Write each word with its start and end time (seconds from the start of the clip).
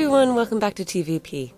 everyone, 0.00 0.34
welcome 0.34 0.58
back 0.58 0.72
to 0.72 0.82
TVP. 0.82 1.52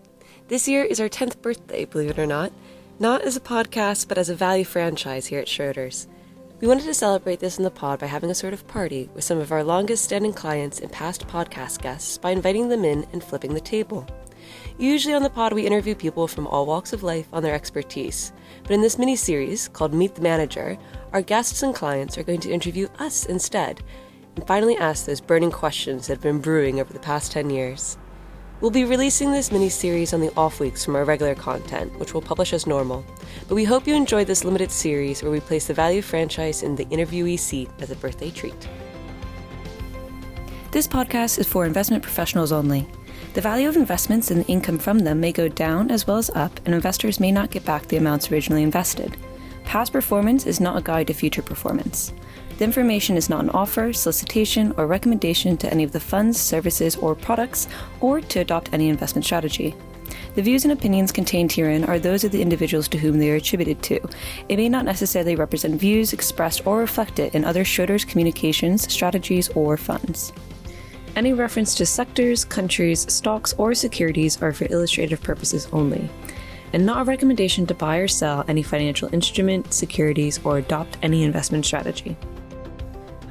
This 0.48 0.66
year 0.66 0.82
is 0.82 0.98
our 0.98 1.08
10th 1.08 1.40
birthday, 1.42 1.84
believe 1.84 2.10
it 2.10 2.18
or 2.18 2.26
not, 2.26 2.52
not 2.98 3.22
as 3.22 3.36
a 3.36 3.40
podcast, 3.40 4.08
but 4.08 4.18
as 4.18 4.29
a 4.29 4.34
value 4.34 4.64
franchise 4.64 5.26
here 5.26 5.38
at 5.38 5.46
Schroders. 5.46 6.08
We 6.60 6.66
wanted 6.66 6.86
to 6.86 6.92
celebrate 6.94 7.38
this 7.38 7.58
in 7.58 7.62
the 7.62 7.70
pod 7.70 8.00
by 8.00 8.06
having 8.06 8.32
a 8.32 8.34
sort 8.34 8.52
of 8.52 8.66
party 8.66 9.09
with 9.14 9.23
some 9.23 9.38
of 9.38 9.52
our 9.52 9.62
longest 9.62 10.02
standing 10.02 10.32
clients 10.32 10.80
and 10.80 10.91
past 10.91 11.28
podcast 11.28 11.82
guests 11.82 12.18
by 12.18 12.32
inviting 12.32 12.68
them 12.68 12.84
in 12.84 13.06
and 13.12 13.23
flipping 13.23 13.55
the 13.55 13.60
table. 13.60 14.09
Usually 14.77 15.14
on 15.14 15.22
the 15.22 15.30
pod, 15.30 15.52
we 15.52 15.64
interview 15.64 15.95
people 15.95 16.27
from 16.27 16.48
all 16.48 16.66
walks 16.66 16.93
of 16.93 17.04
life 17.04 17.29
on 17.32 17.45
their 17.45 17.54
expertise. 17.54 18.32
But 18.64 18.72
in 18.72 18.82
this 18.82 18.98
mini 18.98 19.14
series 19.14 19.68
called 19.68 19.95
Meet 19.95 20.16
the 20.16 20.22
Manager, 20.22 20.77
our 21.12 21.22
guests 21.22 21.62
and 21.62 21.72
clients 21.72 22.18
are 22.18 22.24
going 22.24 22.40
to 22.40 22.50
interview 22.50 22.88
us 22.98 23.24
instead 23.24 23.84
and 24.34 24.45
finally 24.48 24.77
ask 24.79 25.06
those 25.06 25.20
burning 25.20 25.52
questions 25.52 26.09
that 26.09 26.15
have 26.15 26.23
been 26.23 26.40
brewing 26.40 26.80
over 26.80 26.93
the 26.93 26.98
past 26.98 27.30
10 27.30 27.48
years. 27.48 27.98
We'll 28.62 28.71
be 28.71 28.84
releasing 28.84 29.33
this 29.33 29.51
mini 29.51 29.69
series 29.69 30.15
on 30.15 30.21
the 30.21 30.33
off 30.37 30.61
weeks 30.61 30.84
from 30.84 30.95
our 30.95 31.05
regular 31.05 31.34
content, 31.34 31.98
which 31.98 32.15
we'll 32.15 32.23
publish 32.23 32.52
as 32.52 32.65
normal. 32.65 33.05
But 33.48 33.57
we 33.57 33.65
hope 33.65 33.88
you 33.88 33.95
enjoyed 33.97 34.29
this 34.29 34.45
limited 34.45 34.71
series 34.71 35.21
where 35.21 35.33
we 35.33 35.41
place 35.41 35.66
the 35.66 35.75
value 35.75 36.01
franchise 36.01 36.62
in 36.62 36.77
the 36.77 36.85
interviewee 36.85 37.41
seat 37.41 37.69
as 37.80 37.91
a 37.91 37.97
birthday 37.97 38.30
treat. 38.30 38.69
This 40.71 40.87
podcast 40.87 41.41
is 41.41 41.48
for 41.48 41.66
investment 41.66 42.05
professionals 42.05 42.52
only. 42.52 42.87
The 43.35 43.41
value 43.41 43.69
of 43.69 43.75
investments 43.75 44.30
and 44.30 44.45
the 44.45 44.48
income 44.48 44.79
from 44.79 45.01
them 45.01 45.19
may 45.19 45.33
go 45.33 45.49
down 45.49 45.91
as 45.91 46.07
well 46.07 46.19
as 46.19 46.30
up, 46.30 46.60
and 46.65 46.73
investors 46.73 47.19
may 47.19 47.33
not 47.33 47.51
get 47.51 47.65
back 47.65 47.88
the 47.88 47.97
amounts 47.97 48.30
originally 48.30 48.63
invested. 48.63 49.16
Past 49.65 49.93
performance 49.93 50.47
is 50.47 50.60
not 50.60 50.79
a 50.79 50.83
guide 50.83 51.09
to 51.09 51.15
future 51.15 51.43
performance. 51.43 52.13
The 52.59 52.65
information 52.65 53.16
is 53.16 53.29
not 53.29 53.45
an 53.45 53.51
offer, 53.51 53.92
solicitation, 53.92 54.73
or 54.77 54.87
recommendation 54.87 55.56
to 55.56 55.70
any 55.73 55.84
of 55.84 55.93
the 55.93 56.01
funds, 56.01 56.38
services, 56.38 56.96
or 56.96 57.15
products, 57.15 57.66
or 58.01 58.21
to 58.21 58.40
adopt 58.40 58.73
any 58.73 58.88
investment 58.88 59.24
strategy. 59.24 59.74
The 60.35 60.43
views 60.43 60.65
and 60.65 60.73
opinions 60.73 61.13
contained 61.13 61.52
herein 61.52 61.85
are 61.85 61.99
those 61.99 62.24
of 62.24 62.32
the 62.32 62.41
individuals 62.41 62.88
to 62.88 62.99
whom 62.99 63.18
they 63.18 63.30
are 63.30 63.37
attributed 63.37 63.82
to. 63.85 64.00
It 64.49 64.56
may 64.56 64.69
not 64.69 64.84
necessarily 64.84 65.37
represent 65.37 65.81
views 65.81 66.12
expressed 66.12 66.66
or 66.66 66.78
reflected 66.78 67.34
in 67.34 67.44
other 67.44 67.65
Schroders 67.65 68.06
communications, 68.06 68.91
strategies, 68.93 69.48
or 69.50 69.76
funds. 69.76 70.32
Any 71.16 71.34
reference 71.34 71.75
to 71.75 71.87
sectors, 71.87 72.44
countries, 72.44 73.12
stocks, 73.12 73.53
or 73.59 73.75
securities 73.75 74.41
are 74.41 74.53
for 74.53 74.66
illustrative 74.71 75.22
purposes 75.22 75.69
only, 75.72 76.09
and 76.72 76.87
not 76.87 77.03
a 77.03 77.04
recommendation 77.04 77.66
to 77.66 77.75
buy 77.75 77.98
or 77.98 78.09
sell 78.09 78.44
any 78.48 78.62
financial 78.62 79.12
instrument, 79.12 79.75
securities, 79.75 80.41
or 80.44 80.59
adopt 80.59 80.97
any 81.03 81.25
investment 81.25 81.66
strategy. 81.66 82.16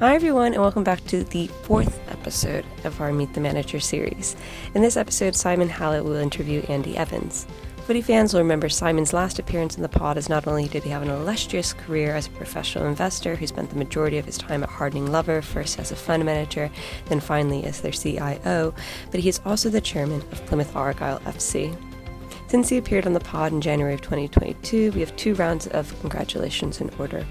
Hi, 0.02 0.16
everyone, 0.16 0.52
and 0.52 0.60
welcome 0.60 0.82
back 0.82 1.04
to 1.04 1.22
the 1.22 1.46
fourth 1.62 2.00
episode 2.10 2.66
of 2.82 3.00
our 3.00 3.12
Meet 3.12 3.34
the 3.34 3.40
Manager 3.40 3.78
series. 3.78 4.34
In 4.74 4.82
this 4.82 4.96
episode, 4.96 5.36
Simon 5.36 5.68
Hallett 5.68 6.02
will 6.02 6.16
interview 6.16 6.60
Andy 6.62 6.96
Evans. 6.96 7.46
Footy 7.86 8.02
fans 8.02 8.34
will 8.34 8.40
remember 8.40 8.68
Simon's 8.68 9.12
last 9.12 9.38
appearance 9.38 9.76
in 9.76 9.82
the 9.82 9.88
pod 9.88 10.18
as 10.18 10.28
not 10.28 10.48
only 10.48 10.66
did 10.66 10.82
he 10.82 10.90
have 10.90 11.02
an 11.02 11.10
illustrious 11.10 11.72
career 11.72 12.16
as 12.16 12.26
a 12.26 12.30
professional 12.30 12.86
investor 12.86 13.36
who 13.36 13.46
spent 13.46 13.70
the 13.70 13.76
majority 13.76 14.18
of 14.18 14.24
his 14.24 14.38
time 14.38 14.64
at 14.64 14.70
Harding 14.70 15.06
Loevner, 15.06 15.40
first 15.40 15.78
as 15.78 15.92
a 15.92 15.96
fund 15.96 16.24
manager, 16.24 16.68
then 17.06 17.20
finally 17.20 17.62
as 17.62 17.80
their 17.80 17.92
CIO, 17.92 18.74
but 19.12 19.20
he 19.20 19.28
is 19.28 19.40
also 19.44 19.70
the 19.70 19.80
chairman 19.80 20.20
of 20.32 20.44
Plymouth 20.46 20.74
Argyle 20.74 21.20
FC. 21.20 21.76
Since 22.52 22.68
he 22.68 22.76
appeared 22.76 23.06
on 23.06 23.14
the 23.14 23.20
pod 23.20 23.52
in 23.52 23.62
January 23.62 23.94
of 23.94 24.02
2022, 24.02 24.92
we 24.92 25.00
have 25.00 25.16
two 25.16 25.32
rounds 25.36 25.68
of 25.68 25.98
congratulations 26.00 26.82
in 26.82 26.90
order. 26.98 27.24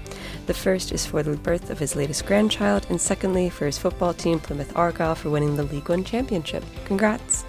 The 0.46 0.52
first 0.52 0.90
is 0.90 1.06
for 1.06 1.22
the 1.22 1.36
birth 1.36 1.70
of 1.70 1.78
his 1.78 1.94
latest 1.94 2.26
grandchild, 2.26 2.88
and 2.90 3.00
secondly, 3.00 3.48
for 3.48 3.66
his 3.66 3.78
football 3.78 4.14
team, 4.14 4.40
Plymouth 4.40 4.76
Argyle, 4.76 5.14
for 5.14 5.30
winning 5.30 5.54
the 5.54 5.62
League 5.62 5.88
One 5.88 6.02
championship. 6.02 6.64
Congrats! 6.86 7.44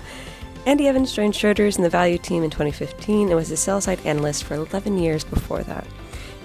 Andy 0.67 0.87
Evans 0.87 1.13
joined 1.13 1.33
Schroders 1.33 1.77
in 1.77 1.83
the 1.83 1.89
value 1.89 2.19
team 2.19 2.43
in 2.43 2.51
2015 2.51 3.29
and 3.29 3.35
was 3.35 3.49
a 3.49 3.57
sell 3.57 3.81
side 3.81 4.05
analyst 4.05 4.43
for 4.43 4.53
11 4.53 4.99
years 4.99 5.23
before 5.23 5.63
that. 5.63 5.87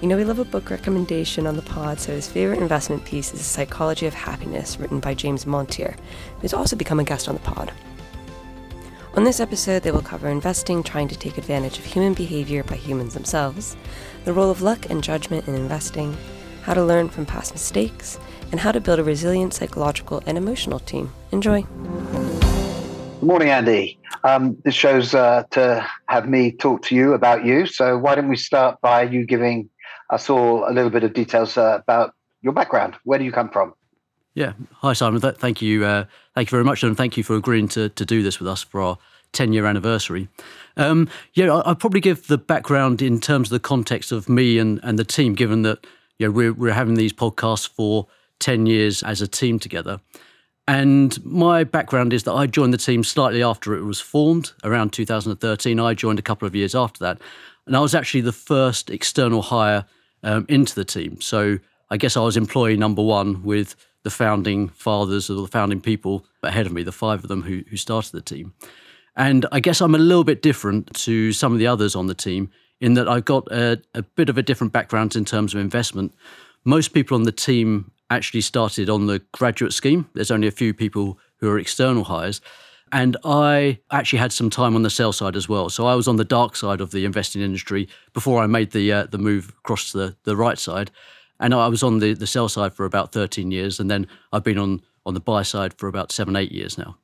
You 0.01 0.07
know, 0.07 0.17
we 0.17 0.25
love 0.25 0.39
a 0.39 0.45
book 0.45 0.71
recommendation 0.71 1.45
on 1.45 1.55
the 1.55 1.61
pod, 1.61 1.99
so 1.99 2.11
his 2.11 2.27
favorite 2.27 2.57
investment 2.57 3.05
piece 3.05 3.31
is 3.35 3.39
The 3.41 3.45
Psychology 3.45 4.07
of 4.07 4.15
Happiness, 4.15 4.79
written 4.79 4.99
by 4.99 5.13
James 5.13 5.45
Montier, 5.45 5.95
who's 6.41 6.55
also 6.55 6.75
become 6.75 6.99
a 6.99 7.03
guest 7.03 7.29
on 7.29 7.35
the 7.35 7.41
pod. 7.41 7.71
On 9.15 9.23
this 9.23 9.39
episode, 9.39 9.81
they 9.81 9.91
will 9.91 10.03
cover 10.03 10.29
investing 10.29 10.83
trying 10.83 11.07
to 11.07 11.17
take 11.17 11.39
advantage 11.39 11.79
of 11.79 11.83
human 11.83 12.13
behavior 12.13 12.63
by 12.63 12.75
humans 12.75 13.15
themselves, 13.15 13.75
the 14.23 14.31
role 14.31 14.51
of 14.51 14.61
luck 14.61 14.87
and 14.91 15.03
judgment 15.03 15.47
in 15.47 15.55
investing, 15.55 16.15
how 16.61 16.75
to 16.75 16.83
learn 16.83 17.09
from 17.09 17.25
past 17.25 17.51
mistakes, 17.51 18.19
and 18.51 18.59
how 18.59 18.71
to 18.71 18.79
build 18.79 18.99
a 18.99 19.03
resilient 19.03 19.55
psychological 19.55 20.21
and 20.27 20.37
emotional 20.37 20.77
team. 20.79 21.11
Enjoy. 21.31 21.63
Good 21.63 23.23
morning, 23.23 23.49
Andy. 23.49 23.97
Um, 24.23 24.57
this 24.63 24.75
show's 24.75 25.15
uh, 25.15 25.43
to 25.51 25.85
have 26.07 26.29
me 26.29 26.51
talk 26.51 26.83
to 26.83 26.95
you 26.95 27.13
about 27.13 27.43
you. 27.43 27.65
So, 27.65 27.97
why 27.97 28.13
don't 28.13 28.29
we 28.29 28.37
start 28.37 28.79
by 28.79 29.01
you 29.03 29.25
giving 29.25 29.71
us 30.11 30.29
all 30.29 30.69
a 30.69 30.71
little 30.71 30.91
bit 30.91 31.03
of 31.03 31.13
details 31.13 31.57
uh, 31.57 31.79
about 31.81 32.13
your 32.43 32.53
background? 32.53 32.95
Where 33.05 33.17
do 33.17 33.25
you 33.25 33.31
come 33.31 33.49
from? 33.49 33.73
Yeah. 34.33 34.53
Hi, 34.75 34.93
Simon. 34.93 35.21
Th- 35.21 35.35
thank 35.35 35.61
you. 35.61 35.85
Uh, 35.85 36.05
thank 36.35 36.49
you 36.49 36.51
very 36.51 36.63
much, 36.63 36.83
and 36.83 36.95
thank 36.95 37.17
you 37.17 37.23
for 37.23 37.35
agreeing 37.35 37.67
to, 37.69 37.89
to 37.89 38.05
do 38.05 38.23
this 38.23 38.39
with 38.39 38.47
us 38.47 38.63
for 38.63 38.81
our 38.81 38.97
10 39.33 39.53
year 39.53 39.65
anniversary. 39.65 40.27
Um, 40.77 41.09
yeah, 41.33 41.51
I, 41.51 41.69
will 41.69 41.75
probably 41.75 41.99
give 41.99 42.27
the 42.27 42.37
background 42.37 43.01
in 43.01 43.19
terms 43.19 43.47
of 43.47 43.51
the 43.51 43.59
context 43.59 44.11
of 44.11 44.29
me 44.29 44.57
and, 44.57 44.79
and 44.83 44.97
the 44.97 45.03
team, 45.03 45.35
given 45.35 45.63
that 45.63 45.85
you 46.17 46.27
know, 46.27 46.31
we're, 46.31 46.53
we're 46.53 46.73
having 46.73 46.95
these 46.95 47.13
podcasts 47.13 47.67
for 47.67 48.07
10 48.39 48.65
years 48.65 49.03
as 49.03 49.21
a 49.21 49.27
team 49.27 49.59
together. 49.59 49.99
And 50.67 51.23
my 51.25 51.63
background 51.63 52.13
is 52.13 52.23
that 52.23 52.33
I 52.33 52.45
joined 52.45 52.73
the 52.73 52.77
team 52.77 53.03
slightly 53.03 53.41
after 53.41 53.73
it 53.75 53.83
was 53.83 53.99
formed, 53.99 54.51
around 54.63 54.93
2013. 54.93 55.79
I 55.79 55.93
joined 55.95 56.19
a 56.19 56.23
couple 56.23 56.47
of 56.47 56.55
years 56.55 56.75
after 56.75 56.99
that. 56.99 57.19
And 57.65 57.75
I 57.75 57.79
was 57.79 57.95
actually 57.95 58.21
the 58.21 58.31
first 58.31 58.89
external 58.89 59.41
hire 59.41 59.85
um, 60.21 60.45
into 60.47 60.75
the 60.75 60.85
team. 60.85 61.21
So 61.21 61.57
I 61.89 61.97
guess 61.97 62.15
I 62.15 62.21
was 62.21 62.37
employee 62.37 62.77
number 62.77 63.01
one 63.01 63.41
with 63.43 63.75
the 64.03 64.09
founding 64.09 64.69
fathers 64.69 65.29
or 65.29 65.41
the 65.41 65.47
founding 65.47 65.81
people 65.81 66.25
ahead 66.43 66.65
of 66.65 66.71
me, 66.71 66.83
the 66.83 66.91
five 66.91 67.23
of 67.23 67.27
them 67.27 67.41
who, 67.41 67.63
who 67.69 67.77
started 67.77 68.11
the 68.11 68.21
team. 68.21 68.53
And 69.15 69.45
I 69.51 69.59
guess 69.59 69.81
I'm 69.81 69.95
a 69.95 69.99
little 69.99 70.23
bit 70.23 70.41
different 70.41 70.93
to 70.97 71.33
some 71.33 71.51
of 71.51 71.59
the 71.59 71.67
others 71.67 71.95
on 71.95 72.07
the 72.07 72.15
team 72.15 72.49
in 72.79 72.93
that 72.93 73.09
I've 73.09 73.25
got 73.25 73.51
a, 73.51 73.81
a 73.93 74.01
bit 74.01 74.29
of 74.29 74.37
a 74.37 74.41
different 74.41 74.71
background 74.71 75.15
in 75.15 75.25
terms 75.25 75.53
of 75.53 75.59
investment. 75.59 76.13
Most 76.63 76.89
people 76.89 77.15
on 77.15 77.23
the 77.23 77.31
team 77.31 77.91
actually 78.09 78.41
started 78.41 78.89
on 78.89 79.07
the 79.07 79.19
graduate 79.33 79.73
scheme. 79.73 80.09
There's 80.13 80.31
only 80.31 80.47
a 80.47 80.51
few 80.51 80.73
people 80.73 81.19
who 81.37 81.49
are 81.49 81.59
external 81.59 82.05
hires. 82.05 82.41
And 82.91 83.17
I 83.23 83.79
actually 83.91 84.19
had 84.19 84.31
some 84.31 84.49
time 84.49 84.75
on 84.75 84.81
the 84.81 84.89
sell 84.89 85.13
side 85.13 85.35
as 85.35 85.47
well. 85.47 85.69
So 85.69 85.85
I 85.85 85.95
was 85.95 86.07
on 86.07 86.15
the 86.15 86.25
dark 86.25 86.55
side 86.55 86.81
of 86.81 86.91
the 86.91 87.05
investing 87.05 87.41
industry 87.41 87.87
before 88.13 88.41
I 88.41 88.47
made 88.47 88.71
the 88.71 88.91
uh, 88.91 89.05
the 89.05 89.19
move 89.19 89.49
across 89.59 89.91
to 89.91 89.97
the, 89.97 90.15
the 90.23 90.35
right 90.35 90.57
side. 90.57 90.89
And 91.39 91.53
I 91.53 91.67
was 91.67 91.83
on 91.83 91.99
the, 91.99 92.13
the 92.13 92.27
sell 92.27 92.49
side 92.49 92.73
for 92.73 92.85
about 92.85 93.11
13 93.11 93.51
years. 93.51 93.79
And 93.79 93.89
then 93.89 94.07
I've 94.33 94.43
been 94.43 94.57
on, 94.57 94.81
on 95.05 95.13
the 95.13 95.19
buy 95.19 95.43
side 95.43 95.73
for 95.73 95.87
about 95.87 96.11
seven, 96.11 96.35
eight 96.35 96.51
years 96.51 96.77
now. 96.77 96.97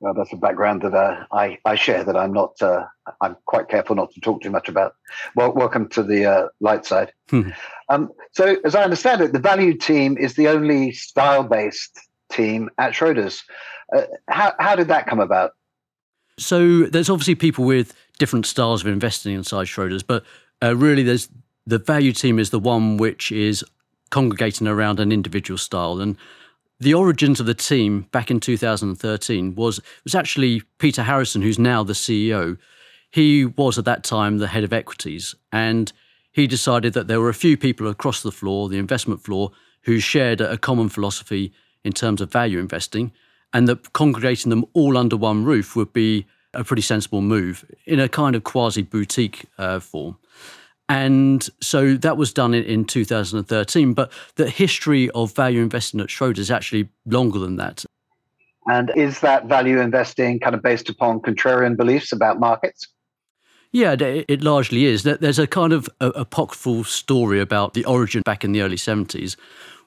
Well, 0.00 0.14
that's 0.14 0.32
a 0.32 0.36
background 0.36 0.82
that 0.82 0.94
uh, 0.94 1.24
I, 1.32 1.58
I 1.64 1.74
share 1.74 2.04
that 2.04 2.16
I'm 2.16 2.32
not, 2.32 2.62
uh, 2.62 2.84
I'm 3.20 3.36
quite 3.46 3.68
careful 3.68 3.96
not 3.96 4.12
to 4.12 4.20
talk 4.20 4.42
too 4.42 4.50
much 4.50 4.68
about. 4.68 4.94
Well, 5.34 5.52
welcome 5.52 5.88
to 5.88 6.04
the 6.04 6.24
uh, 6.24 6.48
light 6.60 6.86
side. 6.86 7.12
Hmm. 7.28 7.50
um, 7.88 8.12
so, 8.32 8.56
as 8.64 8.76
I 8.76 8.84
understand 8.84 9.22
it, 9.22 9.32
the 9.32 9.40
value 9.40 9.76
team 9.76 10.16
is 10.16 10.34
the 10.34 10.46
only 10.46 10.92
style 10.92 11.42
based 11.42 11.98
team 12.30 12.70
at 12.78 12.92
Schroders. 12.92 13.42
Uh, 13.92 14.02
how, 14.28 14.54
how 14.60 14.76
did 14.76 14.86
that 14.86 15.08
come 15.08 15.18
about? 15.18 15.52
So, 16.38 16.84
there's 16.84 17.10
obviously 17.10 17.34
people 17.34 17.64
with 17.64 17.92
different 18.20 18.46
styles 18.46 18.82
of 18.82 18.86
investing 18.86 19.34
inside 19.34 19.66
Schroders, 19.66 20.04
but 20.06 20.24
uh, 20.62 20.76
really 20.76 21.02
there's 21.02 21.28
the 21.68 21.78
value 21.78 22.12
team 22.12 22.38
is 22.38 22.48
the 22.48 22.58
one 22.58 22.96
which 22.96 23.30
is 23.30 23.62
congregating 24.10 24.66
around 24.66 24.98
an 24.98 25.12
individual 25.12 25.58
style. 25.58 26.00
And 26.00 26.16
the 26.80 26.94
origins 26.94 27.40
of 27.40 27.46
the 27.46 27.54
team 27.54 28.06
back 28.10 28.30
in 28.30 28.40
2013 28.40 29.54
was 29.54 29.80
was 30.02 30.14
actually 30.14 30.62
Peter 30.78 31.02
Harrison, 31.02 31.42
who's 31.42 31.58
now 31.58 31.84
the 31.84 31.92
CEO. 31.92 32.56
He 33.10 33.44
was 33.44 33.78
at 33.78 33.84
that 33.84 34.02
time 34.02 34.38
the 34.38 34.48
head 34.48 34.64
of 34.64 34.72
equities, 34.72 35.34
and 35.52 35.92
he 36.32 36.46
decided 36.46 36.94
that 36.94 37.06
there 37.06 37.20
were 37.20 37.28
a 37.28 37.34
few 37.34 37.56
people 37.56 37.86
across 37.88 38.22
the 38.22 38.32
floor, 38.32 38.68
the 38.68 38.78
investment 38.78 39.22
floor, 39.22 39.50
who 39.82 39.98
shared 39.98 40.40
a 40.40 40.56
common 40.56 40.88
philosophy 40.88 41.52
in 41.84 41.92
terms 41.92 42.20
of 42.20 42.32
value 42.32 42.58
investing, 42.58 43.12
and 43.52 43.68
that 43.68 43.92
congregating 43.92 44.50
them 44.50 44.64
all 44.72 44.96
under 44.96 45.16
one 45.16 45.44
roof 45.44 45.76
would 45.76 45.92
be 45.92 46.26
a 46.54 46.64
pretty 46.64 46.82
sensible 46.82 47.20
move 47.20 47.64
in 47.84 48.00
a 48.00 48.08
kind 48.08 48.34
of 48.34 48.44
quasi 48.44 48.82
boutique 48.82 49.44
uh, 49.58 49.80
form. 49.80 50.16
And 50.88 51.48
so 51.60 51.94
that 51.94 52.16
was 52.16 52.32
done 52.32 52.54
in, 52.54 52.64
in 52.64 52.84
2013. 52.84 53.92
But 53.92 54.10
the 54.36 54.48
history 54.48 55.10
of 55.10 55.34
value 55.34 55.62
investing 55.62 56.00
at 56.00 56.08
Schroders 56.08 56.38
is 56.38 56.50
actually 56.50 56.88
longer 57.06 57.38
than 57.38 57.56
that. 57.56 57.84
And 58.68 58.90
is 58.96 59.20
that 59.20 59.46
value 59.46 59.80
investing 59.80 60.40
kind 60.40 60.54
of 60.54 60.62
based 60.62 60.88
upon 60.88 61.20
contrarian 61.20 61.76
beliefs 61.76 62.12
about 62.12 62.38
markets? 62.38 62.88
Yeah, 63.72 63.96
it 63.98 64.42
largely 64.42 64.86
is. 64.86 65.02
There's 65.02 65.38
a 65.38 65.46
kind 65.46 65.74
of 65.74 65.90
apocryphal 66.00 66.84
story 66.84 67.38
about 67.40 67.74
the 67.74 67.84
origin 67.84 68.22
back 68.24 68.42
in 68.42 68.52
the 68.52 68.62
early 68.62 68.76
70s, 68.76 69.36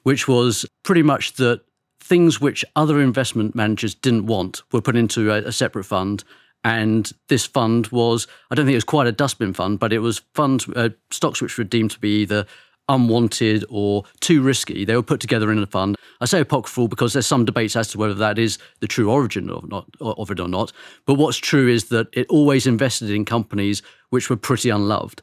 which 0.04 0.28
was 0.28 0.64
pretty 0.84 1.02
much 1.02 1.34
that 1.34 1.62
things 2.00 2.40
which 2.40 2.64
other 2.76 3.00
investment 3.00 3.54
managers 3.54 3.94
didn't 3.94 4.26
want 4.26 4.62
were 4.72 4.80
put 4.80 4.96
into 4.96 5.32
a 5.32 5.50
separate 5.50 5.84
fund. 5.84 6.22
And 6.64 7.10
this 7.28 7.44
fund 7.44 7.88
was, 7.88 8.26
I 8.50 8.54
don't 8.54 8.66
think 8.66 8.74
it 8.74 8.76
was 8.76 8.84
quite 8.84 9.06
a 9.06 9.12
dustbin 9.12 9.52
fund, 9.52 9.78
but 9.78 9.92
it 9.92 9.98
was 9.98 10.22
funds, 10.34 10.68
uh, 10.68 10.90
stocks 11.10 11.42
which 11.42 11.58
were 11.58 11.64
deemed 11.64 11.90
to 11.92 11.98
be 11.98 12.22
either 12.22 12.46
unwanted 12.88 13.64
or 13.68 14.04
too 14.20 14.42
risky. 14.42 14.84
They 14.84 14.94
were 14.94 15.02
put 15.02 15.20
together 15.20 15.50
in 15.50 15.58
a 15.58 15.66
fund. 15.66 15.96
I 16.20 16.24
say 16.24 16.40
apocryphal 16.40 16.88
because 16.88 17.12
there's 17.12 17.26
some 17.26 17.44
debates 17.44 17.74
as 17.74 17.88
to 17.88 17.98
whether 17.98 18.14
that 18.14 18.38
is 18.38 18.58
the 18.80 18.86
true 18.86 19.10
origin 19.10 19.50
of, 19.50 19.68
not, 19.68 19.88
of 20.00 20.30
it 20.30 20.40
or 20.40 20.48
not. 20.48 20.72
But 21.06 21.14
what's 21.14 21.38
true 21.38 21.68
is 21.68 21.86
that 21.86 22.08
it 22.12 22.28
always 22.28 22.66
invested 22.66 23.10
in 23.10 23.24
companies 23.24 23.82
which 24.10 24.30
were 24.30 24.36
pretty 24.36 24.70
unloved. 24.70 25.22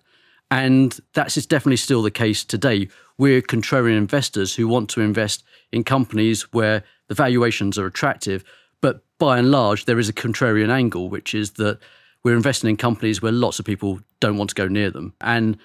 And 0.52 1.00
that's 1.14 1.36
definitely 1.46 1.78
still 1.78 2.02
the 2.02 2.12
case 2.12 2.44
today. 2.44 2.90
We're 3.18 3.42
contrarian 3.42 3.98
investors 3.98 4.56
who 4.56 4.68
want 4.68 4.90
to 4.92 5.02
invest 5.02 5.44
in 5.72 5.84
companies 5.84 6.52
where 6.54 6.84
the 7.08 7.16
valuations 7.16 7.78
are 7.78 7.86
attractive. 7.86 8.44
But 8.82 9.04
by 9.18 9.38
and 9.38 9.52
large, 9.52 9.86
there 9.86 10.00
is 10.00 10.10
a 10.10 10.14
contrarian 10.14 10.70
angle, 10.70 11.10
which 11.10 11.34
is 11.34 11.52
that 11.52 11.80
we're 12.24 12.36
investing 12.36 12.70
in 12.70 12.78
companies 12.78 13.22
where 13.22 13.32
lots 13.32 13.60
of 13.60 13.66
people 13.66 14.00
don't 14.20 14.38
want 14.38 14.50
to 14.50 14.56
go 14.56 14.68
near 14.68 14.92
them. 14.92 15.14
And 15.22 15.58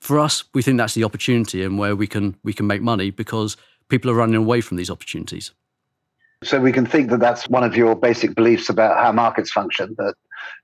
for 0.00 0.18
us, 0.18 0.44
we 0.54 0.62
think 0.62 0.78
that's 0.78 0.94
the 0.94 1.04
opportunity 1.04 1.62
and 1.62 1.78
where 1.78 1.96
we 1.96 2.06
can 2.06 2.36
we 2.44 2.52
can 2.52 2.66
make 2.66 2.82
money 2.82 3.10
because 3.10 3.56
people 3.88 4.10
are 4.10 4.14
running 4.14 4.36
away 4.36 4.60
from 4.60 4.76
these 4.76 4.90
opportunities. 4.90 5.52
So 6.44 6.60
we 6.60 6.72
can 6.72 6.84
think 6.84 7.10
that 7.10 7.20
that's 7.20 7.48
one 7.48 7.64
of 7.64 7.76
your 7.76 7.94
basic 7.94 8.34
beliefs 8.34 8.68
about 8.68 9.02
how 9.02 9.12
markets 9.12 9.50
function. 9.50 9.94
That 9.98 10.14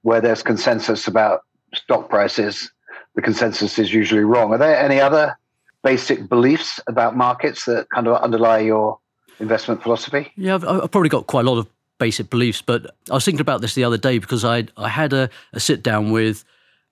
where 0.03 0.21
there's 0.21 0.43
consensus 0.43 1.09
about 1.09 1.41
stock 1.75 2.09
prices, 2.09 2.71
the 3.15 3.23
consensus 3.23 3.79
is 3.79 3.93
usually 3.93 4.25
wrong. 4.25 4.53
Are 4.53 4.59
there 4.59 4.77
any 4.77 5.01
other 5.01 5.37
basic 5.83 6.29
beliefs 6.29 6.79
about 6.87 7.17
markets 7.17 7.65
that 7.65 7.89
kind 7.91 8.07
of 8.07 8.23
underlie 8.23 8.61
your 8.61 8.99
investment 9.41 9.83
philosophy? 9.83 10.31
Yeah, 10.37 10.55
I've, 10.55 10.65
I've 10.65 10.91
probably 10.91 11.09
got 11.09 11.27
quite 11.27 11.45
a 11.47 11.51
lot 11.51 11.59
of 11.59 11.67
basic 12.03 12.31
beliefs, 12.31 12.61
but 12.61 12.97
I 13.09 13.15
was 13.15 13.25
thinking 13.25 13.41
about 13.41 13.61
this 13.61 13.77
the 13.77 13.85
other 13.85 13.97
day 13.97 14.19
because 14.19 14.45
I 14.45 14.67
I 14.77 14.89
had 14.89 15.13
a, 15.13 15.31
a 15.53 15.61
sit 15.61 15.85
down 15.85 16.11
with 16.11 16.45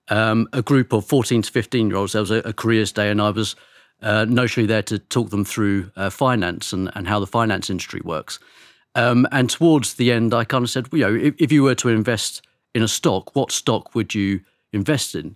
um, 0.07 0.47
a 0.53 0.61
group 0.61 0.93
of 0.93 1.05
14 1.05 1.41
to 1.41 1.51
15 1.51 1.89
year 1.89 1.97
olds. 1.97 2.13
There 2.13 2.21
was 2.21 2.31
a, 2.31 2.37
a, 2.45 2.53
careers 2.53 2.93
day, 2.93 3.09
and 3.11 3.21
I 3.21 3.29
was 3.29 3.57
uh, 4.01 4.25
notionally 4.25 4.67
there 4.67 4.83
to 4.83 4.99
talk 4.99 5.29
them 5.29 5.43
through 5.43 5.91
uh, 5.97 6.09
finance 6.09 6.71
and, 6.71 6.89
and 6.95 7.09
how 7.09 7.19
the 7.19 7.27
finance 7.27 7.69
industry 7.69 7.99
works. 8.05 8.39
Um, 8.95 9.27
and 9.33 9.49
towards 9.49 9.95
the 9.95 10.13
end, 10.13 10.33
I 10.33 10.45
kind 10.45 10.63
of 10.63 10.69
said, 10.69 10.87
you 10.93 10.99
know, 10.99 11.13
if, 11.13 11.35
if, 11.37 11.51
you 11.51 11.63
were 11.63 11.75
to 11.75 11.89
invest 11.89 12.41
in 12.73 12.81
a 12.81 12.87
stock, 12.87 13.35
what 13.35 13.51
stock 13.51 13.93
would 13.93 14.15
you 14.15 14.39
invest 14.71 15.13
in? 15.15 15.35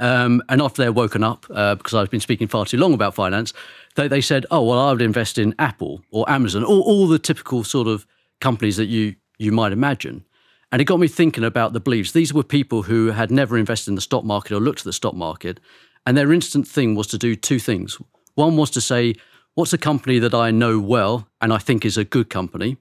Um, 0.00 0.42
and 0.48 0.60
after 0.60 0.82
they're 0.82 0.92
woken 0.92 1.22
up, 1.22 1.46
uh, 1.50 1.76
because 1.76 1.94
I've 1.94 2.10
been 2.10 2.20
speaking 2.20 2.48
far 2.48 2.66
too 2.66 2.78
long 2.78 2.94
about 2.94 3.14
finance, 3.14 3.52
they, 3.94 4.08
they 4.08 4.20
said, 4.20 4.44
oh, 4.50 4.62
well, 4.62 4.78
I 4.78 4.92
would 4.92 5.02
invest 5.02 5.38
in 5.38 5.54
Apple 5.58 6.02
or 6.10 6.28
Amazon, 6.28 6.64
or 6.64 6.82
all 6.82 7.06
the 7.06 7.18
typical 7.18 7.62
sort 7.62 7.86
of 7.86 8.06
companies 8.40 8.76
that 8.76 8.86
you 8.86 9.16
you 9.38 9.52
might 9.52 9.72
imagine. 9.72 10.24
And 10.70 10.80
it 10.80 10.86
got 10.86 11.00
me 11.00 11.08
thinking 11.08 11.44
about 11.44 11.72
the 11.72 11.80
beliefs. 11.80 12.12
These 12.12 12.34
were 12.34 12.42
people 12.42 12.82
who 12.82 13.12
had 13.12 13.30
never 13.30 13.56
invested 13.56 13.90
in 13.90 13.94
the 13.94 14.00
stock 14.00 14.24
market 14.24 14.52
or 14.52 14.60
looked 14.60 14.80
at 14.80 14.84
the 14.84 14.92
stock 14.92 15.14
market. 15.14 15.60
And 16.06 16.16
their 16.16 16.32
instant 16.32 16.66
thing 16.66 16.94
was 16.94 17.06
to 17.08 17.18
do 17.18 17.36
two 17.36 17.58
things. 17.58 17.98
One 18.34 18.56
was 18.56 18.70
to 18.70 18.80
say, 18.80 19.14
what's 19.54 19.72
a 19.72 19.78
company 19.78 20.18
that 20.18 20.34
I 20.34 20.50
know 20.50 20.78
well 20.80 21.28
and 21.40 21.52
I 21.52 21.58
think 21.58 21.84
is 21.84 21.96
a 21.96 22.04
good 22.04 22.28
company? 22.28 22.76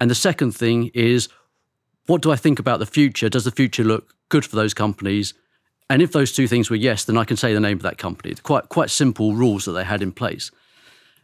And 0.00 0.10
the 0.10 0.14
second 0.14 0.52
thing 0.52 0.90
is, 0.94 1.28
what 2.06 2.22
do 2.22 2.30
I 2.30 2.36
think 2.36 2.58
about 2.58 2.78
the 2.78 2.86
future? 2.86 3.28
Does 3.28 3.44
the 3.44 3.50
future 3.50 3.84
look 3.84 4.14
good 4.28 4.44
for 4.44 4.56
those 4.56 4.72
companies? 4.72 5.34
And 5.90 6.02
if 6.02 6.12
those 6.12 6.32
two 6.32 6.46
things 6.46 6.70
were 6.70 6.76
yes, 6.76 7.04
then 7.04 7.18
I 7.18 7.24
can 7.24 7.36
say 7.36 7.52
the 7.52 7.60
name 7.60 7.78
of 7.78 7.82
that 7.82 7.98
company. 7.98 8.34
Quite 8.42 8.68
quite 8.68 8.90
simple 8.90 9.34
rules 9.34 9.64
that 9.64 9.72
they 9.72 9.84
had 9.84 10.02
in 10.02 10.12
place. 10.12 10.50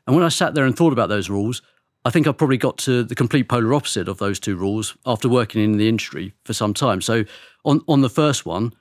And 0.06 0.17
when 0.17 0.25
I 0.25 0.29
sat 0.29 0.55
there 0.55 0.65
and 0.65 0.77
thought 0.77 0.93
about 0.93 1.09
those 1.09 1.31
rules, 1.31 1.62
I 2.06 2.11
think 2.11 2.27
I've 2.27 2.37
probably 2.37 2.59
got 2.59 2.77
to 2.79 3.03
the 3.03 3.15
complete 3.15 3.49
polar 3.49 3.73
opposite 3.73 4.09
of 4.09 4.19
those 4.19 4.39
two 4.39 4.56
rules 4.56 4.95
after 5.06 5.29
working 5.29 5.62
in 5.62 5.79
the 5.79 5.89
industry 5.89 6.35
for 6.45 6.53
some 6.53 6.75
time. 6.75 7.01
So, 7.01 7.25
on, 7.65 7.83
on 7.89 8.03
the 8.03 8.11
first 8.11 8.45
one, 8.45 8.75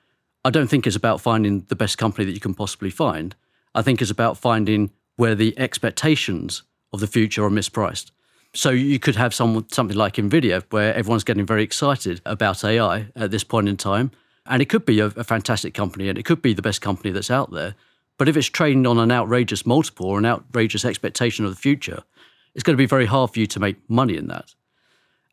I 0.44 0.50
don't 0.50 0.68
think 0.68 0.86
it's 0.86 0.96
about 0.96 1.22
finding 1.22 1.60
the 1.68 1.76
best 1.76 1.96
company 1.96 2.26
that 2.26 2.32
you 2.32 2.40
can 2.40 2.52
possibly 2.52 2.90
find. 2.90 3.34
I 3.74 3.80
think 3.80 4.02
it's 4.02 4.10
about 4.10 4.36
finding 4.36 4.90
where 5.16 5.34
the 5.34 5.58
expectations 5.58 6.64
of 6.92 7.00
the 7.00 7.06
future 7.06 7.44
are 7.44 7.50
mispriced. 7.50 8.10
So 8.52 8.70
you 8.70 8.98
could 8.98 9.16
have 9.16 9.32
some, 9.34 9.66
something 9.72 9.96
like 9.96 10.14
NVIDIA, 10.14 10.62
where 10.70 10.94
everyone's 10.94 11.24
getting 11.24 11.46
very 11.46 11.62
excited 11.62 12.20
about 12.26 12.62
AI 12.62 13.08
at 13.16 13.30
this 13.30 13.42
point 13.42 13.68
in 13.68 13.76
time. 13.76 14.10
And 14.46 14.60
it 14.60 14.66
could 14.66 14.84
be 14.84 15.00
a, 15.00 15.06
a 15.06 15.24
fantastic 15.24 15.72
company 15.72 16.10
and 16.10 16.18
it 16.18 16.24
could 16.24 16.42
be 16.42 16.52
the 16.52 16.62
best 16.62 16.82
company 16.82 17.10
that's 17.10 17.30
out 17.30 17.50
there. 17.52 17.74
But 18.18 18.28
if 18.28 18.36
it's 18.36 18.46
trading 18.46 18.86
on 18.86 18.98
an 18.98 19.10
outrageous 19.10 19.64
multiple 19.64 20.06
or 20.06 20.18
an 20.18 20.26
outrageous 20.26 20.84
expectation 20.84 21.44
of 21.44 21.50
the 21.50 21.60
future, 21.60 22.04
it's 22.54 22.62
going 22.62 22.74
to 22.74 22.78
be 22.78 22.86
very 22.86 23.06
hard 23.06 23.32
for 23.32 23.40
you 23.40 23.46
to 23.48 23.60
make 23.60 23.76
money 23.88 24.16
in 24.16 24.28
that. 24.28 24.54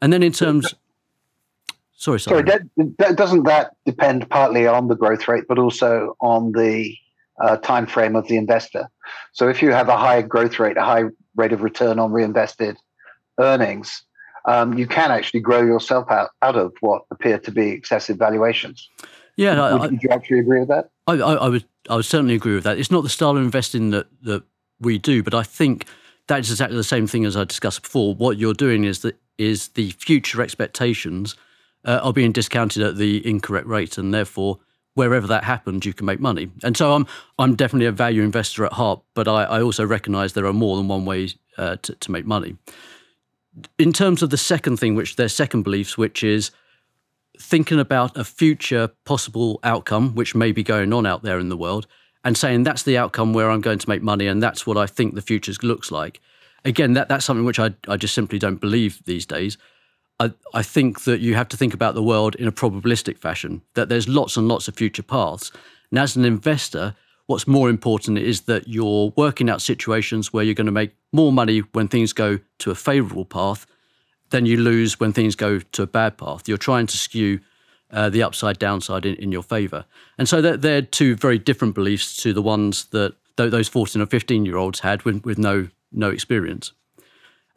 And 0.02 0.12
then 0.12 0.24
in 0.24 0.32
terms, 0.32 0.74
sorry, 1.96 2.20
sorry, 2.20 2.44
sorry 2.44 2.44
that, 2.44 2.96
that, 2.98 3.16
doesn't 3.16 3.44
that 3.44 3.76
depend 3.86 4.30
partly 4.30 4.66
on 4.68 4.88
the 4.88 4.96
growth 4.96 5.28
rate, 5.28 5.46
but 5.48 5.60
also 5.60 6.16
on 6.20 6.54
the 6.54 6.96
uh, 7.40 7.58
time 7.58 7.86
frame 7.86 8.16
of 8.16 8.28
the 8.28 8.38
investor? 8.38 8.90
So 9.34 9.48
if 9.48 9.62
you 9.62 9.72
have 9.72 9.90
a 9.90 9.98
high 9.98 10.22
growth 10.24 10.60
rate, 10.60 10.78
a 10.78 10.84
high 10.84 11.04
rate 11.36 11.54
of 11.54 11.62
return 11.62 12.00
on 12.00 12.12
reinvested 12.12 12.78
earnings, 13.40 14.04
um, 14.46 14.78
you 14.78 14.88
can 14.88 15.12
actually 15.12 15.42
grow 15.42 15.62
yourself 15.62 16.10
out, 16.10 16.32
out 16.42 16.56
of 16.56 16.74
what 16.80 17.04
appear 17.12 17.38
to 17.38 17.52
be 17.52 17.70
excessive 17.70 18.18
valuations. 18.18 18.90
Yeah, 19.36 19.72
would, 19.72 19.82
I, 19.82 19.88
would 19.88 20.04
you 20.04 20.10
actually 20.10 20.40
agree 20.40 20.60
with 20.60 20.70
that? 20.70 20.90
I, 21.08 21.14
I, 21.14 21.34
I, 21.34 21.50
would. 21.50 21.66
I 21.90 21.96
would 21.96 22.06
certainly 22.06 22.36
agree 22.36 22.56
with 22.56 22.64
that. 22.64 22.78
It's 22.78 22.92
not 22.92 23.04
the 23.04 23.10
style 23.10 23.38
of 23.38 23.44
investing 23.44 23.92
that 23.92 24.08
that 24.24 24.44
we 24.80 24.98
do, 24.98 25.24
but 25.24 25.34
I 25.34 25.44
think 25.44 25.86
that 26.28 26.40
is 26.40 26.52
exactly 26.52 26.78
the 26.78 26.84
same 26.84 27.08
thing 27.08 27.26
as 27.26 27.36
I 27.36 27.44
discussed 27.44 27.84
before. 27.84 28.16
What 28.16 28.38
you're 28.38 28.54
doing 28.54 28.84
is 28.84 29.00
that 29.00 29.20
is 29.38 29.70
the 29.70 29.92
future 29.92 30.42
expectations 30.42 31.36
uh, 31.86 32.00
are 32.04 32.14
being 32.14 32.32
discounted 32.32 32.84
at 32.84 32.98
the 32.98 33.26
incorrect 33.28 33.68
rate, 33.68 33.98
and 33.98 34.14
therefore 34.14 34.60
wherever 34.94 35.28
that 35.28 35.44
happens, 35.44 35.86
you 35.86 35.94
can 35.94 36.06
make 36.06 36.20
money. 36.20 36.50
And 36.64 36.76
so 36.76 36.94
I'm 36.94 37.08
I'm 37.40 37.56
definitely 37.56 37.88
a 37.88 37.92
value 37.92 38.24
investor 38.24 38.66
at 38.66 38.74
heart, 38.74 39.02
but 39.14 39.28
I, 39.28 39.44
I 39.44 39.62
also 39.62 39.86
recognise 39.86 40.34
there 40.34 40.46
are 40.46 40.54
more 40.54 40.78
than 40.78 40.88
one 40.88 41.06
way 41.06 41.30
uh, 41.58 41.78
to, 41.82 41.96
to 41.96 42.12
make 42.12 42.26
money. 42.26 42.58
In 43.78 43.92
terms 43.92 44.22
of 44.22 44.30
the 44.30 44.38
second 44.38 44.78
thing, 44.78 44.96
which 44.96 45.18
their 45.18 45.30
second 45.30 45.64
beliefs, 45.64 45.98
which 45.98 46.24
is 46.24 46.52
thinking 47.40 47.80
about 47.80 48.16
a 48.16 48.24
future 48.24 48.90
possible 49.06 49.60
outcome 49.64 50.14
which 50.16 50.36
may 50.36 50.52
be 50.52 50.64
going 50.64 50.94
on 50.94 51.06
out 51.06 51.24
there 51.24 51.40
in 51.40 51.50
the 51.50 51.58
world 51.58 51.88
and 52.24 52.38
saying 52.38 52.64
that's 52.64 52.84
the 52.84 52.98
outcome 52.98 53.34
where 53.34 53.50
I'm 53.50 53.62
going 53.62 53.80
to 53.80 53.90
make 53.90 54.02
money 54.02 54.28
and 54.28 54.42
that's 54.42 54.66
what 54.68 54.78
I 54.78 54.86
think 54.86 55.16
the 55.16 55.22
future 55.22 55.54
looks 55.64 55.92
like. 55.92 56.22
Again, 56.64 56.94
that, 56.94 57.10
that's 57.10 57.26
something 57.26 57.46
which 57.46 57.60
I, 57.60 57.72
I 57.88 57.98
just 57.98 58.14
simply 58.14 58.38
don't 58.38 58.62
believe 58.62 59.02
these 59.06 59.26
days. 59.26 59.58
I, 60.20 60.32
I 60.54 60.62
think 60.62 61.06
that 61.06 61.20
you 61.20 61.34
have 61.34 61.48
to 61.50 61.58
think 61.58 61.74
about 61.74 61.96
the 61.96 62.04
world 62.04 62.36
in 62.36 62.48
a 62.48 62.52
probabilistic 62.52 63.18
fashion, 63.18 63.64
that 63.74 63.90
there's 63.90 64.08
lots 64.08 64.38
and 64.38 64.48
lots 64.48 64.68
of 64.68 64.76
future 64.76 65.02
paths. 65.02 65.52
And 65.90 65.98
as 65.98 66.16
an 66.16 66.26
investor, 66.26 66.96
what's 67.26 67.48
more 67.48 67.70
important 67.70 68.20
is 68.20 68.42
that 68.42 68.68
you're 68.68 69.12
working 69.16 69.50
out 69.50 69.62
situations 69.62 70.32
where 70.32 70.44
you're 70.44 70.54
going 70.54 70.66
to 70.66 70.72
make 70.72 70.96
more 71.12 71.32
money 71.32 71.60
when 71.72 71.88
things 71.88 72.14
go 72.14 72.40
to 72.60 72.70
a 72.70 72.76
favorable 72.76 73.26
path 73.26 73.66
than 74.30 74.46
you 74.46 74.58
lose 74.58 75.00
when 75.00 75.12
things 75.12 75.36
go 75.36 75.60
to 75.60 75.82
a 75.82 75.88
bad 75.88 76.18
path. 76.18 76.48
You're 76.48 76.58
trying 76.58 76.88
to 76.88 76.98
skew 76.98 77.40
uh, 77.92 78.10
the 78.10 78.24
upside 78.24 78.60
downside 78.60 79.06
in, 79.06 79.16
in 79.16 79.32
your 79.32 79.44
favor. 79.44 79.86
And 80.18 80.28
so 80.28 80.42
they're, 80.42 80.58
they're, 80.58 80.82
two 80.82 81.16
very 81.16 81.38
different 81.38 81.76
beliefs 81.76 82.18
to 82.24 82.34
the 82.34 82.42
ones 82.42 82.86
that 82.86 83.16
those 83.36 83.68
14 83.68 84.02
or 84.02 84.06
15 84.06 84.46
year 84.46 84.58
olds 84.58 84.82
had 84.82 85.04
with, 85.04 85.24
with 85.26 85.38
no 85.38 85.68
no 85.92 86.10
experience. 86.10 86.72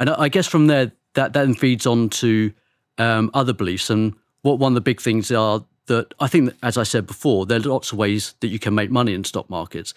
And 0.01 0.11
I 0.11 0.29
guess 0.29 0.47
from 0.47 0.67
there, 0.67 0.93
that 1.15 1.33
then 1.33 1.55
feeds 1.55 1.87
on 1.87 2.09
to 2.11 2.53
um, 2.99 3.31
other 3.33 3.53
beliefs. 3.53 3.91
And 3.91 4.15
what 4.43 4.59
one 4.59 4.73
of 4.73 4.75
the 4.75 4.81
big 4.81 5.01
things 5.01 5.31
are 5.31 5.65
that 5.87 6.15
I 6.19 6.27
think, 6.27 6.55
as 6.63 6.77
I 6.77 6.83
said 6.83 7.07
before, 7.07 7.47
there 7.47 7.59
are 7.59 7.63
lots 7.63 7.93
of 7.93 7.99
ways 7.99 8.35
that 8.41 8.49
you 8.49 8.59
can 8.59 8.75
make 8.75 8.91
money 8.91 9.15
in 9.15 9.25
stock 9.25 9.49
markets. 9.49 9.95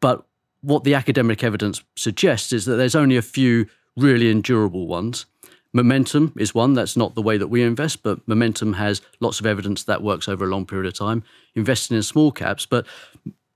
But 0.00 0.24
what 0.60 0.84
the 0.84 0.94
academic 0.94 1.44
evidence 1.44 1.82
suggests 1.96 2.52
is 2.52 2.64
that 2.64 2.76
there's 2.76 2.94
only 2.94 3.16
a 3.16 3.22
few 3.22 3.66
really 3.96 4.30
endurable 4.30 4.86
ones. 4.86 5.26
Momentum 5.72 6.32
is 6.38 6.54
one. 6.54 6.74
That's 6.74 6.96
not 6.96 7.14
the 7.14 7.22
way 7.22 7.36
that 7.36 7.48
we 7.48 7.62
invest, 7.62 8.02
but 8.02 8.26
momentum 8.26 8.74
has 8.74 9.02
lots 9.20 9.40
of 9.40 9.46
evidence 9.46 9.84
that 9.84 10.02
works 10.02 10.28
over 10.28 10.44
a 10.44 10.48
long 10.48 10.64
period 10.64 10.86
of 10.86 10.94
time. 10.94 11.22
Investing 11.54 11.96
in 11.96 12.02
small 12.02 12.32
caps, 12.32 12.66
but 12.66 12.86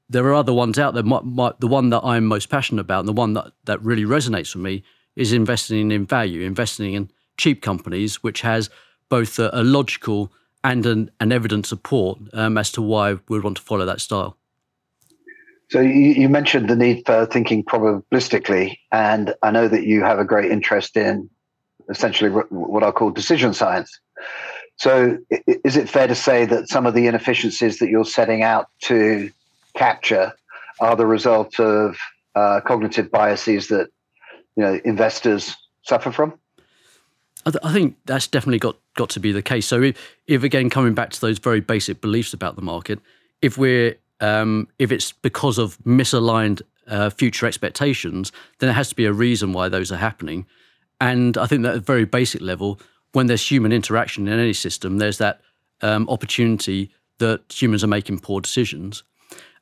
there 0.08 0.24
are 0.24 0.34
other 0.34 0.52
ones 0.52 0.78
out 0.78 0.94
there. 0.94 1.02
My, 1.02 1.20
my, 1.22 1.52
the 1.60 1.68
one 1.68 1.90
that 1.90 2.02
I'm 2.04 2.26
most 2.26 2.50
passionate 2.50 2.82
about, 2.82 3.00
and 3.00 3.08
the 3.08 3.12
one 3.12 3.34
that, 3.34 3.52
that 3.64 3.82
really 3.82 4.04
resonates 4.04 4.54
with 4.54 4.62
me, 4.62 4.82
is 5.16 5.32
investing 5.32 5.92
in 5.92 6.04
value, 6.04 6.42
investing 6.42 6.94
in 6.94 7.10
cheap 7.36 7.62
companies, 7.62 8.22
which 8.22 8.42
has 8.42 8.70
both 9.08 9.38
a, 9.38 9.50
a 9.52 9.62
logical 9.62 10.32
and 10.62 10.84
an, 10.84 11.10
an 11.20 11.32
evidence 11.32 11.68
support 11.68 12.18
um, 12.32 12.58
as 12.58 12.70
to 12.72 12.82
why 12.82 13.12
we 13.12 13.20
would 13.28 13.44
want 13.44 13.56
to 13.56 13.62
follow 13.62 13.86
that 13.86 14.00
style. 14.00 14.36
So 15.70 15.80
you, 15.80 16.28
mentioned 16.28 16.68
the 16.68 16.74
need 16.74 17.04
for 17.06 17.26
thinking 17.26 17.64
probabilistically, 17.64 18.76
and 18.90 19.34
I 19.42 19.52
know 19.52 19.68
that 19.68 19.84
you 19.84 20.02
have 20.02 20.18
a 20.18 20.24
great 20.24 20.50
interest 20.50 20.96
in 20.96 21.30
essentially 21.90 22.30
what 22.30 22.82
I 22.82 22.90
call 22.90 23.10
decision 23.10 23.52
science. 23.52 23.98
So, 24.76 25.18
is 25.46 25.76
it 25.76 25.90
fair 25.90 26.06
to 26.06 26.14
say 26.14 26.46
that 26.46 26.68
some 26.68 26.86
of 26.86 26.94
the 26.94 27.06
inefficiencies 27.06 27.78
that 27.80 27.90
you're 27.90 28.04
setting 28.04 28.42
out 28.42 28.68
to 28.84 29.30
capture 29.76 30.32
are 30.80 30.96
the 30.96 31.06
result 31.06 31.60
of 31.60 31.98
uh, 32.34 32.60
cognitive 32.60 33.10
biases 33.10 33.68
that 33.68 33.90
you 34.56 34.62
know 34.62 34.80
investors 34.84 35.54
suffer 35.82 36.10
from? 36.10 36.32
I, 37.44 37.50
th- 37.50 37.64
I, 37.64 37.72
think 37.72 37.96
that's 38.06 38.26
definitely 38.26 38.58
got, 38.58 38.76
got 38.96 39.10
to 39.10 39.20
be 39.20 39.32
the 39.32 39.42
case. 39.42 39.66
So, 39.66 39.82
if, 39.82 40.16
if 40.26 40.42
again 40.44 40.70
coming 40.70 40.94
back 40.94 41.10
to 41.10 41.20
those 41.20 41.38
very 41.38 41.60
basic 41.60 42.00
beliefs 42.00 42.32
about 42.32 42.56
the 42.56 42.62
market, 42.62 43.00
if 43.42 43.58
we're 43.58 43.96
um, 44.20 44.66
if 44.78 44.92
it's 44.92 45.12
because 45.12 45.58
of 45.58 45.76
misaligned 45.80 46.62
uh, 46.86 47.10
future 47.10 47.46
expectations, 47.46 48.32
then 48.58 48.68
there 48.68 48.74
has 48.74 48.88
to 48.88 48.94
be 48.94 49.04
a 49.04 49.12
reason 49.12 49.52
why 49.52 49.68
those 49.68 49.92
are 49.92 49.96
happening. 49.96 50.46
And 51.00 51.38
I 51.38 51.46
think 51.46 51.62
that 51.62 51.70
at 51.70 51.76
a 51.76 51.80
very 51.80 52.04
basic 52.04 52.40
level, 52.40 52.80
when 53.12 53.26
there's 53.26 53.50
human 53.50 53.72
interaction 53.72 54.28
in 54.28 54.38
any 54.38 54.52
system, 54.52 54.98
there's 54.98 55.18
that 55.18 55.40
um, 55.80 56.08
opportunity 56.08 56.92
that 57.18 57.40
humans 57.50 57.82
are 57.82 57.88
making 57.88 58.20
poor 58.20 58.40
decisions. 58.40 59.02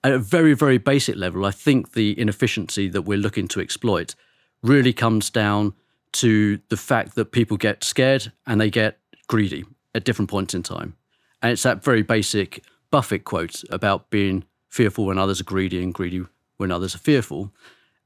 At 0.05 0.13
a 0.13 0.19
very, 0.19 0.55
very 0.55 0.79
basic 0.79 1.17
level, 1.17 1.45
I 1.45 1.51
think 1.51 1.93
the 1.93 2.19
inefficiency 2.19 2.89
that 2.89 3.03
we're 3.03 3.19
looking 3.19 3.49
to 3.49 3.61
exploit 3.61 4.15
really 4.63 4.93
comes 4.93 5.31
down 5.31 5.75
to 6.13 6.61
the 6.69 6.77
fact 6.77 7.15
that 7.15 7.33
people 7.33 7.57
get 7.57 7.85
scared 7.85 8.33
and 8.47 8.61
they 8.61 8.71
get 8.71 8.99
greedy 9.27 9.65
at 9.95 10.05
different 10.05 10.31
points 10.31 10.55
in 10.55 10.63
time. 10.63 10.97
And 11.43 11.53
it's 11.53 11.63
that 11.63 11.83
very 11.83 12.03
basic 12.03 12.65
Buffett 12.91 13.25
quote 13.25 13.63
about 13.71 14.11
being 14.11 14.45
fearful 14.69 15.07
when 15.07 15.19
others 15.19 15.41
are 15.41 15.45
greedy 15.45 15.83
and 15.83 15.93
greedy 15.93 16.25
when 16.57 16.73
others 16.73 16.95
are 16.95 16.99
fearful. 16.99 17.53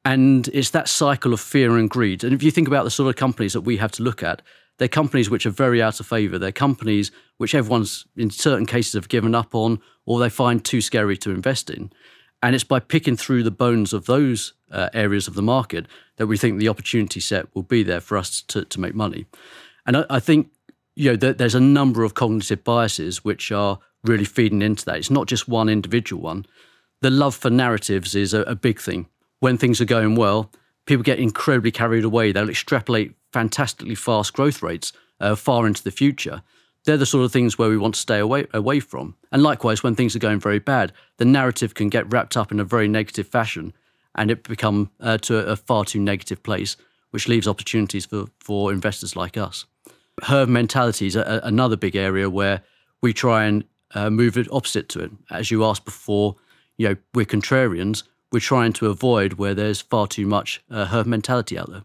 And 0.05 0.49
it's 0.49 0.71
that 0.71 0.89
cycle 0.89 1.33
of 1.33 1.41
fear 1.41 1.77
and 1.77 1.89
greed. 1.89 2.25
And 2.25 2.33
if 2.33 2.43
you 2.43 2.51
think 2.51 2.69
about 2.69 2.85
the 2.85 2.91
sort 2.91 3.09
of 3.09 3.17
companies 3.17 3.53
that 3.53 3.61
we 3.61 3.77
have 3.77 3.93
to 3.93 4.03
look 4.03 4.23
at, 4.23 4.43
they're 4.79 4.89
companies 4.89 5.31
which 5.31 5.47
are 5.47 5.51
very 5.51 5.81
out 5.81 6.01
of 6.01 6.07
favour. 6.07 6.39
They're 6.39 6.51
companies 6.51 7.13
which 7.37 7.55
everyone's, 7.55 8.07
in 8.17 8.31
certain 8.31 8.67
cases, 8.67 8.95
have 8.95 9.09
given 9.09 9.35
up 9.35 9.55
on 9.55 9.81
or 10.07 10.19
they 10.19 10.29
find 10.29 10.65
too 10.65 10.81
scary 10.81 11.17
to 11.19 11.31
invest 11.31 11.71
in. 11.71 11.93
And 12.43 12.55
it's 12.55 12.65
by 12.65 12.81
picking 12.81 13.17
through 13.17 13.45
the 13.45 13.53
bones 13.53 13.93
of 13.93 14.07
those 14.07 14.55
uh, 14.73 14.89
areas 14.93 15.29
of 15.29 15.35
the 15.35 15.43
market 15.43 15.87
that 16.17 16.27
we 16.27 16.37
think 16.37 16.59
the 16.59 16.69
opportunity 16.69 17.21
set 17.21 17.55
will 17.55 17.63
be 17.63 17.83
there 17.83 18.01
for 18.01 18.19
us 18.19 18.43
to, 18.49 18.65
to 18.65 18.81
make 18.81 18.95
money. 18.95 19.27
And 19.87 19.99
I, 19.99 20.05
I 20.11 20.21
think 20.21 20.51
you 20.97 21.11
know 21.11 21.17
there, 21.17 21.33
there's 21.33 21.55
a 21.55 21.61
number 21.61 22.03
of 22.03 22.15
cognitive 22.15 22.65
biases 22.65 23.25
which 23.25 23.53
are 23.53 23.79
really 24.05 24.25
feeding 24.25 24.63
into 24.63 24.85
that. 24.87 24.97
It's 24.97 25.11
not 25.11 25.29
just 25.29 25.49
one 25.49 25.69
individual 25.69 26.23
one. 26.23 26.47
The 27.01 27.11
love 27.11 27.35
for 27.35 27.51
narratives 27.51 28.15
is 28.15 28.35
a, 28.35 28.43
a 28.43 28.55
big 28.55 28.81
thing. 28.81 29.07
When 29.43 29.59
things 29.59 29.81
are 29.81 29.87
going 29.87 30.15
well, 30.15 30.53
people 30.87 31.03
get 31.03 31.19
incredibly 31.19 31.73
carried 31.73 32.05
away. 32.05 32.31
They'll 32.31 32.49
extrapolate 32.49 33.17
fantastically 33.33 33.97
fast 33.97 34.35
growth 34.35 34.63
rates 34.63 34.93
uh, 35.19 35.35
far 35.35 35.67
into 35.67 35.83
the 35.83 35.91
future. 35.91 36.45
They're 36.85 36.97
the 36.97 37.07
sort 37.07 37.25
of 37.25 37.33
things 37.33 37.59
where 37.59 37.69
we 37.69 37.77
want 37.77 37.97
to 37.97 38.01
stay 38.01 38.21
away 38.21 38.47
away 38.55 38.79
from. 38.79 39.17
And 39.33 39.43
likewise, 39.43 39.83
when 39.83 39.97
things 39.97 40.15
are 40.15 40.21
going 40.21 40.39
very 40.39 40.61
bad, 40.61 40.93
the 41.17 41.25
narrative 41.25 41.75
can 41.75 41.89
get 41.89 42.13
wrapped 42.13 42.37
up 42.37 42.53
in 42.53 42.61
a 42.61 42.65
very 42.65 42.87
negative 42.87 43.27
fashion, 43.27 43.73
and 44.15 44.31
it 44.31 44.45
become 44.45 44.93
uh, 45.01 45.19
to 45.19 45.39
a, 45.39 45.57
far 45.57 45.85
too 45.85 45.99
negative 45.99 46.45
place, 46.45 46.77
which 47.11 47.27
leaves 47.27 47.49
opportunities 47.49 48.07
for 48.07 48.27
for 48.39 48.73
investors 48.73 49.17
like 49.17 49.37
us. 49.37 49.65
Herd 50.23 50.51
mentality 50.51 51.09
is 51.09 51.17
a, 51.17 51.41
another 51.43 51.77
big 51.77 51.97
area 51.97 52.31
where 52.31 52.63
we 53.01 53.13
try 53.13 53.47
and 53.47 53.65
uh, 53.93 54.09
move 54.09 54.39
it 54.39 54.47
opposite 54.53 54.89
to 54.91 55.01
it. 55.01 55.11
As 55.33 55.51
you 55.51 55.65
asked 55.65 55.85
before, 55.85 56.37
you 56.77 56.91
know, 56.91 56.97
we're 57.13 57.27
contrarians. 57.27 58.05
We're 58.33 58.41
trying 58.41 58.73
to 58.75 58.87
avoid 58.89 59.35
where 59.35 59.55
there's 59.55 59.81
far 59.81 60.07
too 60.07 60.27
much 60.27 60.63
uh, 60.71 60.87
herd 60.87 61.07
mentality 61.07 61.59
out 61.59 61.71
there. 61.71 61.85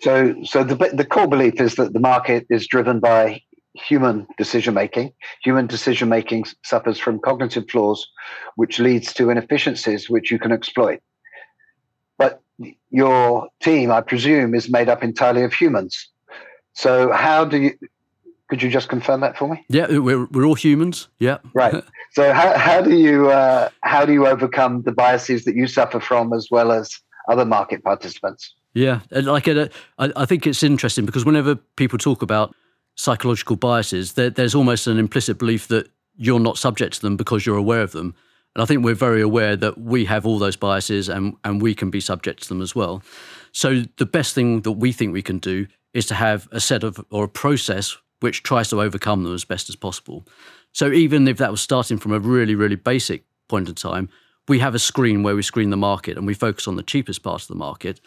So, 0.00 0.34
so 0.44 0.64
the 0.64 0.76
the 0.94 1.04
core 1.04 1.28
belief 1.28 1.60
is 1.60 1.74
that 1.74 1.92
the 1.92 2.00
market 2.00 2.46
is 2.48 2.66
driven 2.66 3.00
by 3.00 3.42
human 3.74 4.26
decision 4.38 4.74
making. 4.74 5.12
Human 5.44 5.66
decision 5.66 6.08
making 6.08 6.46
suffers 6.64 6.98
from 6.98 7.18
cognitive 7.18 7.68
flaws, 7.70 8.06
which 8.56 8.78
leads 8.78 9.12
to 9.14 9.30
inefficiencies 9.30 10.08
which 10.08 10.30
you 10.30 10.38
can 10.38 10.52
exploit. 10.52 11.00
But 12.18 12.42
your 12.90 13.48
team, 13.60 13.90
I 13.90 14.00
presume, 14.00 14.54
is 14.54 14.70
made 14.70 14.88
up 14.88 15.02
entirely 15.02 15.42
of 15.42 15.52
humans. 15.52 16.08
So, 16.72 17.12
how 17.12 17.44
do 17.44 17.58
you? 17.58 17.72
Could 18.50 18.62
you 18.62 18.68
just 18.68 18.88
confirm 18.88 19.20
that 19.20 19.38
for 19.38 19.48
me? 19.48 19.64
Yeah, 19.68 19.86
we're 19.98 20.26
we're 20.26 20.44
all 20.44 20.54
humans. 20.54 21.08
Yeah. 21.18 21.38
Right. 21.54 21.82
So, 22.12 22.32
how 22.32 22.58
how 22.58 22.82
do 22.82 22.98
you 22.98 23.30
uh, 23.30 23.68
how 23.82 24.04
do 24.04 24.12
you 24.12 24.26
overcome 24.26 24.82
the 24.82 24.90
biases 24.90 25.44
that 25.44 25.54
you 25.54 25.68
suffer 25.68 26.00
from, 26.00 26.32
as 26.32 26.48
well 26.50 26.72
as 26.72 26.98
other 27.28 27.44
market 27.44 27.84
participants? 27.84 28.52
Yeah, 28.74 29.02
like 29.12 29.46
uh, 29.46 29.68
I, 29.96 30.12
I 30.16 30.26
think 30.26 30.44
it's 30.44 30.64
interesting 30.64 31.06
because 31.06 31.24
whenever 31.24 31.54
people 31.54 31.98
talk 31.98 32.20
about 32.20 32.52
psychological 32.96 33.54
biases, 33.54 34.14
there, 34.14 34.28
there's 34.28 34.56
almost 34.56 34.88
an 34.88 34.98
implicit 34.98 35.38
belief 35.38 35.68
that 35.68 35.88
you're 36.16 36.40
not 36.40 36.58
subject 36.58 36.94
to 36.94 37.02
them 37.02 37.16
because 37.16 37.46
you're 37.46 37.56
aware 37.56 37.82
of 37.82 37.92
them. 37.92 38.14
And 38.54 38.62
I 38.62 38.66
think 38.66 38.84
we're 38.84 38.94
very 38.94 39.22
aware 39.22 39.54
that 39.56 39.78
we 39.78 40.04
have 40.06 40.26
all 40.26 40.38
those 40.38 40.56
biases 40.56 41.08
and, 41.08 41.36
and 41.44 41.62
we 41.62 41.74
can 41.74 41.90
be 41.90 42.00
subject 42.00 42.42
to 42.42 42.48
them 42.48 42.60
as 42.60 42.74
well. 42.74 43.02
So 43.52 43.84
the 43.98 44.06
best 44.06 44.34
thing 44.34 44.62
that 44.62 44.72
we 44.72 44.90
think 44.90 45.12
we 45.12 45.22
can 45.22 45.38
do 45.38 45.66
is 45.94 46.06
to 46.06 46.14
have 46.14 46.48
a 46.50 46.60
set 46.60 46.82
of 46.82 47.04
or 47.10 47.24
a 47.24 47.28
process 47.28 47.96
which 48.20 48.42
tries 48.42 48.68
to 48.70 48.80
overcome 48.80 49.24
them 49.24 49.34
as 49.34 49.44
best 49.44 49.68
as 49.68 49.76
possible. 49.76 50.26
So 50.72 50.92
even 50.92 51.26
if 51.26 51.38
that 51.38 51.50
was 51.50 51.60
starting 51.60 51.98
from 51.98 52.12
a 52.12 52.20
really, 52.20 52.54
really 52.54 52.76
basic 52.76 53.24
point 53.48 53.68
in 53.68 53.74
time, 53.74 54.08
we 54.48 54.60
have 54.60 54.74
a 54.74 54.78
screen 54.78 55.22
where 55.22 55.34
we 55.34 55.42
screen 55.42 55.70
the 55.70 55.76
market 55.76 56.16
and 56.16 56.26
we 56.26 56.34
focus 56.34 56.68
on 56.68 56.76
the 56.76 56.82
cheapest 56.82 57.22
part 57.22 57.42
of 57.42 57.48
the 57.48 57.54
market 57.54 58.00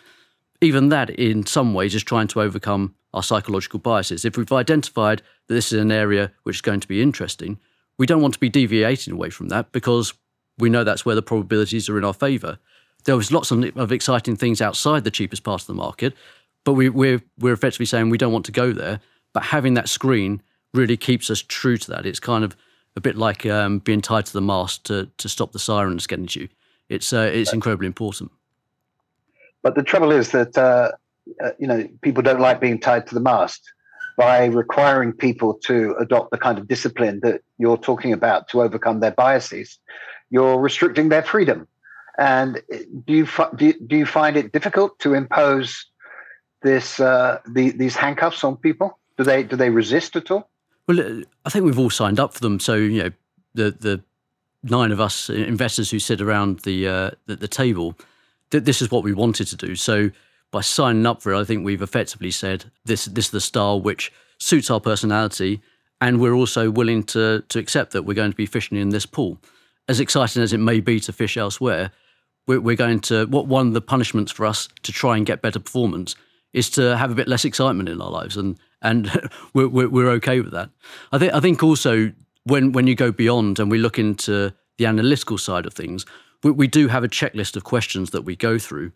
even 0.63 0.89
that 0.89 1.09
in 1.11 1.45
some 1.45 1.73
ways 1.73 1.93
is 1.93 2.03
trying 2.03 2.27
to 2.27 2.41
overcome 2.41 2.95
our 3.13 3.21
psychological 3.21 3.79
biases. 3.79 4.25
If 4.25 4.37
we've 4.37 4.51
identified 4.51 5.21
that 5.47 5.53
this 5.53 5.71
is 5.71 5.79
an 5.79 5.91
area 5.91 6.31
which 6.43 6.57
is 6.57 6.61
going 6.61 6.79
to 6.79 6.87
be 6.87 7.01
interesting, 7.01 7.59
we 7.97 8.07
don't 8.07 8.21
want 8.21 8.33
to 8.35 8.39
be 8.39 8.49
deviating 8.49 9.13
away 9.13 9.29
from 9.29 9.49
that 9.49 9.71
because 9.71 10.13
we 10.57 10.69
know 10.69 10.83
that's 10.83 11.05
where 11.05 11.15
the 11.15 11.21
probabilities 11.21 11.89
are 11.89 11.97
in 11.97 12.05
our 12.05 12.13
favour. 12.13 12.57
There 13.05 13.17
was 13.17 13.31
lots 13.31 13.51
of, 13.51 13.91
exciting 13.91 14.37
things 14.37 14.61
outside 14.61 15.03
the 15.03 15.11
cheapest 15.11 15.43
part 15.43 15.61
of 15.61 15.67
the 15.67 15.73
market, 15.73 16.13
but 16.63 16.73
we, 16.73 16.89
we're, 16.89 17.21
we're 17.37 17.53
effectively 17.53 17.85
saying 17.85 18.09
we 18.09 18.17
don't 18.17 18.33
want 18.33 18.45
to 18.45 18.51
go 18.51 18.71
there. 18.71 19.01
But 19.33 19.43
having 19.43 19.73
that 19.73 19.89
screen 19.89 20.41
really 20.73 20.97
keeps 20.97 21.29
us 21.29 21.41
true 21.41 21.77
to 21.77 21.91
that. 21.91 22.05
It's 22.05 22.19
kind 22.19 22.43
of 22.43 22.55
a 22.95 23.01
bit 23.01 23.15
like 23.15 23.45
um, 23.45 23.79
being 23.79 24.01
tied 24.01 24.25
to 24.27 24.33
the 24.33 24.41
mast 24.41 24.85
to, 24.85 25.09
to 25.17 25.27
stop 25.27 25.51
the 25.51 25.59
sirens 25.59 26.07
getting 26.07 26.27
to 26.27 26.41
you. 26.41 26.49
It's, 26.89 27.11
uh, 27.11 27.31
it's 27.33 27.53
incredibly 27.53 27.87
important. 27.87 28.31
But 29.63 29.75
the 29.75 29.83
trouble 29.83 30.11
is 30.11 30.31
that 30.31 30.57
uh, 30.57 30.91
uh, 31.43 31.51
you 31.57 31.67
know 31.67 31.87
people 32.01 32.21
don't 32.21 32.41
like 32.41 32.59
being 32.59 32.79
tied 32.79 33.07
to 33.07 33.15
the 33.15 33.21
mast. 33.21 33.61
By 34.15 34.45
requiring 34.45 35.13
people 35.13 35.55
to 35.65 35.95
adopt 35.99 36.29
the 36.29 36.37
kind 36.37 36.59
of 36.59 36.67
discipline 36.67 37.19
that 37.23 37.41
you're 37.57 37.77
talking 37.77 38.13
about 38.13 38.47
to 38.49 38.61
overcome 38.61 38.99
their 38.99 39.11
biases, 39.11 39.79
you're 40.29 40.59
restricting 40.59 41.09
their 41.09 41.23
freedom. 41.23 41.67
And 42.19 42.61
do 43.05 43.13
you 43.13 43.27
do 43.55 43.65
you, 43.65 43.73
do 43.87 43.97
you 43.97 44.05
find 44.05 44.37
it 44.37 44.51
difficult 44.51 44.99
to 44.99 45.15
impose 45.15 45.87
this 46.61 46.99
uh, 46.99 47.39
the, 47.49 47.71
these 47.71 47.95
handcuffs 47.95 48.43
on 48.43 48.55
people? 48.57 48.99
Do 49.17 49.23
they 49.23 49.43
do 49.43 49.55
they 49.55 49.69
resist 49.69 50.15
at 50.15 50.31
all? 50.31 50.49
Well, 50.87 51.23
I 51.45 51.49
think 51.49 51.65
we've 51.65 51.79
all 51.79 51.89
signed 51.89 52.19
up 52.19 52.33
for 52.33 52.39
them. 52.39 52.59
So 52.59 52.75
you 52.75 53.03
know, 53.03 53.11
the 53.53 53.71
the 53.71 54.03
nine 54.63 54.91
of 54.91 54.99
us 54.99 55.29
investors 55.29 55.91
who 55.91 55.99
sit 55.99 56.21
around 56.21 56.59
the 56.59 56.87
uh, 56.87 57.11
the, 57.25 57.35
the 57.35 57.47
table 57.47 57.95
th- 58.53 58.63
this 58.63 58.81
is 58.81 58.91
what 58.91 59.03
we 59.03 59.13
wanted 59.13 59.47
to 59.47 59.57
do. 59.57 59.75
So 59.75 60.09
by 60.51 60.61
signing 60.61 61.05
up 61.05 61.21
for 61.21 61.33
it, 61.33 61.39
I 61.39 61.43
think 61.43 61.65
we've 61.65 61.81
effectively 61.81 62.31
said 62.31 62.71
this 62.85 63.05
this 63.05 63.25
is 63.25 63.31
the 63.31 63.41
style 63.41 63.81
which 63.81 64.11
suits 64.37 64.69
our 64.69 64.79
personality, 64.79 65.61
and 65.99 66.19
we're 66.19 66.33
also 66.33 66.71
willing 66.71 67.03
to 67.05 67.43
to 67.49 67.59
accept 67.59 67.91
that 67.91 68.03
we're 68.03 68.13
going 68.13 68.31
to 68.31 68.37
be 68.37 68.45
fishing 68.45 68.77
in 68.77 68.89
this 68.89 69.05
pool. 69.05 69.37
As 69.89 69.99
exciting 69.99 70.41
as 70.41 70.53
it 70.53 70.59
may 70.59 70.79
be 70.79 70.99
to 71.01 71.11
fish 71.11 71.35
elsewhere, 71.35 71.91
we're, 72.47 72.61
we're 72.61 72.77
going 72.77 73.01
to 73.01 73.25
what 73.25 73.47
one 73.47 73.67
of 73.67 73.73
the 73.73 73.81
punishments 73.81 74.31
for 74.31 74.45
us 74.45 74.69
to 74.83 74.91
try 74.93 75.17
and 75.17 75.25
get 75.25 75.41
better 75.41 75.59
performance 75.59 76.15
is 76.53 76.69
to 76.69 76.95
have 76.95 77.11
a 77.11 77.15
bit 77.15 77.27
less 77.27 77.45
excitement 77.45 77.89
in 77.89 77.99
our 77.99 78.11
lives, 78.11 78.37
and 78.37 78.57
and 78.83 79.09
we're, 79.53 79.67
we're, 79.67 79.89
we're 79.89 80.09
okay 80.11 80.39
with 80.41 80.51
that. 80.51 80.69
I 81.11 81.17
think 81.17 81.33
I 81.33 81.39
think 81.39 81.63
also 81.63 82.11
when 82.43 82.71
when 82.71 82.85
you 82.87 82.95
go 82.95 83.11
beyond 83.11 83.59
and 83.59 83.71
we 83.71 83.77
look 83.77 83.97
into 83.97 84.53
the 84.77 84.85
analytical 84.85 85.37
side 85.37 85.65
of 85.65 85.73
things, 85.73 86.05
we, 86.43 86.51
we 86.51 86.67
do 86.67 86.87
have 86.89 87.03
a 87.03 87.09
checklist 87.09 87.55
of 87.55 87.63
questions 87.63 88.11
that 88.11 88.23
we 88.23 88.35
go 88.35 88.59
through, 88.59 88.91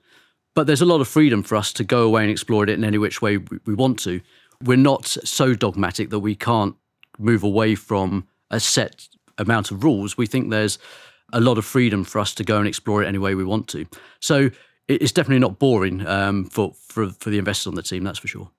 but 0.54 0.68
there's 0.68 0.82
a 0.82 0.86
lot 0.86 1.02
of 1.02 1.08
freedom 1.08 1.44
for 1.44 1.56
us 1.56 1.72
to 1.74 1.84
go 1.84 2.04
away 2.04 2.24
and 2.24 2.32
explore 2.32 2.64
it 2.64 2.70
in 2.70 2.84
any 2.84 2.98
which 2.98 3.22
way 3.22 3.38
we, 3.38 3.60
we 3.66 3.74
want 3.74 4.00
to. 4.00 4.22
We're 4.64 4.78
not 4.78 5.06
so 5.06 5.54
dogmatic 5.54 6.10
that 6.10 6.20
we 6.20 6.36
can't 6.36 6.76
move 7.20 7.44
away 7.44 7.76
from 7.76 8.28
a 8.50 8.60
set 8.60 9.08
amount 9.38 9.72
of 9.72 9.84
rules. 9.84 10.18
We 10.18 10.26
think 10.26 10.50
there's 10.50 10.80
a 11.34 11.40
lot 11.40 11.58
of 11.58 11.66
freedom 11.66 12.04
for 12.04 12.20
us 12.20 12.34
to 12.36 12.44
go 12.44 12.58
and 12.58 12.68
explore 12.68 13.04
it 13.04 13.08
any 13.08 13.18
way 13.18 13.36
we 13.36 13.44
want 13.44 13.68
to. 13.70 13.86
So 14.20 14.50
it's 14.88 15.12
definitely 15.12 15.40
not 15.40 15.60
boring 15.60 16.06
um, 16.08 16.46
for, 16.46 16.74
for 16.74 17.10
for 17.10 17.30
the 17.30 17.38
investors 17.38 17.68
on 17.68 17.76
the 17.76 17.84
team. 17.84 18.04
That's 18.04 18.20
for 18.20 18.28
sure. 18.28 18.50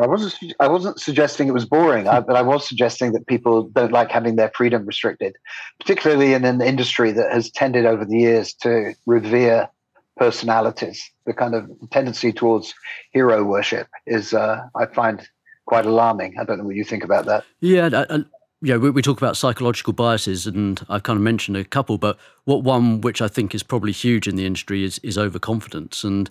I 0.00 0.06
wasn't. 0.06 0.54
I 0.60 0.68
wasn't 0.68 1.00
suggesting 1.00 1.48
it 1.48 1.54
was 1.54 1.64
boring, 1.64 2.06
I, 2.06 2.20
but 2.20 2.36
I 2.36 2.42
was 2.42 2.68
suggesting 2.68 3.12
that 3.12 3.26
people 3.26 3.64
don't 3.64 3.92
like 3.92 4.10
having 4.10 4.36
their 4.36 4.50
freedom 4.54 4.86
restricted, 4.86 5.36
particularly 5.80 6.34
in 6.34 6.44
an 6.44 6.60
industry 6.62 7.10
that 7.12 7.32
has 7.32 7.50
tended 7.50 7.84
over 7.84 8.04
the 8.04 8.18
years 8.18 8.54
to 8.62 8.94
revere 9.06 9.68
personalities. 10.16 11.10
The 11.26 11.32
kind 11.32 11.54
of 11.54 11.68
tendency 11.90 12.32
towards 12.32 12.74
hero 13.12 13.44
worship 13.44 13.88
is, 14.06 14.34
uh, 14.34 14.62
I 14.76 14.86
find, 14.86 15.26
quite 15.66 15.84
alarming. 15.84 16.34
I 16.40 16.44
don't 16.44 16.58
know 16.58 16.64
what 16.64 16.76
you 16.76 16.84
think 16.84 17.04
about 17.04 17.26
that. 17.26 17.44
Yeah, 17.60 17.86
uh, 17.86 18.22
yeah. 18.62 18.76
We, 18.76 18.90
we 18.90 19.02
talk 19.02 19.18
about 19.18 19.36
psychological 19.36 19.92
biases, 19.92 20.46
and 20.46 20.84
I've 20.88 21.02
kind 21.02 21.16
of 21.16 21.22
mentioned 21.22 21.56
a 21.56 21.64
couple, 21.64 21.98
but 21.98 22.18
what 22.44 22.62
one 22.62 23.00
which 23.00 23.20
I 23.20 23.28
think 23.28 23.54
is 23.54 23.62
probably 23.62 23.92
huge 23.92 24.28
in 24.28 24.36
the 24.36 24.46
industry 24.46 24.84
is 24.84 24.98
is 25.00 25.18
overconfidence, 25.18 26.04
and 26.04 26.30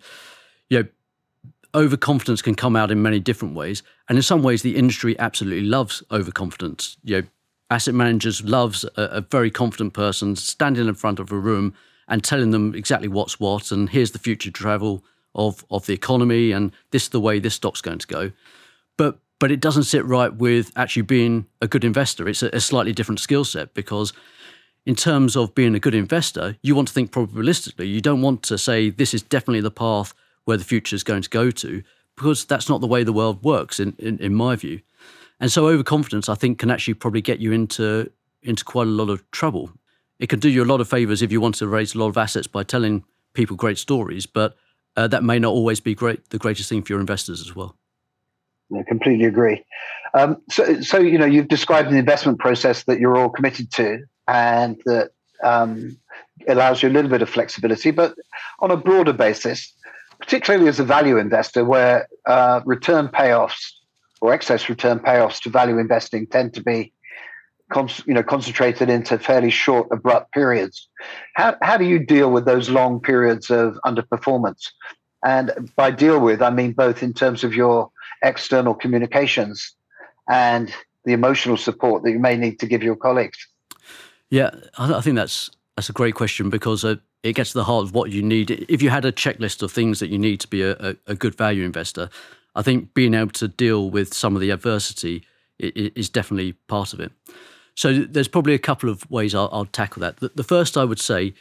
you 0.69 0.83
know 0.83 0.88
overconfidence 1.74 2.41
can 2.41 2.55
come 2.55 2.75
out 2.75 2.91
in 2.91 3.01
many 3.01 3.19
different 3.19 3.55
ways, 3.55 3.83
and 4.09 4.17
in 4.17 4.21
some 4.21 4.43
ways, 4.43 4.62
the 4.62 4.75
industry 4.75 5.17
absolutely 5.19 5.65
loves 5.65 6.03
overconfidence. 6.12 6.97
You 7.03 7.21
know, 7.21 7.27
asset 7.69 7.93
managers 7.93 8.43
loves 8.43 8.83
a, 8.83 9.01
a 9.03 9.21
very 9.21 9.51
confident 9.51 9.93
person 9.93 10.36
standing 10.36 10.88
in 10.88 10.95
front 10.95 11.19
of 11.19 11.31
a 11.31 11.38
room 11.38 11.74
and 12.07 12.24
telling 12.24 12.51
them 12.51 12.74
exactly 12.74 13.07
what's 13.07 13.39
what, 13.39 13.71
and 13.71 13.89
here's 13.89 14.12
the 14.12 14.19
future 14.19 14.51
travel 14.51 15.03
of 15.36 15.65
of 15.69 15.86
the 15.86 15.93
economy, 15.93 16.51
and 16.51 16.71
this 16.91 17.03
is 17.03 17.09
the 17.09 17.19
way 17.19 17.39
this 17.39 17.55
stock's 17.55 17.81
going 17.81 18.00
to 18.00 18.07
go. 18.07 18.31
But 18.97 19.19
but 19.39 19.51
it 19.51 19.59
doesn't 19.59 19.83
sit 19.83 20.05
right 20.05 20.33
with 20.33 20.71
actually 20.75 21.03
being 21.03 21.45
a 21.62 21.67
good 21.67 21.83
investor. 21.83 22.27
It's 22.27 22.43
a, 22.43 22.50
a 22.53 22.59
slightly 22.59 22.93
different 22.93 23.19
skill 23.19 23.45
set 23.45 23.74
because 23.74 24.13
in 24.86 24.95
terms 24.95 25.36
of 25.36 25.53
being 25.53 25.75
a 25.75 25.79
good 25.79 25.93
investor, 25.93 26.55
you 26.63 26.74
want 26.74 26.88
to 26.88 26.93
think 26.93 27.12
probabilistically. 27.12 27.91
You 27.91 28.01
don't 28.01 28.21
want 28.21 28.41
to 28.43 28.57
say 28.57 28.89
this 28.89 29.13
is 29.13 29.21
definitely 29.21 29.62
the 29.62 29.69
path 29.71 30.13
where 30.48 30.58
the 30.58 30.63
future 30.63 30.96
is 30.96 31.04
going 31.04 31.22
to 31.22 31.30
go 31.30 31.51
to, 31.51 31.84
because 32.16 32.46
that's 32.46 32.70
not 32.70 32.80
the 32.80 32.88
way 32.88 33.04
the 33.04 33.12
world 33.12 33.44
works, 33.44 33.80
in, 33.80 33.94
in, 34.00 34.18
in 34.20 34.34
my 34.34 34.56
view. 34.56 34.80
And 35.42 35.51
so 35.51 35.68
overconfidence, 35.68 36.30
I 36.30 36.36
think, 36.36 36.58
can 36.58 36.72
actually 36.72 36.94
probably 36.96 37.22
get 37.22 37.39
you 37.39 37.51
into 37.51 38.10
into 38.42 38.63
quite 38.63 38.88
a 38.88 38.92
lot 38.92 39.10
of 39.10 39.30
trouble. 39.32 39.72
It 40.20 40.30
can 40.30 40.39
do 40.39 40.50
you 40.50 40.63
a 40.63 40.66
lot 40.66 40.80
of 40.80 40.88
favors 40.88 41.22
if 41.22 41.32
you 41.32 41.42
want 41.42 41.56
to 41.56 41.68
raise 41.68 41.94
a 41.94 42.00
lot 42.00 42.08
of 42.08 42.18
assets 42.18 42.48
by 42.48 42.63
telling 42.63 43.04
people 43.34 43.58
great 43.58 43.77
stories, 43.77 44.25
but 44.25 44.56
uh, 44.96 45.08
that 45.08 45.24
may 45.24 45.38
not 45.38 45.50
always 45.50 45.80
be 45.80 45.94
great 45.94 46.30
the 46.30 46.38
greatest 46.38 46.70
thing 46.70 46.82
for 46.82 46.94
your 46.94 47.01
investors 47.01 47.42
as 47.42 47.56
well. 47.56 47.75
I 48.75 48.84
completely 48.84 49.25
agree. 49.25 49.63
Um, 50.13 50.42
so, 50.50 50.82
so 50.82 50.98
you 50.98 51.18
know, 51.18 51.25
you've 51.25 51.50
described 51.50 51.89
an 51.89 51.98
investment 51.98 52.39
process 52.39 52.84
that 52.84 53.00
you're 53.00 53.18
all 53.18 53.30
committed 53.30 53.72
to, 53.74 54.00
and 54.27 54.82
that 54.86 55.12
um, 55.44 55.98
allows 56.48 56.82
you 56.82 56.89
a 56.89 56.92
little 56.92 57.12
bit 57.12 57.22
of 57.22 57.30
flexibility. 57.30 57.92
But 57.92 58.16
on 58.60 58.72
a 58.72 58.77
broader 58.77 59.13
basis, 59.13 59.74
particularly 60.27 60.67
as 60.67 60.77
a 60.77 60.84
value 60.84 61.17
investor, 61.17 61.63
where 61.63 62.05
uh, 62.25 62.60
return 62.65 63.07
payoffs 63.07 63.72
or 64.19 64.34
excess 64.34 64.67
return 64.67 65.00
payoffs 65.00 65.41
to 65.41 65.50
value 65.50 65.77
investing 65.77 66.27
tend 66.27 66.53
to 66.53 66.62
be 66.62 66.91
you 68.05 68.13
know 68.13 68.24
concentrated 68.24 68.89
into 68.89 69.17
fairly 69.17 69.50
short 69.50 69.88
abrupt 69.89 70.34
periods. 70.34 70.89
How, 71.34 71.55
how 71.62 71.77
do 71.77 71.86
you 71.86 71.98
deal 71.98 72.29
with 72.29 72.43
those 72.43 72.69
long 72.69 73.00
periods 73.00 73.50
of 73.50 73.79
underperformance? 73.86 74.72
And 75.24 75.72
by 75.75 75.91
deal 75.91 76.19
with 76.19 76.41
i 76.41 76.50
mean 76.50 76.74
both 76.74 77.01
in 77.01 77.13
terms 77.13 77.43
of 77.43 77.55
your 77.55 77.89
external 78.22 78.74
communications 78.74 79.75
and 80.29 80.74
the 81.05 81.13
emotional 81.13 81.57
support 81.57 82.03
that 82.03 82.12
you 82.12 82.19
may 82.19 82.36
need 82.36 82.60
to 82.60 82.67
give 82.67 82.84
your 82.84 82.98
colleagues. 82.98 83.38
Yeah 84.29 84.51
i 84.77 85.01
think 85.01 85.15
that's 85.15 85.50
that's 85.75 85.89
a 85.89 85.93
great 85.93 86.15
question 86.15 86.50
because 86.50 86.84
uh, 86.84 86.96
it 87.24 87.33
gets 87.33 87.51
to 87.51 87.57
the 87.57 87.63
heart 87.63 87.83
of 87.83 87.93
what 87.93 88.12
you 88.12 88.21
need. 88.21 88.51
If 88.51 88.81
you 88.81 88.89
had 88.89 89.05
a 89.05 89.12
checklist 89.12 89.62
of 89.62 89.71
things 89.71 90.00
that 90.00 90.09
you 90.09 90.17
need 90.17 90.39
to 90.41 90.47
be 90.47 90.62
a, 90.62 90.95
a, 91.07 91.15
good 91.15 91.36
value 91.36 91.63
investor, 91.63 92.09
I 92.55 92.62
think 92.62 92.93
being 92.93 93.13
able 93.13 93.31
to 93.31 93.47
deal 93.47 93.89
with 93.89 94.13
some 94.13 94.36
of 94.36 94.41
the 94.41 94.51
adversity 94.51 95.24
is 95.59 96.09
definitely 96.09 96.53
part 96.67 96.93
of 96.93 97.00
it. 97.00 97.12
So 97.75 98.00
there's 98.00 98.27
probably 98.27 98.53
a 98.53 98.59
couple 98.59 98.89
of 98.89 99.09
ways 99.09 99.36
I'll, 99.36 99.50
I'll 99.51 99.65
tackle 99.65 100.01
that. 100.01 100.17
The, 100.17 100.31
the, 100.33 100.43
first 100.43 100.77
I 100.77 100.83
would 100.83 101.00
say 101.00 101.33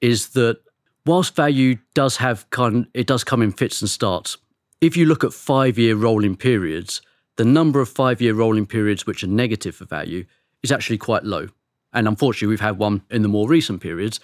is 0.00 0.30
that 0.30 0.60
whilst 1.04 1.34
value 1.34 1.76
does 1.94 2.16
have 2.18 2.48
kind, 2.50 2.86
it 2.94 3.06
does 3.06 3.24
come 3.24 3.42
in 3.42 3.52
fits 3.52 3.80
and 3.82 3.90
starts. 3.90 4.38
If 4.80 4.96
you 4.96 5.06
look 5.06 5.22
at 5.22 5.32
five-year 5.32 5.96
rolling 5.96 6.36
periods, 6.36 7.02
the 7.36 7.44
number 7.44 7.80
of 7.80 7.88
five-year 7.88 8.34
rolling 8.34 8.66
periods 8.66 9.06
which 9.06 9.22
are 9.22 9.28
negative 9.28 9.76
for 9.76 9.84
value 9.84 10.24
is 10.62 10.72
actually 10.72 10.98
quite 10.98 11.24
low. 11.24 11.48
And 11.92 12.08
unfortunately, 12.08 12.48
we've 12.48 12.60
had 12.60 12.78
one 12.78 13.02
in 13.10 13.22
the 13.22 13.28
more 13.28 13.48
recent 13.48 13.82
periods, 13.82 14.18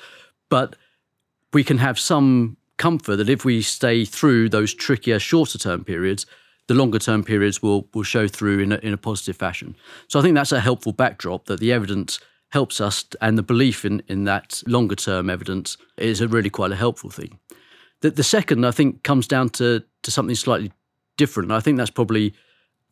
but 0.48 0.76
we 1.52 1.64
can 1.64 1.78
have 1.78 1.98
some 1.98 2.56
comfort 2.76 3.16
that 3.16 3.28
if 3.28 3.44
we 3.44 3.62
stay 3.62 4.04
through 4.04 4.48
those 4.48 4.72
trickier 4.74 5.18
shorter 5.18 5.58
term 5.58 5.84
periods, 5.84 6.26
the 6.68 6.74
longer 6.74 6.98
term 6.98 7.24
periods 7.24 7.62
will 7.62 7.88
will 7.94 8.02
show 8.02 8.28
through 8.28 8.61
in 8.61 8.72
a, 8.72 8.76
in 8.76 8.92
a 8.92 8.98
positive 8.98 9.37
fashion. 9.37 9.76
So 10.08 10.18
I 10.18 10.22
think 10.22 10.34
that's 10.34 10.52
a 10.52 10.61
helpful 10.61 10.92
backdrop 10.92 11.46
that 11.46 11.61
the 11.61 11.72
evidence 11.72 12.20
helps 12.50 12.80
us 12.80 13.04
and 13.20 13.37
the 13.37 13.42
belief 13.42 13.84
in, 13.84 14.02
in 14.08 14.24
that 14.24 14.62
longer 14.66 14.94
term 14.94 15.28
evidence 15.28 15.76
is 15.96 16.20
a 16.20 16.28
really 16.28 16.50
quite 16.50 16.72
a 16.72 16.76
helpful 16.76 17.11
thing. 17.11 17.38
The, 18.00 18.11
the 18.11 18.22
second, 18.22 18.64
I 18.64 18.70
think, 18.70 19.02
comes 19.02 19.26
down 19.26 19.50
to, 19.50 19.82
to 20.02 20.11
something 20.11 20.37
slightly 20.37 20.72
different. 21.16 21.50
I 21.50 21.61
think 21.61 21.76
that's 21.76 21.90
probably, 21.90 22.32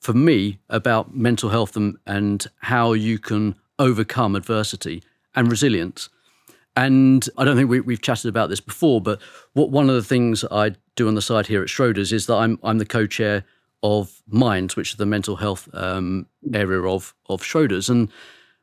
for 0.01 0.13
me, 0.13 0.59
about 0.69 1.15
mental 1.15 1.49
health 1.49 1.77
and, 1.77 1.97
and 2.07 2.47
how 2.59 2.93
you 2.93 3.19
can 3.19 3.55
overcome 3.79 4.35
adversity 4.35 5.03
and 5.35 5.51
resilience. 5.51 6.09
And 6.77 7.27
I 7.39 7.45
don't 7.45 7.57
think 7.57 7.71
we, 7.71 7.95
have 7.95 8.03
chatted 8.03 8.29
about 8.29 8.51
this 8.51 8.61
before, 8.61 9.01
but 9.01 9.21
what 9.55 9.71
one 9.71 9.89
of 9.89 9.95
the 9.95 10.03
things 10.03 10.45
I 10.51 10.73
do 10.95 11.09
on 11.09 11.15
the 11.15 11.23
side 11.23 11.47
here 11.47 11.63
at 11.63 11.69
Schroders 11.69 12.13
is 12.13 12.27
that 12.27 12.35
I'm 12.35 12.59
I'm 12.63 12.77
the 12.77 12.85
co-chair 12.85 13.45
of 13.83 14.23
Minds, 14.29 14.77
which 14.77 14.91
is 14.91 14.97
the 14.97 15.07
mental 15.07 15.37
health 15.37 15.69
um, 15.73 16.27
area 16.53 16.83
of 16.83 17.15
of 17.31 17.41
Schroders, 17.41 17.89
and 17.89 18.11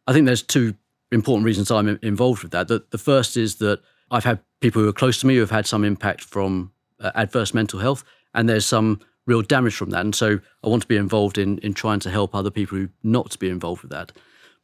I 0.06 0.14
think 0.14 0.28
there's 0.28 0.44
two 0.44 0.76
important 1.12 1.46
reasons 1.46 1.72
I'm 1.72 2.00
involved 2.02 2.44
with 2.44 2.52
that. 2.52 2.68
The, 2.68 2.84
the 2.92 2.98
first 2.98 3.36
is 3.36 3.56
that 3.56 3.80
I've 4.12 4.24
had 4.24 4.40
people 4.60 4.82
who 4.82 4.90
are 4.90 4.94
close 4.94 5.20
to 5.22 5.28
me 5.28 5.36
who 5.36 5.40
have 5.42 5.52
had 5.52 5.66
some 5.66 5.84
impact 5.84 6.24
from 6.24 6.72
uh, 7.00 7.12
adverse 7.16 7.54
mental 7.54 7.80
health, 7.80 8.04
and 8.36 8.48
there's 8.48 8.66
some 8.66 9.00
real 9.26 9.42
damage 9.42 9.76
from 9.76 9.90
that, 9.90 10.02
and 10.02 10.14
so 10.14 10.40
I 10.64 10.68
want 10.68 10.84
to 10.84 10.88
be 10.88 10.98
involved 10.98 11.40
in 11.40 11.58
in 11.60 11.74
trying 11.74 12.00
to 12.02 12.12
help 12.12 12.36
other 12.36 12.52
people 12.52 12.78
who 12.78 12.90
not 13.02 13.32
to 13.32 13.40
be 13.40 13.50
involved 13.50 13.82
with 13.82 13.92
that. 13.92 14.12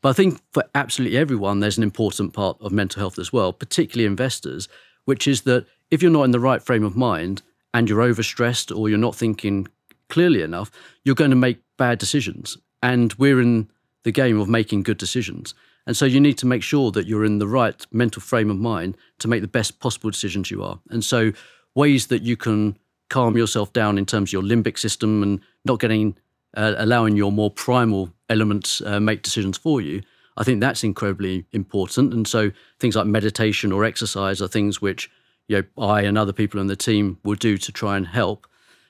But 0.01 0.09
I 0.09 0.13
think 0.13 0.39
for 0.51 0.63
absolutely 0.75 1.17
everyone, 1.17 1.59
there's 1.59 1.77
an 1.77 1.83
important 1.83 2.33
part 2.33 2.57
of 2.61 2.71
mental 2.71 2.99
health 2.99 3.19
as 3.19 3.33
well, 3.33 3.51
particularly 3.51 4.05
investors, 4.05 4.69
which 5.05 5.27
is 5.27 5.41
that 5.41 5.65
if 5.91 6.01
you're 6.01 6.11
not 6.11 6.23
in 6.23 6.31
the 6.31 6.39
right 6.39 6.61
frame 6.61 6.83
of 6.83 6.95
mind 6.95 7.41
and 7.73 7.89
you're 7.89 7.99
overstressed 7.99 8.75
or 8.75 8.89
you're 8.89 8.97
not 8.97 9.15
thinking 9.15 9.67
clearly 10.07 10.41
enough, 10.41 10.71
you're 11.03 11.15
going 11.15 11.31
to 11.31 11.35
make 11.35 11.59
bad 11.77 11.99
decisions. 11.99 12.57
And 12.81 13.13
we're 13.13 13.41
in 13.41 13.69
the 14.03 14.11
game 14.11 14.39
of 14.39 14.47
making 14.47 14.83
good 14.83 14.97
decisions. 14.97 15.53
And 15.85 15.97
so 15.97 16.05
you 16.05 16.19
need 16.19 16.37
to 16.37 16.45
make 16.45 16.63
sure 16.63 16.91
that 16.91 17.07
you're 17.07 17.25
in 17.25 17.39
the 17.39 17.47
right 17.47 17.85
mental 17.91 18.21
frame 18.21 18.49
of 18.49 18.57
mind 18.57 18.95
to 19.19 19.27
make 19.27 19.41
the 19.41 19.47
best 19.47 19.79
possible 19.79 20.09
decisions 20.09 20.51
you 20.51 20.63
are. 20.63 20.79
And 20.89 21.03
so 21.03 21.33
ways 21.75 22.07
that 22.07 22.21
you 22.21 22.37
can 22.37 22.77
calm 23.09 23.35
yourself 23.35 23.73
down 23.73 23.97
in 23.97 24.05
terms 24.05 24.29
of 24.29 24.33
your 24.33 24.43
limbic 24.43 24.77
system 24.77 25.23
and 25.23 25.41
not 25.65 25.79
getting 25.79 26.15
uh, 26.55 26.75
allowing 26.77 27.15
your 27.15 27.31
more 27.31 27.51
primal 27.51 28.11
elements 28.29 28.81
uh, 28.81 28.99
make 28.99 29.21
decisions 29.21 29.57
for 29.57 29.81
you. 29.81 30.01
I 30.37 30.43
think 30.43 30.61
that's 30.61 30.83
incredibly 30.83 31.45
important. 31.51 32.13
And 32.13 32.27
so 32.27 32.51
things 32.79 32.95
like 32.95 33.07
meditation 33.07 33.71
or 33.71 33.83
exercise 33.83 34.41
are 34.41 34.47
things 34.47 34.81
which 34.81 35.11
you 35.47 35.57
know 35.57 35.83
I 35.83 36.01
and 36.01 36.17
other 36.17 36.33
people 36.33 36.61
in 36.61 36.67
the 36.67 36.75
team 36.75 37.19
will 37.23 37.35
do 37.35 37.57
to 37.57 37.71
try 37.71 37.97
and 37.97 38.07
help. 38.07 38.47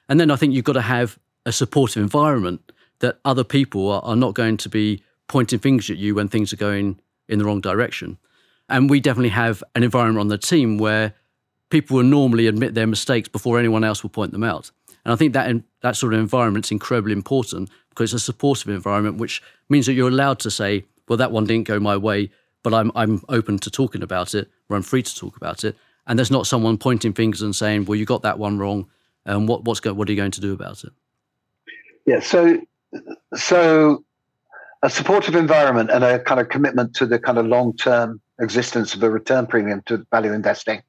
And 0.08 0.20
then 0.20 0.32
I 0.32 0.36
think 0.36 0.54
you've 0.54 0.66
got 0.66 0.74
to 0.74 0.82
have 0.82 1.18
a 1.46 1.52
supportive 1.52 2.04
environment 2.04 2.72
that 3.00 3.20
other 3.26 3.44
people 3.44 3.90
are, 3.90 4.02
are 4.04 4.16
not 4.16 4.34
going 4.34 4.58
to 4.58 4.70
be 4.70 5.04
pointing 5.28 5.60
fingers 5.60 5.90
at 5.90 5.98
you 5.98 6.16
when 6.16 6.28
things 6.28 6.52
are 6.54 6.58
going 6.58 7.00
in 7.28 7.40
the 7.40 7.46
wrong 7.46 7.62
direction. 7.62 8.18
And 8.68 8.90
we 8.90 9.00
definitely 9.00 9.30
have 9.30 9.64
an 9.76 9.84
environment 9.84 10.20
on 10.20 10.28
the 10.28 10.38
team 10.38 10.78
where 10.78 11.14
people 11.70 11.98
will 11.98 12.04
normally 12.04 12.48
admit 12.48 12.74
their 12.74 12.88
mistakes 12.88 13.28
before 13.28 13.58
anyone 13.58 13.84
else 13.84 14.04
will 14.04 14.10
point 14.10 14.32
them 14.32 14.44
out. 14.44 14.72
And 15.06 15.14
I 15.14 15.16
think 15.16 15.34
that 15.34 15.64
that 15.82 15.96
sort 15.96 16.14
of 16.14 16.20
environment 16.20 16.66
is 16.66 16.72
incredibly 16.72 17.14
important 17.14 17.70
because 18.00 18.14
it's 18.14 18.24
a 18.24 18.26
supportive 18.26 18.70
environment, 18.70 19.18
which 19.18 19.44
means 19.68 19.86
that 19.86 19.92
you're 19.92 20.08
allowed 20.08 20.40
to 20.40 20.50
say, 20.50 20.86
"Well, 21.10 21.18
that 21.18 21.34
one 21.34 21.46
didn't 21.46 21.68
go 21.68 21.82
my 21.82 21.98
way, 21.98 22.32
but 22.64 22.74
I'm 22.74 22.94
I'm 22.96 23.22
open 23.28 23.60
to 23.60 23.70
talking 23.70 24.02
about 24.02 24.34
it, 24.34 24.50
or 24.70 24.78
I'm 24.78 24.84
free 24.84 25.04
to 25.04 25.16
talk 25.16 25.36
about 25.36 25.66
it." 25.66 25.76
And 26.08 26.18
there's 26.18 26.32
not 26.32 26.48
someone 26.48 26.78
pointing 26.78 27.12
fingers 27.12 27.42
and 27.42 27.54
saying, 27.54 27.86
"Well, 27.86 27.98
you 27.98 28.06
got 28.06 28.22
that 28.22 28.40
one 28.40 28.58
wrong, 28.58 28.88
and 29.26 29.50
what 29.50 29.66
what's 29.66 29.82
go, 29.82 29.94
what 29.94 30.08
are 30.08 30.14
you 30.14 30.18
going 30.18 30.32
to 30.32 30.40
do 30.40 30.54
about 30.54 30.86
it?" 30.86 30.92
Yeah. 32.06 32.22
So 32.22 32.62
so 33.36 34.06
a 34.82 34.90
supportive 34.90 35.36
environment 35.36 35.92
and 35.92 36.06
a 36.06 36.20
kind 36.20 36.40
of 36.40 36.48
commitment 36.48 36.96
to 36.96 37.06
the 37.06 37.20
kind 37.20 37.38
of 37.38 37.48
long 37.48 37.76
term 37.76 38.22
existence 38.40 38.96
of 38.96 39.04
a 39.04 39.10
return 39.10 39.46
premium 39.46 39.82
to 39.88 40.08
value 40.10 40.32
investing 40.32 40.82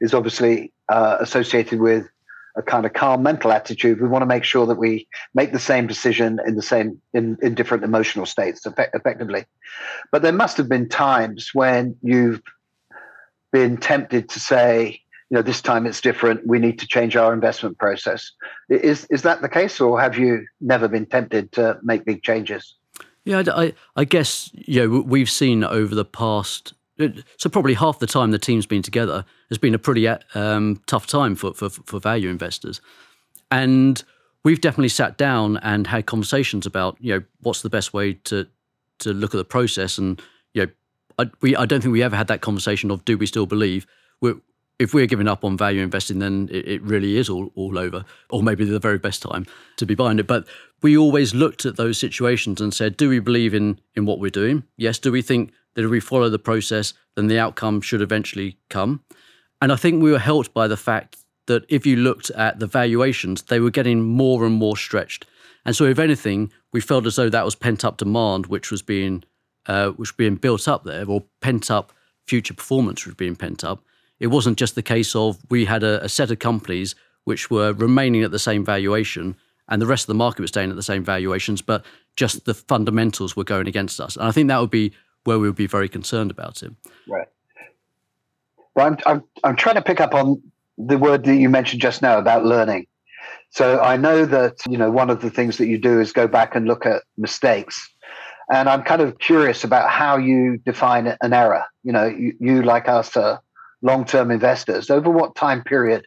is 0.00 0.14
obviously 0.14 0.72
uh, 0.88 1.18
associated 1.20 1.80
with 1.80 2.08
a 2.56 2.62
kind 2.62 2.86
of 2.86 2.92
calm 2.92 3.22
mental 3.22 3.52
attitude. 3.52 4.00
We 4.00 4.08
want 4.08 4.22
to 4.22 4.26
make 4.26 4.44
sure 4.44 4.66
that 4.66 4.76
we 4.76 5.08
make 5.34 5.52
the 5.52 5.58
same 5.58 5.86
decision 5.86 6.38
in 6.46 6.54
the 6.54 6.62
same 6.62 7.00
in, 7.12 7.36
in 7.42 7.54
different 7.54 7.84
emotional 7.84 8.26
states 8.26 8.64
effect, 8.64 8.94
effectively. 8.94 9.44
But 10.12 10.22
there 10.22 10.32
must 10.32 10.56
have 10.56 10.68
been 10.68 10.88
times 10.88 11.50
when 11.52 11.96
you've 12.02 12.42
been 13.52 13.76
tempted 13.76 14.28
to 14.30 14.40
say, 14.40 15.00
you 15.30 15.36
know, 15.36 15.42
this 15.42 15.60
time 15.60 15.86
it's 15.86 16.00
different. 16.00 16.46
We 16.46 16.58
need 16.58 16.78
to 16.80 16.86
change 16.86 17.16
our 17.16 17.32
investment 17.32 17.78
process. 17.78 18.30
Is 18.68 19.06
is 19.10 19.22
that 19.22 19.42
the 19.42 19.48
case, 19.48 19.80
or 19.80 20.00
have 20.00 20.16
you 20.16 20.46
never 20.60 20.86
been 20.86 21.06
tempted 21.06 21.52
to 21.52 21.78
make 21.82 22.04
big 22.04 22.22
changes? 22.22 22.74
Yeah, 23.24 23.42
I, 23.46 23.72
I 23.96 24.04
guess 24.04 24.50
know 24.68 24.88
we've 24.88 25.30
seen 25.30 25.64
over 25.64 25.94
the 25.94 26.04
past 26.04 26.74
so 27.36 27.48
probably 27.48 27.74
half 27.74 27.98
the 27.98 28.06
time 28.06 28.30
the 28.30 28.38
team's 28.38 28.66
been 28.66 28.82
together 28.82 29.24
has 29.48 29.58
been 29.58 29.74
a 29.74 29.78
pretty 29.78 30.06
um, 30.34 30.80
tough 30.86 31.06
time 31.06 31.34
for, 31.34 31.52
for, 31.52 31.68
for 31.68 31.98
value 31.98 32.28
investors, 32.30 32.80
and 33.50 34.04
we've 34.44 34.60
definitely 34.60 34.88
sat 34.88 35.16
down 35.16 35.56
and 35.58 35.86
had 35.86 36.06
conversations 36.06 36.66
about 36.66 36.96
you 37.00 37.14
know 37.14 37.24
what's 37.40 37.62
the 37.62 37.70
best 37.70 37.92
way 37.92 38.14
to 38.14 38.46
to 39.00 39.12
look 39.12 39.34
at 39.34 39.38
the 39.38 39.44
process, 39.44 39.98
and 39.98 40.22
you 40.52 40.66
know 40.66 40.72
I, 41.18 41.30
we 41.40 41.56
I 41.56 41.66
don't 41.66 41.80
think 41.80 41.92
we 41.92 42.02
ever 42.02 42.16
had 42.16 42.28
that 42.28 42.40
conversation 42.40 42.90
of 42.90 43.04
do 43.04 43.18
we 43.18 43.26
still 43.26 43.46
believe 43.46 43.86
we 44.20 44.34
if 44.78 44.92
we're 44.92 45.06
giving 45.06 45.28
up 45.28 45.44
on 45.44 45.56
value 45.56 45.82
investing, 45.82 46.18
then 46.18 46.48
it, 46.50 46.66
it, 46.66 46.82
really 46.82 47.16
is 47.16 47.28
all, 47.28 47.52
all 47.54 47.78
over, 47.78 48.04
or 48.30 48.42
maybe 48.42 48.64
the 48.64 48.80
very 48.80 48.98
best 48.98 49.22
time 49.22 49.46
to 49.76 49.86
be 49.86 49.94
buying 49.94 50.18
it. 50.18 50.26
But 50.26 50.46
we 50.82 50.96
always 50.96 51.32
looked 51.32 51.64
at 51.64 51.76
those 51.76 51.96
situations 51.96 52.60
and 52.60 52.74
said, 52.74 52.96
do 52.96 53.08
we 53.08 53.20
believe 53.20 53.54
in 53.54 53.78
in 53.94 54.04
what 54.04 54.18
we're 54.18 54.30
doing? 54.30 54.64
Yes. 54.76 54.98
Do 54.98 55.12
we 55.12 55.22
think 55.22 55.52
that 55.74 55.84
if 55.84 55.90
we 55.90 56.00
follow 56.00 56.28
the 56.28 56.38
process, 56.38 56.94
then 57.16 57.26
the 57.26 57.38
outcome 57.38 57.80
should 57.80 58.00
eventually 58.00 58.58
come? 58.68 59.02
And 59.60 59.72
I 59.72 59.76
think 59.76 60.02
we 60.02 60.12
were 60.12 60.18
helped 60.18 60.52
by 60.52 60.68
the 60.68 60.76
fact 60.76 61.18
that 61.46 61.64
if 61.68 61.86
you 61.86 61.96
looked 61.96 62.30
at 62.30 62.58
the 62.58 62.66
valuations, 62.66 63.42
they 63.42 63.60
were 63.60 63.70
getting 63.70 64.02
more 64.02 64.44
and 64.44 64.54
more 64.54 64.76
stretched. 64.76 65.26
And 65.64 65.74
so, 65.74 65.84
if 65.84 65.98
anything, 65.98 66.52
we 66.72 66.80
felt 66.80 67.06
as 67.06 67.16
though 67.16 67.30
that 67.30 67.44
was 67.44 67.54
pent 67.54 67.84
up 67.84 67.96
demand, 67.96 68.46
which 68.46 68.70
was 68.70 68.82
being 68.82 69.24
uh, 69.66 69.90
which 69.90 70.10
was 70.10 70.16
being 70.16 70.36
built 70.36 70.68
up 70.68 70.84
there, 70.84 71.08
or 71.08 71.24
pent 71.40 71.70
up 71.70 71.92
future 72.26 72.54
performance 72.54 73.06
was 73.06 73.14
being 73.14 73.36
pent 73.36 73.64
up. 73.64 73.82
It 74.20 74.28
wasn't 74.28 74.58
just 74.58 74.74
the 74.74 74.82
case 74.82 75.14
of 75.14 75.38
we 75.50 75.64
had 75.64 75.82
a, 75.82 76.04
a 76.04 76.08
set 76.08 76.30
of 76.30 76.38
companies 76.38 76.94
which 77.24 77.50
were 77.50 77.72
remaining 77.72 78.22
at 78.22 78.30
the 78.30 78.38
same 78.38 78.64
valuation, 78.64 79.36
and 79.68 79.80
the 79.80 79.86
rest 79.86 80.04
of 80.04 80.08
the 80.08 80.14
market 80.14 80.40
was 80.40 80.50
staying 80.50 80.70
at 80.70 80.76
the 80.76 80.82
same 80.82 81.04
valuations, 81.04 81.62
but 81.62 81.84
just 82.16 82.44
the 82.44 82.54
fundamentals 82.54 83.34
were 83.34 83.44
going 83.44 83.66
against 83.66 84.00
us. 84.00 84.16
And 84.16 84.26
I 84.26 84.30
think 84.30 84.48
that 84.48 84.60
would 84.60 84.70
be 84.70 84.92
where 85.24 85.38
we 85.38 85.48
would 85.48 85.56
be 85.56 85.66
very 85.66 85.88
concerned 85.88 86.30
about 86.30 86.62
it. 86.62 86.72
Right. 87.08 87.28
Well, 88.74 88.86
I'm, 88.86 88.98
I'm, 89.06 89.24
I'm 89.42 89.56
trying 89.56 89.76
to 89.76 89.82
pick 89.82 90.00
up 90.00 90.14
on 90.14 90.42
the 90.78 90.98
word 90.98 91.24
that 91.24 91.36
you 91.36 91.48
mentioned 91.48 91.80
just 91.80 92.02
now 92.02 92.18
about 92.18 92.44
learning. 92.44 92.86
So 93.50 93.80
I 93.80 93.96
know 93.96 94.26
that 94.26 94.56
you 94.68 94.76
know 94.76 94.90
one 94.90 95.10
of 95.10 95.20
the 95.20 95.30
things 95.30 95.58
that 95.58 95.68
you 95.68 95.78
do 95.78 96.00
is 96.00 96.12
go 96.12 96.26
back 96.26 96.56
and 96.56 96.66
look 96.66 96.84
at 96.86 97.04
mistakes, 97.16 97.88
and 98.52 98.68
I'm 98.68 98.82
kind 98.82 99.00
of 99.00 99.18
curious 99.18 99.62
about 99.62 99.90
how 99.90 100.16
you 100.16 100.58
define 100.58 101.16
an 101.20 101.32
error. 101.32 101.64
You 101.84 101.92
know, 101.92 102.06
you, 102.06 102.34
you 102.40 102.62
like 102.62 102.88
us 102.88 103.16
are 103.16 103.40
long-term 103.82 104.32
investors. 104.32 104.90
Over 104.90 105.08
what 105.08 105.36
time 105.36 105.62
period 105.62 106.04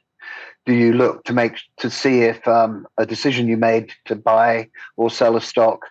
do 0.65 0.73
you 0.73 0.91
look 0.91 1.23
to 1.23 1.33
make 1.33 1.57
to 1.77 1.89
see 1.89 2.23
if 2.23 2.45
um, 2.47 2.85
a 2.97 3.05
decision 3.05 3.47
you 3.47 3.55
made 3.55 3.93
to 4.05 4.15
buy 4.15 4.67
or 4.97 5.09
sell 5.09 5.37
a 5.37 5.41
stock 5.41 5.85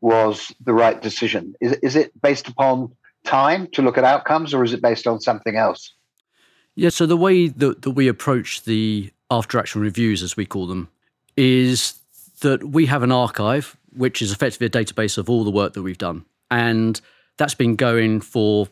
was 0.00 0.54
the 0.64 0.72
right 0.72 1.00
decision? 1.00 1.54
Is 1.60 1.72
is 1.82 1.96
it 1.96 2.20
based 2.20 2.48
upon 2.48 2.94
time 3.24 3.66
to 3.72 3.82
look 3.82 3.98
at 3.98 4.04
outcomes, 4.04 4.54
or 4.54 4.64
is 4.64 4.72
it 4.72 4.82
based 4.82 5.06
on 5.06 5.20
something 5.20 5.56
else? 5.56 5.92
Yeah, 6.74 6.90
so 6.90 7.06
the 7.06 7.16
way 7.16 7.48
that, 7.48 7.82
that 7.82 7.90
we 7.90 8.06
approach 8.06 8.64
the 8.64 9.10
after 9.30 9.58
action 9.58 9.80
reviews, 9.80 10.22
as 10.22 10.36
we 10.36 10.46
call 10.46 10.66
them, 10.66 10.88
is 11.36 11.98
that 12.40 12.62
we 12.62 12.86
have 12.86 13.02
an 13.02 13.12
archive, 13.12 13.76
which 13.96 14.22
is 14.22 14.30
effectively 14.30 14.66
a 14.68 14.84
database 14.84 15.18
of 15.18 15.28
all 15.28 15.44
the 15.44 15.50
work 15.50 15.72
that 15.72 15.82
we've 15.82 15.98
done. 15.98 16.24
And 16.50 17.00
that's 17.36 17.54
been 17.54 17.76
going 17.76 18.20
for 18.20 18.68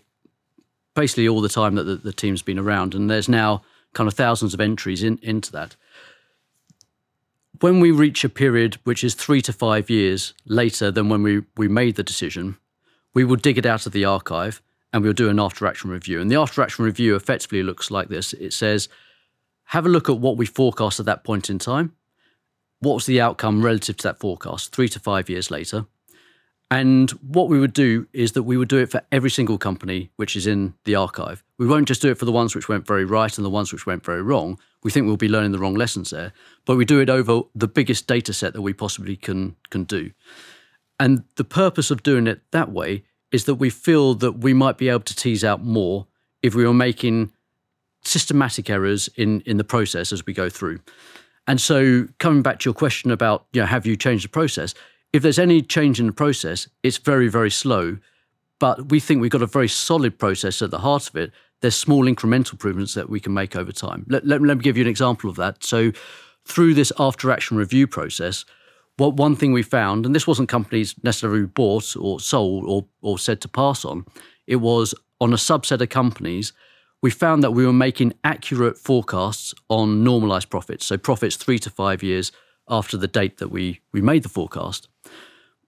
basically 0.94 1.28
all 1.28 1.40
the 1.40 1.48
time 1.48 1.74
that 1.74 1.84
the, 1.84 1.96
the 1.96 2.12
team's 2.12 2.42
been 2.42 2.58
around. 2.58 2.94
And 2.94 3.10
there's 3.10 3.28
now 3.28 3.62
kind 3.92 4.08
of 4.08 4.14
thousands 4.14 4.54
of 4.54 4.60
entries 4.60 5.02
in, 5.02 5.18
into 5.22 5.52
that. 5.52 5.76
When 7.60 7.80
we 7.80 7.90
reach 7.90 8.24
a 8.24 8.28
period 8.28 8.78
which 8.84 9.04
is 9.04 9.14
three 9.14 9.40
to 9.42 9.52
five 9.52 9.88
years 9.88 10.34
later 10.44 10.90
than 10.90 11.08
when 11.08 11.22
we, 11.22 11.42
we 11.56 11.68
made 11.68 11.96
the 11.96 12.02
decision, 12.02 12.58
we 13.14 13.24
will 13.24 13.36
dig 13.36 13.56
it 13.56 13.64
out 13.64 13.86
of 13.86 13.92
the 13.92 14.04
archive 14.04 14.60
and 14.92 15.02
we'll 15.02 15.12
do 15.12 15.28
an 15.30 15.40
after 15.40 15.66
action 15.66 15.90
review. 15.90 16.20
And 16.20 16.30
the 16.30 16.36
after 16.36 16.60
action 16.60 16.84
review 16.84 17.14
effectively 17.14 17.62
looks 17.62 17.90
like 17.90 18.08
this 18.08 18.32
it 18.34 18.52
says, 18.52 18.88
have 19.70 19.86
a 19.86 19.88
look 19.88 20.08
at 20.10 20.18
what 20.18 20.36
we 20.36 20.44
forecast 20.44 21.00
at 21.00 21.06
that 21.06 21.24
point 21.24 21.48
in 21.48 21.58
time. 21.58 21.94
What 22.80 22.94
was 22.94 23.06
the 23.06 23.20
outcome 23.20 23.64
relative 23.64 23.96
to 23.98 24.08
that 24.08 24.18
forecast 24.18 24.74
three 24.74 24.88
to 24.90 25.00
five 25.00 25.30
years 25.30 25.50
later? 25.50 25.86
And 26.70 27.10
what 27.22 27.48
we 27.48 27.60
would 27.60 27.72
do 27.72 28.08
is 28.12 28.32
that 28.32 28.42
we 28.42 28.56
would 28.56 28.68
do 28.68 28.78
it 28.78 28.90
for 28.90 29.00
every 29.12 29.30
single 29.30 29.56
company 29.56 30.10
which 30.16 30.34
is 30.34 30.48
in 30.48 30.74
the 30.84 30.96
archive. 30.96 31.44
We 31.58 31.66
won't 31.66 31.86
just 31.86 32.02
do 32.02 32.10
it 32.10 32.18
for 32.18 32.24
the 32.24 32.32
ones 32.32 32.54
which 32.54 32.68
went 32.68 32.86
very 32.86 33.04
right 33.04 33.36
and 33.36 33.44
the 33.44 33.50
ones 33.50 33.72
which 33.72 33.86
went 33.86 34.04
very 34.04 34.20
wrong. 34.20 34.58
We 34.82 34.90
think 34.90 35.06
we'll 35.06 35.16
be 35.16 35.28
learning 35.28 35.52
the 35.52 35.60
wrong 35.60 35.74
lessons 35.74 36.10
there, 36.10 36.32
but 36.64 36.76
we 36.76 36.84
do 36.84 37.00
it 37.00 37.08
over 37.08 37.42
the 37.54 37.68
biggest 37.68 38.08
data 38.08 38.32
set 38.32 38.52
that 38.52 38.62
we 38.62 38.72
possibly 38.72 39.16
can 39.16 39.54
can 39.70 39.84
do. 39.84 40.10
And 40.98 41.22
the 41.36 41.44
purpose 41.44 41.90
of 41.92 42.02
doing 42.02 42.26
it 42.26 42.40
that 42.50 42.72
way 42.72 43.04
is 43.30 43.44
that 43.44 43.56
we 43.56 43.70
feel 43.70 44.14
that 44.14 44.38
we 44.38 44.52
might 44.52 44.78
be 44.78 44.88
able 44.88 45.00
to 45.00 45.14
tease 45.14 45.44
out 45.44 45.62
more 45.62 46.06
if 46.42 46.54
we 46.54 46.66
were 46.66 46.74
making 46.74 47.32
systematic 48.02 48.68
errors 48.68 49.08
in 49.16 49.40
in 49.42 49.56
the 49.56 49.64
process 49.64 50.12
as 50.12 50.26
we 50.26 50.32
go 50.32 50.48
through. 50.48 50.80
And 51.46 51.60
so 51.60 52.08
coming 52.18 52.42
back 52.42 52.58
to 52.60 52.68
your 52.68 52.74
question 52.74 53.12
about, 53.12 53.46
you 53.52 53.60
know, 53.60 53.66
have 53.66 53.86
you 53.86 53.96
changed 53.96 54.24
the 54.24 54.30
process? 54.30 54.74
If 55.16 55.22
there's 55.22 55.38
any 55.38 55.62
change 55.62 55.98
in 55.98 56.08
the 56.08 56.12
process, 56.12 56.68
it's 56.82 56.98
very, 56.98 57.28
very 57.28 57.50
slow. 57.50 57.96
But 58.60 58.90
we 58.90 59.00
think 59.00 59.22
we've 59.22 59.30
got 59.30 59.40
a 59.40 59.46
very 59.46 59.66
solid 59.66 60.18
process 60.18 60.60
at 60.60 60.70
the 60.70 60.80
heart 60.80 61.08
of 61.08 61.16
it. 61.16 61.32
There's 61.62 61.74
small 61.74 62.04
incremental 62.04 62.52
improvements 62.52 62.92
that 62.92 63.08
we 63.08 63.18
can 63.18 63.32
make 63.32 63.56
over 63.56 63.72
time. 63.72 64.04
Let, 64.10 64.26
let, 64.26 64.42
let 64.42 64.58
me 64.58 64.62
give 64.62 64.76
you 64.76 64.84
an 64.84 64.90
example 64.90 65.30
of 65.30 65.36
that. 65.36 65.64
So 65.64 65.92
through 66.44 66.74
this 66.74 66.92
after 66.98 67.30
action 67.30 67.56
review 67.56 67.86
process, 67.86 68.44
what 68.98 69.14
one 69.14 69.36
thing 69.36 69.52
we 69.54 69.62
found, 69.62 70.04
and 70.04 70.14
this 70.14 70.26
wasn't 70.26 70.50
companies 70.50 70.94
necessarily 71.02 71.46
bought 71.46 71.96
or 71.96 72.20
sold 72.20 72.66
or, 72.66 72.86
or 73.00 73.18
said 73.18 73.40
to 73.40 73.48
pass 73.48 73.86
on, 73.86 74.04
it 74.46 74.56
was 74.56 74.94
on 75.18 75.32
a 75.32 75.36
subset 75.36 75.80
of 75.80 75.88
companies, 75.88 76.52
we 77.00 77.10
found 77.10 77.42
that 77.42 77.52
we 77.52 77.64
were 77.64 77.72
making 77.72 78.12
accurate 78.22 78.76
forecasts 78.76 79.54
on 79.70 80.04
normalized 80.04 80.50
profits, 80.50 80.84
so 80.84 80.98
profits 80.98 81.36
three 81.36 81.58
to 81.60 81.70
five 81.70 82.02
years 82.02 82.32
after 82.68 82.96
the 82.96 83.08
date 83.08 83.38
that 83.38 83.48
we, 83.48 83.80
we 83.92 84.00
made 84.00 84.22
the 84.22 84.28
forecast. 84.28 84.88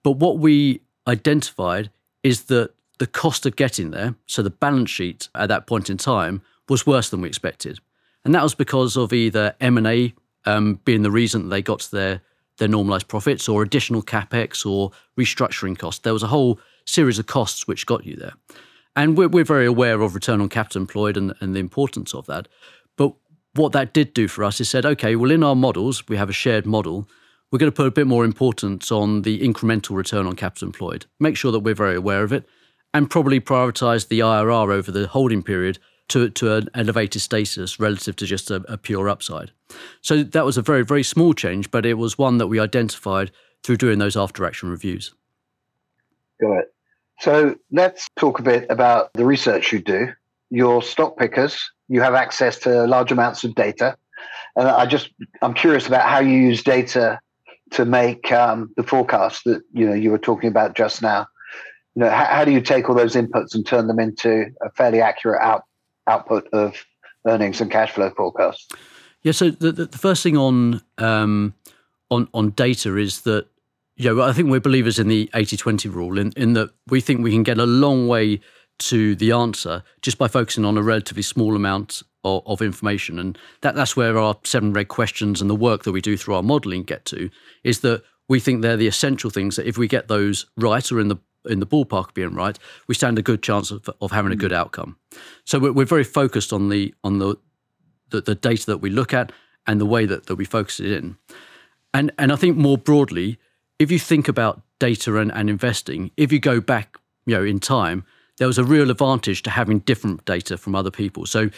But 0.03 0.13
what 0.13 0.39
we 0.39 0.81
identified 1.07 1.89
is 2.23 2.43
that 2.43 2.71
the 2.99 3.07
cost 3.07 3.45
of 3.45 3.55
getting 3.55 3.91
there, 3.91 4.15
so 4.25 4.41
the 4.41 4.49
balance 4.49 4.89
sheet 4.89 5.29
at 5.35 5.47
that 5.47 5.67
point 5.67 5.89
in 5.89 5.97
time, 5.97 6.41
was 6.67 6.85
worse 6.85 7.09
than 7.09 7.21
we 7.21 7.27
expected. 7.27 7.79
And 8.25 8.35
that 8.35 8.43
was 8.43 8.53
because 8.53 8.97
of 8.97 9.13
either 9.13 9.55
M&A 9.61 10.13
um, 10.45 10.79
being 10.85 11.03
the 11.03 11.11
reason 11.11 11.49
they 11.49 11.61
got 11.61 11.79
to 11.81 11.91
their 11.91 12.21
their 12.59 12.67
normalized 12.67 13.07
profits 13.07 13.49
or 13.49 13.63
additional 13.63 14.03
capex 14.03 14.65
or 14.65 14.91
restructuring 15.17 15.77
costs. 15.77 16.01
There 16.01 16.13
was 16.13 16.23
a 16.23 16.27
whole 16.27 16.59
series 16.85 17.17
of 17.17 17.25
costs 17.25 17.67
which 17.67 17.85
got 17.85 18.05
you 18.05 18.15
there. 18.15 18.33
And 18.95 19.17
we're, 19.17 19.29
we're 19.29 19.45
very 19.45 19.65
aware 19.65 20.01
of 20.01 20.13
return 20.13 20.41
on 20.41 20.49
capital 20.49 20.81
employed 20.81 21.15
and, 21.15 21.33
and 21.39 21.55
the 21.55 21.59
importance 21.59 22.13
of 22.13 22.25
that. 22.27 22.47
What 23.55 23.71
that 23.71 23.93
did 23.93 24.13
do 24.13 24.27
for 24.27 24.43
us 24.43 24.61
is 24.61 24.69
said, 24.69 24.85
okay, 24.85 25.15
well, 25.15 25.31
in 25.31 25.43
our 25.43 25.55
models, 25.55 26.07
we 26.07 26.17
have 26.17 26.29
a 26.29 26.33
shared 26.33 26.65
model. 26.65 27.09
We're 27.51 27.59
going 27.59 27.71
to 27.71 27.75
put 27.75 27.87
a 27.87 27.91
bit 27.91 28.07
more 28.07 28.25
importance 28.25 28.91
on 28.91 29.23
the 29.23 29.41
incremental 29.41 29.95
return 29.95 30.27
on 30.27 30.35
capital 30.35 30.67
employed, 30.67 31.07
make 31.19 31.35
sure 31.35 31.51
that 31.51 31.59
we're 31.59 31.73
very 31.73 31.95
aware 31.95 32.23
of 32.23 32.31
it, 32.31 32.47
and 32.93 33.09
probably 33.09 33.39
prioritize 33.39 34.07
the 34.07 34.19
IRR 34.19 34.71
over 34.71 34.91
the 34.91 35.07
holding 35.07 35.41
period 35.41 35.79
to, 36.09 36.29
to 36.29 36.55
an 36.55 36.69
elevated 36.73 37.21
status 37.21 37.79
relative 37.79 38.15
to 38.17 38.25
just 38.25 38.51
a, 38.51 38.63
a 38.67 38.77
pure 38.77 39.09
upside. 39.09 39.51
So 40.01 40.23
that 40.23 40.45
was 40.45 40.57
a 40.57 40.61
very, 40.61 40.83
very 40.83 41.03
small 41.03 41.33
change, 41.33 41.71
but 41.71 41.85
it 41.85 41.95
was 41.95 42.17
one 42.17 42.37
that 42.37 42.47
we 42.47 42.59
identified 42.59 43.31
through 43.63 43.77
doing 43.77 43.99
those 43.99 44.17
after 44.17 44.45
action 44.45 44.69
reviews. 44.69 45.13
Got 46.41 46.59
it. 46.59 46.73
So 47.19 47.55
let's 47.71 48.07
talk 48.17 48.39
a 48.39 48.43
bit 48.43 48.65
about 48.69 49.11
the 49.13 49.25
research 49.25 49.71
you 49.71 49.79
do. 49.79 50.09
Your 50.49 50.81
stock 50.81 51.17
pickers, 51.17 51.69
you 51.89 52.01
have 52.01 52.13
access 52.13 52.57
to 52.59 52.85
large 52.85 53.11
amounts 53.11 53.43
of 53.43 53.55
data. 53.55 53.97
And 54.55 54.67
I 54.67 54.85
just, 54.85 55.09
I'm 55.41 55.53
curious 55.53 55.87
about 55.87 56.07
how 56.07 56.19
you 56.19 56.37
use 56.37 56.63
data 56.63 57.19
to 57.71 57.85
make 57.85 58.31
um, 58.31 58.71
the 58.77 58.83
forecast 58.83 59.43
that 59.45 59.61
you 59.73 59.85
know 59.85 59.93
you 59.93 60.11
were 60.11 60.17
talking 60.17 60.49
about 60.49 60.75
just 60.75 61.01
now. 61.01 61.27
You 61.95 62.03
know, 62.03 62.09
how, 62.09 62.25
how, 62.25 62.45
do 62.45 62.51
you 62.51 62.61
take 62.61 62.89
all 62.89 62.95
those 62.95 63.15
inputs 63.15 63.53
and 63.53 63.65
turn 63.65 63.87
them 63.87 63.99
into 63.99 64.47
a 64.61 64.69
fairly 64.71 65.01
accurate 65.01 65.41
out, 65.41 65.63
output 66.07 66.47
of 66.53 66.75
earnings 67.27 67.61
and 67.61 67.69
cash 67.69 67.91
flow 67.91 68.11
forecasts? 68.15 68.67
Yeah. 69.21 69.33
So 69.33 69.51
the, 69.51 69.71
the, 69.71 69.85
the 69.85 69.97
first 69.97 70.23
thing 70.23 70.37
on 70.37 70.81
um, 70.97 71.53
on 72.09 72.27
on 72.33 72.51
data 72.51 72.97
is 72.97 73.21
that 73.21 73.47
you 73.97 74.13
know 74.13 74.23
I 74.23 74.33
think 74.33 74.49
we're 74.49 74.59
believers 74.59 74.99
in 74.99 75.07
the 75.07 75.29
80-20 75.33 75.93
rule 75.93 76.17
in, 76.17 76.31
in 76.35 76.53
that 76.53 76.71
we 76.87 77.01
think 77.01 77.21
we 77.21 77.31
can 77.31 77.43
get 77.43 77.57
a 77.57 77.65
long 77.65 78.07
way 78.07 78.39
to 78.79 79.15
the 79.15 79.31
answer 79.31 79.83
just 80.01 80.17
by 80.17 80.27
focusing 80.27 80.65
on 80.65 80.77
a 80.77 80.83
relatively 80.83 81.23
small 81.23 81.55
amount 81.55 82.01
of, 82.23 82.43
of 82.45 82.61
information. 82.61 83.19
And 83.19 83.37
that, 83.61 83.75
that's 83.75 83.95
where 83.95 84.17
our 84.17 84.37
seven 84.43 84.73
red 84.73 84.87
questions 84.87 85.41
and 85.41 85.49
the 85.49 85.55
work 85.55 85.83
that 85.83 85.91
we 85.91 86.01
do 86.01 86.17
through 86.17 86.35
our 86.35 86.43
modelling 86.43 86.83
get 86.83 87.05
to 87.05 87.29
is 87.63 87.81
that 87.81 88.03
we 88.27 88.39
think 88.39 88.61
they're 88.61 88.77
the 88.77 88.87
essential 88.87 89.29
things 89.29 89.55
that 89.55 89.67
if 89.67 89.77
we 89.77 89.87
get 89.87 90.07
those 90.07 90.45
right 90.57 90.91
or 90.91 90.99
in 90.99 91.07
the 91.07 91.17
in 91.45 91.61
the 91.61 91.65
ballpark 91.65 92.09
of 92.09 92.13
being 92.13 92.35
right, 92.35 92.59
we 92.87 92.93
stand 92.93 93.17
a 93.17 93.21
good 93.21 93.41
chance 93.41 93.71
of, 93.71 93.89
of 94.01 94.11
having 94.11 94.33
a 94.33 94.35
good 94.35 94.51
mm. 94.51 94.57
outcome. 94.57 94.97
So 95.45 95.57
we're, 95.57 95.71
we're 95.71 95.85
very 95.85 96.03
focused 96.03 96.51
on 96.51 96.67
the 96.67 96.93
on 97.03 97.19
the 97.19 97.37
the, 98.09 98.21
the 98.21 98.35
data 98.35 98.65
that 98.67 98.79
we 98.79 98.89
look 98.89 99.13
at 99.13 99.31
and 99.67 99.79
the 99.79 99.85
way 99.85 100.05
that, 100.05 100.25
that 100.25 100.35
we 100.35 100.45
focus 100.45 100.79
it 100.79 100.91
in. 100.91 101.17
And, 101.93 102.11
and 102.17 102.31
I 102.31 102.35
think 102.35 102.57
more 102.57 102.77
broadly, 102.77 103.37
if 103.77 103.91
you 103.91 103.99
think 103.99 104.27
about 104.27 104.61
data 104.79 105.17
and, 105.17 105.31
and 105.31 105.49
investing, 105.49 106.11
if 106.17 106.31
you 106.31 106.39
go 106.39 106.59
back 106.59 106.97
you 107.25 107.35
know, 107.35 107.43
in 107.43 107.59
time, 107.59 108.03
there 108.39 108.47
was 108.47 108.57
a 108.57 108.63
real 108.63 108.89
advantage 108.89 109.43
to 109.43 109.49
having 109.49 109.79
different 109.79 110.25
data 110.25 110.57
from 110.57 110.73
other 110.73 110.89
people. 110.89 111.25
So 111.25 111.49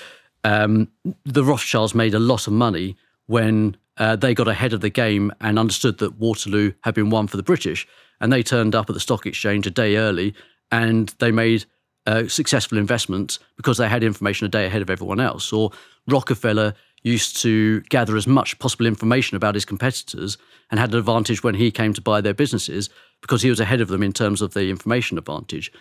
um, 0.43 0.89
the 1.23 1.43
Rothschilds 1.43 1.95
made 1.95 2.13
a 2.13 2.19
lot 2.19 2.47
of 2.47 2.53
money 2.53 2.97
when 3.27 3.77
uh, 3.97 4.15
they 4.15 4.33
got 4.33 4.47
ahead 4.47 4.73
of 4.73 4.81
the 4.81 4.89
game 4.89 5.31
and 5.39 5.57
understood 5.57 5.99
that 5.99 6.17
Waterloo 6.17 6.73
had 6.83 6.95
been 6.95 7.11
won 7.11 7.27
for 7.27 7.37
the 7.37 7.43
British. 7.43 7.87
And 8.19 8.33
they 8.33 8.43
turned 8.43 8.75
up 8.75 8.89
at 8.89 8.93
the 8.93 8.99
stock 8.99 9.25
exchange 9.25 9.65
a 9.67 9.71
day 9.71 9.95
early 9.95 10.33
and 10.71 11.13
they 11.19 11.31
made 11.31 11.65
uh, 12.07 12.27
successful 12.27 12.77
investments 12.77 13.37
because 13.57 13.77
they 13.77 13.87
had 13.87 14.03
information 14.03 14.45
a 14.45 14.49
day 14.49 14.65
ahead 14.65 14.81
of 14.81 14.89
everyone 14.89 15.19
else. 15.19 15.53
Or 15.53 15.71
Rockefeller 16.07 16.73
used 17.03 17.37
to 17.41 17.81
gather 17.81 18.17
as 18.17 18.27
much 18.27 18.57
possible 18.59 18.85
information 18.87 19.37
about 19.37 19.55
his 19.55 19.65
competitors 19.65 20.37
and 20.69 20.79
had 20.79 20.93
an 20.93 20.99
advantage 20.99 21.43
when 21.43 21.55
he 21.55 21.71
came 21.71 21.93
to 21.93 22.01
buy 22.01 22.21
their 22.21 22.33
businesses 22.33 22.89
because 23.21 23.41
he 23.41 23.49
was 23.49 23.59
ahead 23.59 23.81
of 23.81 23.87
them 23.87 24.01
in 24.01 24.13
terms 24.13 24.41
of 24.41 24.53
the 24.53 24.69
information 24.69 25.17
advantage. 25.17 25.71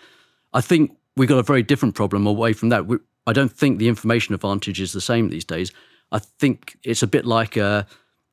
I 0.52 0.60
think 0.60 0.96
we've 1.16 1.28
got 1.28 1.38
a 1.38 1.42
very 1.42 1.62
different 1.62 1.94
problem 1.94 2.26
away 2.26 2.52
from 2.52 2.70
that. 2.70 2.86
We, 2.86 2.98
I 3.26 3.32
don't 3.32 3.52
think 3.52 3.78
the 3.78 3.88
information 3.88 4.34
advantage 4.34 4.80
is 4.80 4.92
the 4.92 5.00
same 5.00 5.28
these 5.28 5.44
days. 5.44 5.72
I 6.12 6.18
think 6.18 6.76
it's 6.82 7.02
a 7.02 7.06
bit 7.06 7.24
like 7.24 7.56
a, 7.56 7.86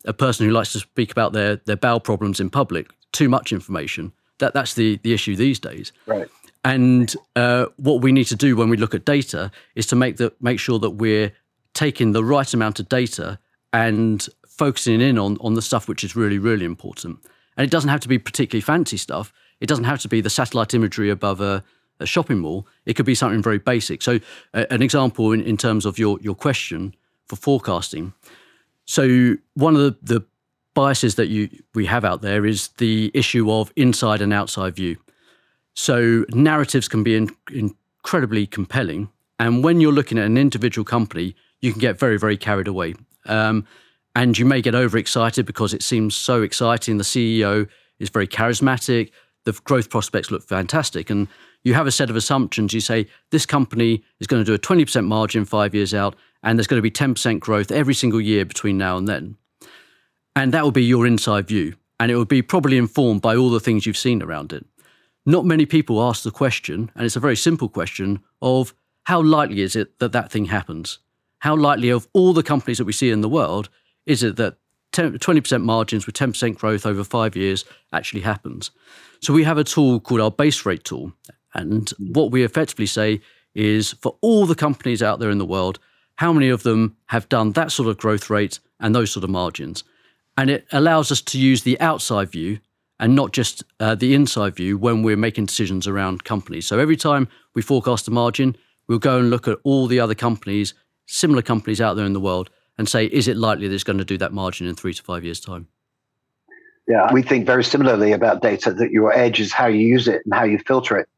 a 0.06 0.14
person 0.14 0.46
who 0.46 0.52
likes 0.52 0.72
to 0.74 0.80
speak 0.80 1.12
about 1.12 1.34
their, 1.34 1.58
their 1.58 1.76
bowel 1.76 2.00
problems 2.00 2.40
in 2.40 2.50
public. 2.50 2.90
Too 3.12 3.30
much 3.30 3.52
information. 3.52 4.14
That 4.40 4.54
that's 4.54 4.76
the 4.76 5.00
the 5.04 5.14
issue 5.14 5.36
these 5.36 5.60
days. 5.60 5.92
Right. 6.06 6.28
And 6.64 7.16
uh, 7.36 7.68
what 7.78 8.02
we 8.02 8.12
need 8.12 8.26
to 8.26 8.36
do 8.36 8.56
when 8.56 8.70
we 8.70 8.78
look 8.78 8.94
at 8.94 9.06
data 9.06 9.52
is 9.76 9.88
to 9.88 9.96
make 9.96 10.18
the 10.18 10.34
make 10.40 10.60
sure 10.60 10.80
that 10.80 10.92
we're 10.92 11.32
taking 11.74 12.12
the 12.12 12.24
right 12.24 12.54
amount 12.54 12.80
of 12.80 12.90
data 12.90 13.40
and 13.74 14.28
focusing 14.48 15.02
in 15.02 15.18
on 15.18 15.38
on 15.42 15.56
the 15.56 15.62
stuff 15.62 15.88
which 15.88 16.04
is 16.04 16.16
really 16.16 16.38
really 16.38 16.66
important. 16.66 17.20
And 17.56 17.66
it 17.66 17.72
doesn't 17.72 17.90
have 17.90 18.02
to 18.02 18.08
be 18.08 18.20
particularly 18.20 18.62
fancy 18.62 18.98
stuff. 18.98 19.34
It 19.60 19.68
doesn't 19.68 19.86
have 19.86 20.02
to 20.02 20.08
be 20.08 20.22
the 20.22 20.30
satellite 20.30 20.76
imagery 20.76 21.10
above 21.10 21.42
a, 21.42 21.64
a 22.00 22.06
shopping 22.06 22.40
mall. 22.40 22.68
It 22.86 22.96
could 22.96 23.06
be 23.06 23.16
something 23.16 23.42
very 23.42 23.58
basic. 23.58 24.02
So, 24.02 24.20
an 24.54 24.82
example 24.82 25.32
in, 25.32 25.42
in 25.42 25.58
terms 25.58 25.86
of 25.86 25.98
your 25.98 26.20
your 26.22 26.36
question 26.36 26.96
for 27.28 27.36
forecasting. 27.36 28.14
So, 28.86 29.36
one 29.54 29.76
of 29.76 29.82
the, 29.82 29.98
the 30.02 30.26
biases 30.74 31.16
that 31.16 31.28
you 31.28 31.50
we 31.74 31.86
have 31.86 32.06
out 32.06 32.22
there 32.22 32.46
is 32.46 32.70
the 32.78 33.12
issue 33.14 33.52
of 33.52 33.72
inside 33.76 34.22
and 34.22 34.34
outside 34.34 34.76
view. 34.76 34.98
So, 35.74 36.26
narratives 36.30 36.88
can 36.88 37.04
be 37.04 37.16
in, 37.16 37.30
incredibly 37.52 38.48
compelling, 38.48 39.10
and 39.40 39.64
when 39.64 39.82
you're 39.82 39.92
looking 39.92 40.18
at 40.18 40.26
an 40.26 40.38
individual 40.38 40.86
company, 40.86 41.36
you 41.62 41.72
can 41.72 41.80
get 41.80 42.00
very 42.00 42.18
very 42.18 42.38
carried 42.38 42.68
away. 42.68 42.96
Um, 43.26 43.66
and 44.16 44.36
you 44.36 44.46
may 44.46 44.62
get 44.62 44.74
overexcited 44.74 45.46
because 45.46 45.76
it 45.76 45.84
seems 45.84 46.16
so 46.16 46.42
exciting. 46.42 46.98
The 46.98 47.04
CEO 47.04 47.70
is 48.00 48.10
very 48.10 48.28
charismatic. 48.28 49.12
The 49.48 49.54
growth 49.64 49.90
prospects 49.90 50.30
look 50.30 50.44
fantastic, 50.44 51.10
and 51.10 51.30
you 51.64 51.74
have 51.74 51.88
a 51.88 51.92
set 51.92 52.10
of 52.10 52.18
assumptions. 52.18 52.74
You 52.74 52.82
say 52.82 53.08
this 53.32 53.46
company 53.46 54.04
is 54.20 54.28
going 54.28 54.44
to 54.44 54.46
do 54.46 54.54
a 54.54 54.60
20% 54.60 55.06
margin 55.06 55.46
five 55.46 55.74
years 55.74 55.94
out, 55.94 56.18
and 56.44 56.60
there's 56.60 56.68
going 56.68 56.80
to 56.80 56.82
be 56.82 56.92
10% 56.92 57.40
growth 57.40 57.72
every 57.72 57.94
single 57.94 58.20
year 58.20 58.44
between 58.44 58.78
now 58.78 58.98
and 58.98 59.08
then. 59.08 59.38
And 60.36 60.54
that 60.54 60.66
will 60.66 60.72
be 60.72 60.84
your 60.84 61.08
inside 61.08 61.48
view. 61.48 61.76
And 61.98 62.12
it 62.12 62.18
will 62.18 62.26
be 62.26 62.42
probably 62.42 62.78
informed 62.78 63.22
by 63.22 63.38
all 63.38 63.50
the 63.50 63.62
things 63.62 63.86
you've 63.86 63.96
seen 63.96 64.22
around 64.22 64.52
it. 64.52 64.66
Not 65.26 65.46
many 65.46 65.66
people 65.66 66.04
ask 66.04 66.24
the 66.24 66.32
question, 66.32 66.92
and 66.94 67.06
it's 67.06 67.16
a 67.16 67.22
very 67.22 67.38
simple 67.38 67.70
question 67.70 68.20
of 68.42 68.74
how 69.06 69.22
likely 69.22 69.62
is 69.62 69.78
it 69.78 69.98
that 70.00 70.12
that 70.12 70.30
thing 70.30 70.48
happens? 70.48 71.00
How 71.40 71.56
likely 71.56 71.88
of 71.88 72.10
all 72.12 72.34
the 72.34 72.44
companies 72.44 72.80
that 72.80 72.86
we 72.86 72.92
see 72.92 73.12
in 73.12 73.22
the 73.22 73.30
world 73.30 73.70
is 74.06 74.24
it 74.24 74.36
that 74.36 74.58
10, 74.98 75.20
20% 75.20 75.62
margins 75.62 76.08
with 76.08 76.16
10% 76.16 76.58
growth 76.58 76.86
over 76.88 77.04
five 77.04 77.36
years 77.36 77.66
actually 77.94 78.22
happens? 78.22 78.72
So 79.22 79.32
we 79.32 79.44
have 79.44 79.60
a 79.60 79.64
tool 79.64 80.00
called 80.00 80.22
our 80.22 80.32
base 80.32 80.66
rate 80.66 80.84
tool. 80.84 81.14
And 81.54 81.88
what 82.00 82.32
we 82.32 82.44
effectively 82.44 82.88
say 82.88 83.22
is 83.54 83.94
for 84.02 84.18
all 84.22 84.48
the 84.48 84.56
companies 84.56 85.04
out 85.04 85.20
there 85.20 85.30
in 85.30 85.38
the 85.38 85.46
world, 85.46 85.78
how 86.16 86.34
many 86.34 86.50
of 86.50 86.64
them 86.64 86.98
have 87.08 87.30
done 87.30 87.52
that 87.52 87.72
sort 87.72 87.88
of 87.88 87.98
growth 87.98 88.32
rate 88.32 88.60
and 88.80 88.96
those 88.96 89.12
sort 89.12 89.24
of 89.24 89.30
margins? 89.30 89.84
And 90.36 90.50
it 90.50 90.66
allows 90.72 91.12
us 91.12 91.22
to 91.22 91.40
use 91.40 91.62
the 91.62 91.80
outside 91.80 92.32
view 92.32 92.60
and 93.00 93.16
not 93.16 93.34
just 93.34 93.64
uh, 93.80 93.94
the 93.94 94.16
inside 94.16 94.56
view 94.56 94.80
when 94.80 95.04
we're 95.04 95.16
making 95.16 95.46
decisions 95.46 95.88
around 95.88 96.24
companies. 96.24 96.66
So 96.66 96.80
every 96.80 96.98
time 96.98 97.28
we 97.54 97.62
forecast 97.62 98.08
a 98.08 98.12
margin, 98.12 98.56
we'll 98.88 98.98
go 98.98 99.20
and 99.20 99.30
look 99.30 99.48
at 99.48 99.60
all 99.64 99.86
the 99.86 100.00
other 100.00 100.16
companies, 100.16 100.74
similar 101.06 101.44
companies 101.44 101.82
out 101.82 101.96
there 101.96 102.06
in 102.06 102.14
the 102.14 102.20
world, 102.20 102.50
and 102.78 102.88
say, 102.88 103.06
is 103.06 103.28
it 103.28 103.38
likely 103.38 103.68
that 103.68 103.74
it's 103.74 103.84
going 103.84 103.98
to 103.98 104.06
do 104.06 104.18
that 104.18 104.34
margin 104.34 104.68
in 104.68 104.76
three 104.76 104.94
to 104.94 105.04
five 105.04 105.24
years' 105.24 105.40
time? 105.40 105.68
Yeah, 106.88 107.12
we 107.12 107.22
think 107.22 107.46
very 107.46 107.64
similarly 107.64 108.14
about 108.14 108.42
data 108.42 108.72
that 108.74 108.92
your 108.92 109.14
edge 109.14 109.40
is 109.40 109.52
how 109.52 109.68
you 109.68 109.86
use 109.86 110.08
it 110.08 110.22
and 110.24 110.34
how 110.34 110.46
you 110.46 110.58
filter 110.60 110.98
it. 110.98 111.10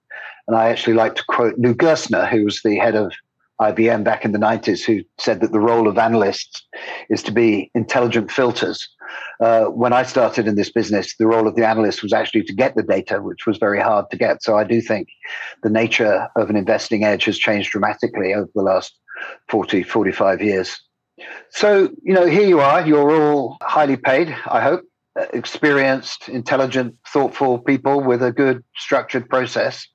And 0.48 0.58
I 0.58 0.70
actually 0.70 0.96
like 0.96 1.16
to 1.16 1.24
quote 1.28 1.60
Lou 1.60 1.76
Gerstner, 1.76 2.28
who 2.28 2.44
was 2.44 2.62
the 2.64 2.78
head 2.78 2.96
of 2.96 3.14
IBM 3.62 4.04
back 4.04 4.26
in 4.26 4.32
the 4.32 4.40
90s, 4.40 4.84
who 4.84 5.04
said 5.20 5.42
that 5.42 5.52
the 5.52 5.60
role 5.60 5.88
of 5.88 5.98
analysts 5.98 6.66
is 7.10 7.22
to 7.24 7.32
be 7.32 7.70
intelligent 7.76 8.32
filters. 8.32 8.88
Uh, 9.40 9.66
when 9.66 9.94
I 9.94 10.04
started 10.04 10.48
in 10.48 10.56
this 10.56 10.72
business, 10.72 11.16
the 11.18 11.28
role 11.28 11.48
of 11.48 11.56
the 11.56 11.68
analyst 11.68 12.02
was 12.02 12.14
actually 12.14 12.44
to 12.44 12.54
get 12.54 12.76
the 12.76 12.84
data, 12.84 13.22
which 13.22 13.46
was 13.46 13.58
very 13.58 13.80
hard 13.80 14.10
to 14.12 14.18
get. 14.18 14.42
So 14.42 14.58
I 14.58 14.64
do 14.64 14.82
think 14.82 15.10
the 15.62 15.70
nature 15.70 16.30
of 16.36 16.50
an 16.50 16.56
investing 16.56 17.04
edge 17.04 17.26
has 17.26 17.38
changed 17.38 17.72
dramatically 17.72 18.34
over 18.34 18.50
the 18.56 18.64
last 18.64 18.98
40, 19.50 19.84
45 19.84 20.42
years. 20.42 20.82
So, 21.50 21.90
you 22.04 22.14
know, 22.14 22.26
here 22.26 22.48
you 22.48 22.60
are, 22.60 22.86
you're 22.86 23.32
all 23.32 23.58
highly 23.62 23.98
paid, 23.98 24.36
I 24.48 24.62
hope, 24.62 24.84
experienced, 25.34 26.30
intelligent, 26.30 26.96
thoughtful 27.08 27.60
people 27.60 28.02
with 28.02 28.22
a 28.22 28.32
good 28.32 28.64
structured 28.76 29.30
process. 29.30 29.88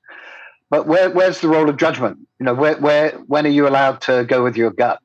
But 0.69 0.87
where, 0.87 1.09
where's 1.09 1.41
the 1.41 1.47
role 1.47 1.69
of 1.69 1.77
judgment? 1.77 2.17
You 2.39 2.45
know, 2.45 2.53
where, 2.53 2.77
where, 2.77 3.11
when 3.27 3.45
are 3.45 3.49
you 3.49 3.67
allowed 3.67 4.01
to 4.01 4.25
go 4.25 4.43
with 4.43 4.57
your 4.57 4.71
gut? 4.71 4.99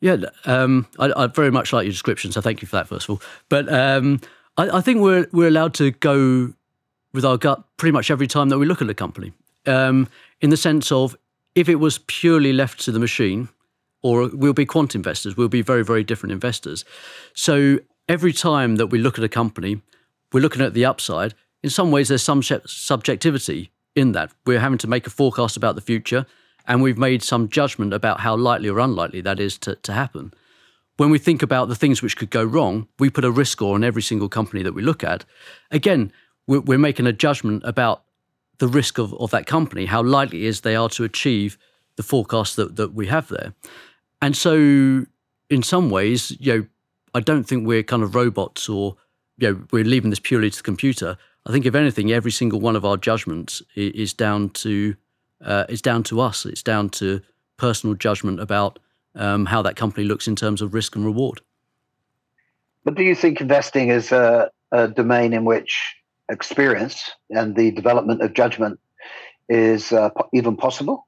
Yeah, 0.00 0.16
um, 0.46 0.86
I, 0.98 1.12
I, 1.14 1.26
very 1.26 1.50
much 1.50 1.72
like 1.72 1.84
your 1.84 1.92
description, 1.92 2.32
so 2.32 2.40
thank 2.40 2.62
you 2.62 2.68
for 2.68 2.76
that, 2.76 2.88
first 2.88 3.08
of 3.08 3.10
all. 3.10 3.22
But 3.48 3.70
um, 3.72 4.20
I, 4.56 4.78
I, 4.78 4.80
think 4.80 5.00
we're 5.00 5.26
we're 5.30 5.48
allowed 5.48 5.74
to 5.74 5.90
go 5.90 6.54
with 7.12 7.24
our 7.24 7.36
gut 7.36 7.62
pretty 7.76 7.92
much 7.92 8.10
every 8.10 8.26
time 8.26 8.48
that 8.48 8.58
we 8.58 8.64
look 8.64 8.80
at 8.80 8.88
a 8.88 8.94
company, 8.94 9.32
um, 9.66 10.08
in 10.40 10.48
the 10.48 10.56
sense 10.56 10.90
of 10.90 11.16
if 11.54 11.68
it 11.68 11.74
was 11.76 11.98
purely 12.06 12.54
left 12.54 12.80
to 12.84 12.92
the 12.92 12.98
machine, 12.98 13.50
or 14.02 14.28
we'll 14.32 14.52
be 14.52 14.66
quant 14.66 14.94
investors, 14.94 15.36
we'll 15.36 15.48
be 15.48 15.62
very 15.62 15.84
very 15.84 16.04
different 16.04 16.32
investors. 16.32 16.84
So 17.34 17.80
every 18.08 18.32
time 18.32 18.76
that 18.76 18.88
we 18.88 18.98
look 18.98 19.18
at 19.18 19.24
a 19.24 19.28
company, 19.28 19.82
we're 20.32 20.40
looking 20.40 20.62
at 20.62 20.74
the 20.74 20.84
upside. 20.84 21.34
In 21.62 21.70
some 21.70 21.90
ways, 21.90 22.08
there's 22.08 22.22
some 22.22 22.42
subjectivity 22.42 23.70
in 23.94 24.12
that. 24.12 24.32
We're 24.46 24.60
having 24.60 24.78
to 24.78 24.88
make 24.88 25.06
a 25.06 25.10
forecast 25.10 25.56
about 25.56 25.74
the 25.74 25.80
future, 25.80 26.26
and 26.66 26.82
we've 26.82 26.98
made 26.98 27.22
some 27.22 27.48
judgment 27.48 27.92
about 27.92 28.20
how 28.20 28.36
likely 28.36 28.68
or 28.68 28.78
unlikely 28.78 29.20
that 29.22 29.40
is 29.40 29.58
to, 29.58 29.76
to 29.76 29.92
happen. 29.92 30.32
When 30.96 31.10
we 31.10 31.18
think 31.18 31.42
about 31.42 31.68
the 31.68 31.74
things 31.74 32.02
which 32.02 32.16
could 32.16 32.30
go 32.30 32.44
wrong, 32.44 32.86
we 32.98 33.10
put 33.10 33.24
a 33.24 33.30
risk 33.30 33.52
score 33.52 33.74
on 33.74 33.84
every 33.84 34.02
single 34.02 34.28
company 34.28 34.62
that 34.62 34.74
we 34.74 34.82
look 34.82 35.02
at. 35.02 35.24
Again, 35.70 36.12
we're, 36.46 36.60
we're 36.60 36.78
making 36.78 37.06
a 37.06 37.12
judgment 37.12 37.62
about 37.64 38.02
the 38.58 38.68
risk 38.68 38.98
of, 38.98 39.14
of 39.14 39.30
that 39.30 39.46
company, 39.46 39.86
how 39.86 40.02
likely 40.02 40.44
is 40.44 40.60
they 40.60 40.76
are 40.76 40.90
to 40.90 41.04
achieve 41.04 41.56
the 41.96 42.02
forecast 42.02 42.56
that, 42.56 42.76
that 42.76 42.92
we 42.92 43.06
have 43.06 43.28
there. 43.28 43.54
And 44.22 44.36
so, 44.36 45.06
in 45.48 45.62
some 45.62 45.90
ways, 45.90 46.36
you 46.38 46.58
know, 46.58 46.66
I 47.14 47.20
don't 47.20 47.44
think 47.44 47.66
we're 47.66 47.82
kind 47.82 48.02
of 48.02 48.14
robots 48.14 48.68
or 48.68 48.96
you 49.38 49.52
know, 49.52 49.62
we're 49.72 49.84
leaving 49.84 50.10
this 50.10 50.20
purely 50.20 50.50
to 50.50 50.56
the 50.56 50.62
computer. 50.62 51.16
I 51.46 51.52
think 51.52 51.66
if 51.66 51.74
anything, 51.74 52.12
every 52.12 52.30
single 52.30 52.60
one 52.60 52.76
of 52.76 52.84
our 52.84 52.96
judgments 52.96 53.62
is 53.74 54.12
down 54.12 54.50
to 54.50 54.94
uh, 55.42 55.64
is 55.68 55.80
down 55.80 56.02
to 56.04 56.20
us. 56.20 56.44
It's 56.44 56.62
down 56.62 56.90
to 56.90 57.22
personal 57.56 57.94
judgment 57.94 58.40
about 58.40 58.78
um, 59.14 59.46
how 59.46 59.62
that 59.62 59.76
company 59.76 60.06
looks 60.06 60.28
in 60.28 60.36
terms 60.36 60.60
of 60.60 60.74
risk 60.74 60.94
and 60.96 61.04
reward. 61.04 61.40
But 62.84 62.94
do 62.94 63.02
you 63.02 63.14
think 63.14 63.40
investing 63.40 63.88
is 63.88 64.12
a, 64.12 64.50
a 64.72 64.88
domain 64.88 65.32
in 65.32 65.44
which 65.44 65.94
experience 66.30 67.10
and 67.30 67.56
the 67.56 67.70
development 67.70 68.22
of 68.22 68.34
judgment 68.34 68.78
is 69.48 69.92
uh, 69.92 70.10
even 70.32 70.56
possible? 70.56 71.06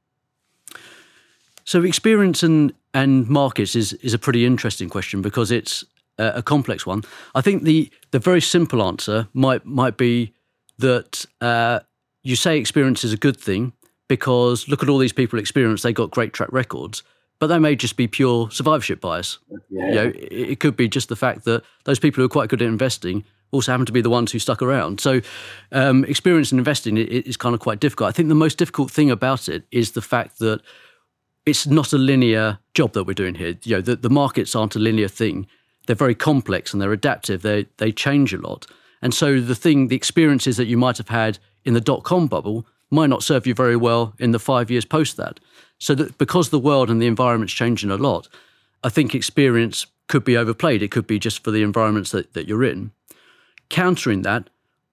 So 1.64 1.82
experience 1.82 2.42
and 2.42 2.72
and 2.94 3.28
markets 3.28 3.74
is 3.74 3.92
is 3.94 4.14
a 4.14 4.18
pretty 4.18 4.44
interesting 4.44 4.88
question 4.88 5.22
because 5.22 5.50
it's 5.50 5.84
a, 6.18 6.32
a 6.36 6.42
complex 6.42 6.86
one. 6.86 7.02
I 7.34 7.40
think 7.40 7.64
the 7.64 7.90
the 8.10 8.18
very 8.18 8.40
simple 8.40 8.82
answer 8.82 9.28
might 9.32 9.64
might 9.64 9.96
be 9.96 10.34
that 10.78 11.26
uh, 11.40 11.80
you 12.22 12.36
say 12.36 12.58
experience 12.58 13.04
is 13.04 13.12
a 13.12 13.16
good 13.16 13.36
thing 13.36 13.72
because 14.08 14.68
look 14.68 14.82
at 14.82 14.88
all 14.88 14.98
these 14.98 15.12
people 15.12 15.38
experience 15.38 15.82
they 15.82 15.92
got 15.92 16.10
great 16.10 16.32
track 16.32 16.48
records 16.52 17.02
but 17.38 17.46
they 17.46 17.58
may 17.58 17.74
just 17.74 17.96
be 17.96 18.06
pure 18.06 18.50
survivorship 18.50 19.00
bias 19.00 19.38
yeah. 19.70 19.88
you 19.88 19.94
know 19.94 20.06
it, 20.14 20.50
it 20.50 20.60
could 20.60 20.76
be 20.76 20.88
just 20.88 21.08
the 21.08 21.16
fact 21.16 21.44
that 21.44 21.62
those 21.84 21.98
people 21.98 22.20
who 22.20 22.26
are 22.26 22.28
quite 22.28 22.48
good 22.48 22.60
at 22.60 22.68
investing 22.68 23.24
also 23.52 23.72
happen 23.72 23.86
to 23.86 23.92
be 23.92 24.00
the 24.00 24.10
ones 24.10 24.32
who 24.32 24.38
stuck 24.38 24.60
around 24.60 25.00
so 25.00 25.20
um, 25.72 26.04
experience 26.04 26.52
in 26.52 26.58
investing 26.58 26.96
is 26.96 27.36
kind 27.36 27.54
of 27.54 27.60
quite 27.60 27.80
difficult 27.80 28.08
i 28.08 28.12
think 28.12 28.28
the 28.28 28.34
most 28.34 28.58
difficult 28.58 28.90
thing 28.90 29.10
about 29.10 29.48
it 29.48 29.64
is 29.70 29.92
the 29.92 30.02
fact 30.02 30.38
that 30.38 30.60
it's 31.44 31.66
not 31.66 31.92
a 31.92 31.98
linear 31.98 32.58
job 32.74 32.92
that 32.92 33.04
we're 33.04 33.14
doing 33.14 33.34
here. 33.34 33.56
You 33.64 33.76
know, 33.76 33.82
the, 33.82 33.96
the 33.96 34.10
markets 34.10 34.54
aren't 34.54 34.76
a 34.76 34.78
linear 34.78 35.08
thing. 35.08 35.46
They're 35.86 35.96
very 35.96 36.14
complex 36.14 36.72
and 36.72 36.80
they're 36.80 36.92
adaptive. 36.92 37.42
They 37.42 37.66
they 37.76 37.92
change 37.92 38.32
a 38.32 38.38
lot. 38.38 38.66
And 39.00 39.12
so 39.12 39.40
the 39.40 39.56
thing, 39.56 39.88
the 39.88 39.96
experiences 39.96 40.56
that 40.56 40.66
you 40.66 40.78
might 40.78 40.98
have 40.98 41.08
had 41.08 41.38
in 41.64 41.74
the 41.74 41.80
dot 41.80 42.04
com 42.04 42.28
bubble 42.28 42.64
might 42.90 43.10
not 43.10 43.22
serve 43.22 43.46
you 43.46 43.54
very 43.54 43.76
well 43.76 44.14
in 44.18 44.32
the 44.32 44.38
five 44.38 44.70
years 44.70 44.84
post 44.84 45.16
that. 45.16 45.40
So 45.78 45.94
that 45.94 46.18
because 46.18 46.50
the 46.50 46.58
world 46.58 46.90
and 46.90 47.00
the 47.00 47.08
environment's 47.08 47.54
changing 47.54 47.90
a 47.90 47.96
lot, 47.96 48.28
I 48.84 48.90
think 48.90 49.14
experience 49.14 49.86
could 50.06 50.24
be 50.24 50.36
overplayed. 50.36 50.82
It 50.82 50.90
could 50.92 51.06
be 51.06 51.18
just 51.18 51.42
for 51.42 51.50
the 51.50 51.62
environments 51.62 52.10
that, 52.10 52.32
that 52.34 52.46
you're 52.46 52.70
in. 52.72 52.92
Countering 53.68 54.22
that, 54.22 54.50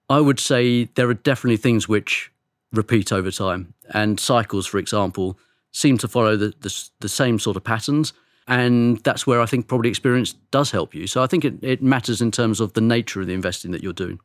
I 0.08 0.20
would 0.20 0.40
say 0.40 0.88
there 0.94 1.08
are 1.08 1.14
definitely 1.14 1.58
things 1.58 1.88
which 1.88 2.32
repeat 2.72 3.12
over 3.12 3.30
time. 3.30 3.74
and 3.90 4.18
cycles, 4.18 4.66
for 4.66 4.78
example, 4.78 5.38
seem 5.72 5.98
to 5.98 6.08
follow 6.08 6.36
the, 6.36 6.52
the, 6.60 6.88
the 7.00 7.08
same 7.08 7.38
sort 7.38 7.56
of 7.56 7.64
patterns. 7.64 8.12
And 8.48 8.98
that's 9.04 9.26
where 9.26 9.40
I 9.40 9.46
think 9.46 9.68
probably 9.68 9.90
experience 9.90 10.32
does 10.50 10.70
help 10.70 10.94
you. 10.94 11.06
So 11.06 11.22
I 11.22 11.26
think 11.26 11.44
it, 11.44 11.54
it 11.62 11.82
matters 11.82 12.20
in 12.20 12.30
terms 12.30 12.60
of 12.60 12.72
the 12.72 12.80
nature 12.80 13.20
of 13.20 13.26
the 13.28 13.34
investing 13.34 13.70
that 13.70 13.82
you're 13.82 13.92
doing. 13.92 14.18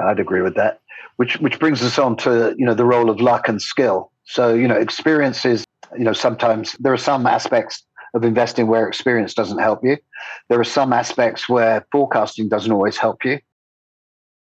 I'd 0.00 0.20
agree 0.20 0.42
with 0.42 0.54
that. 0.54 0.80
Which 1.16 1.38
which 1.38 1.58
brings 1.58 1.82
us 1.82 1.98
on 1.98 2.16
to 2.18 2.54
you 2.56 2.64
know 2.64 2.74
the 2.74 2.84
role 2.84 3.10
of 3.10 3.20
luck 3.20 3.48
and 3.48 3.60
skill. 3.60 4.12
So 4.24 4.54
you 4.54 4.68
know 4.68 4.76
experience 4.76 5.44
is 5.44 5.64
you 5.98 6.04
know 6.04 6.12
sometimes 6.12 6.76
there 6.78 6.92
are 6.92 6.98
some 6.98 7.26
aspects 7.26 7.82
of 8.14 8.24
investing 8.24 8.68
where 8.68 8.86
experience 8.88 9.34
doesn't 9.34 9.58
help 9.58 9.80
you. 9.82 9.96
There 10.48 10.60
are 10.60 10.64
some 10.64 10.92
aspects 10.92 11.48
where 11.48 11.84
forecasting 11.92 12.48
doesn't 12.48 12.72
always 12.72 12.96
help 12.96 13.24
you. 13.24 13.40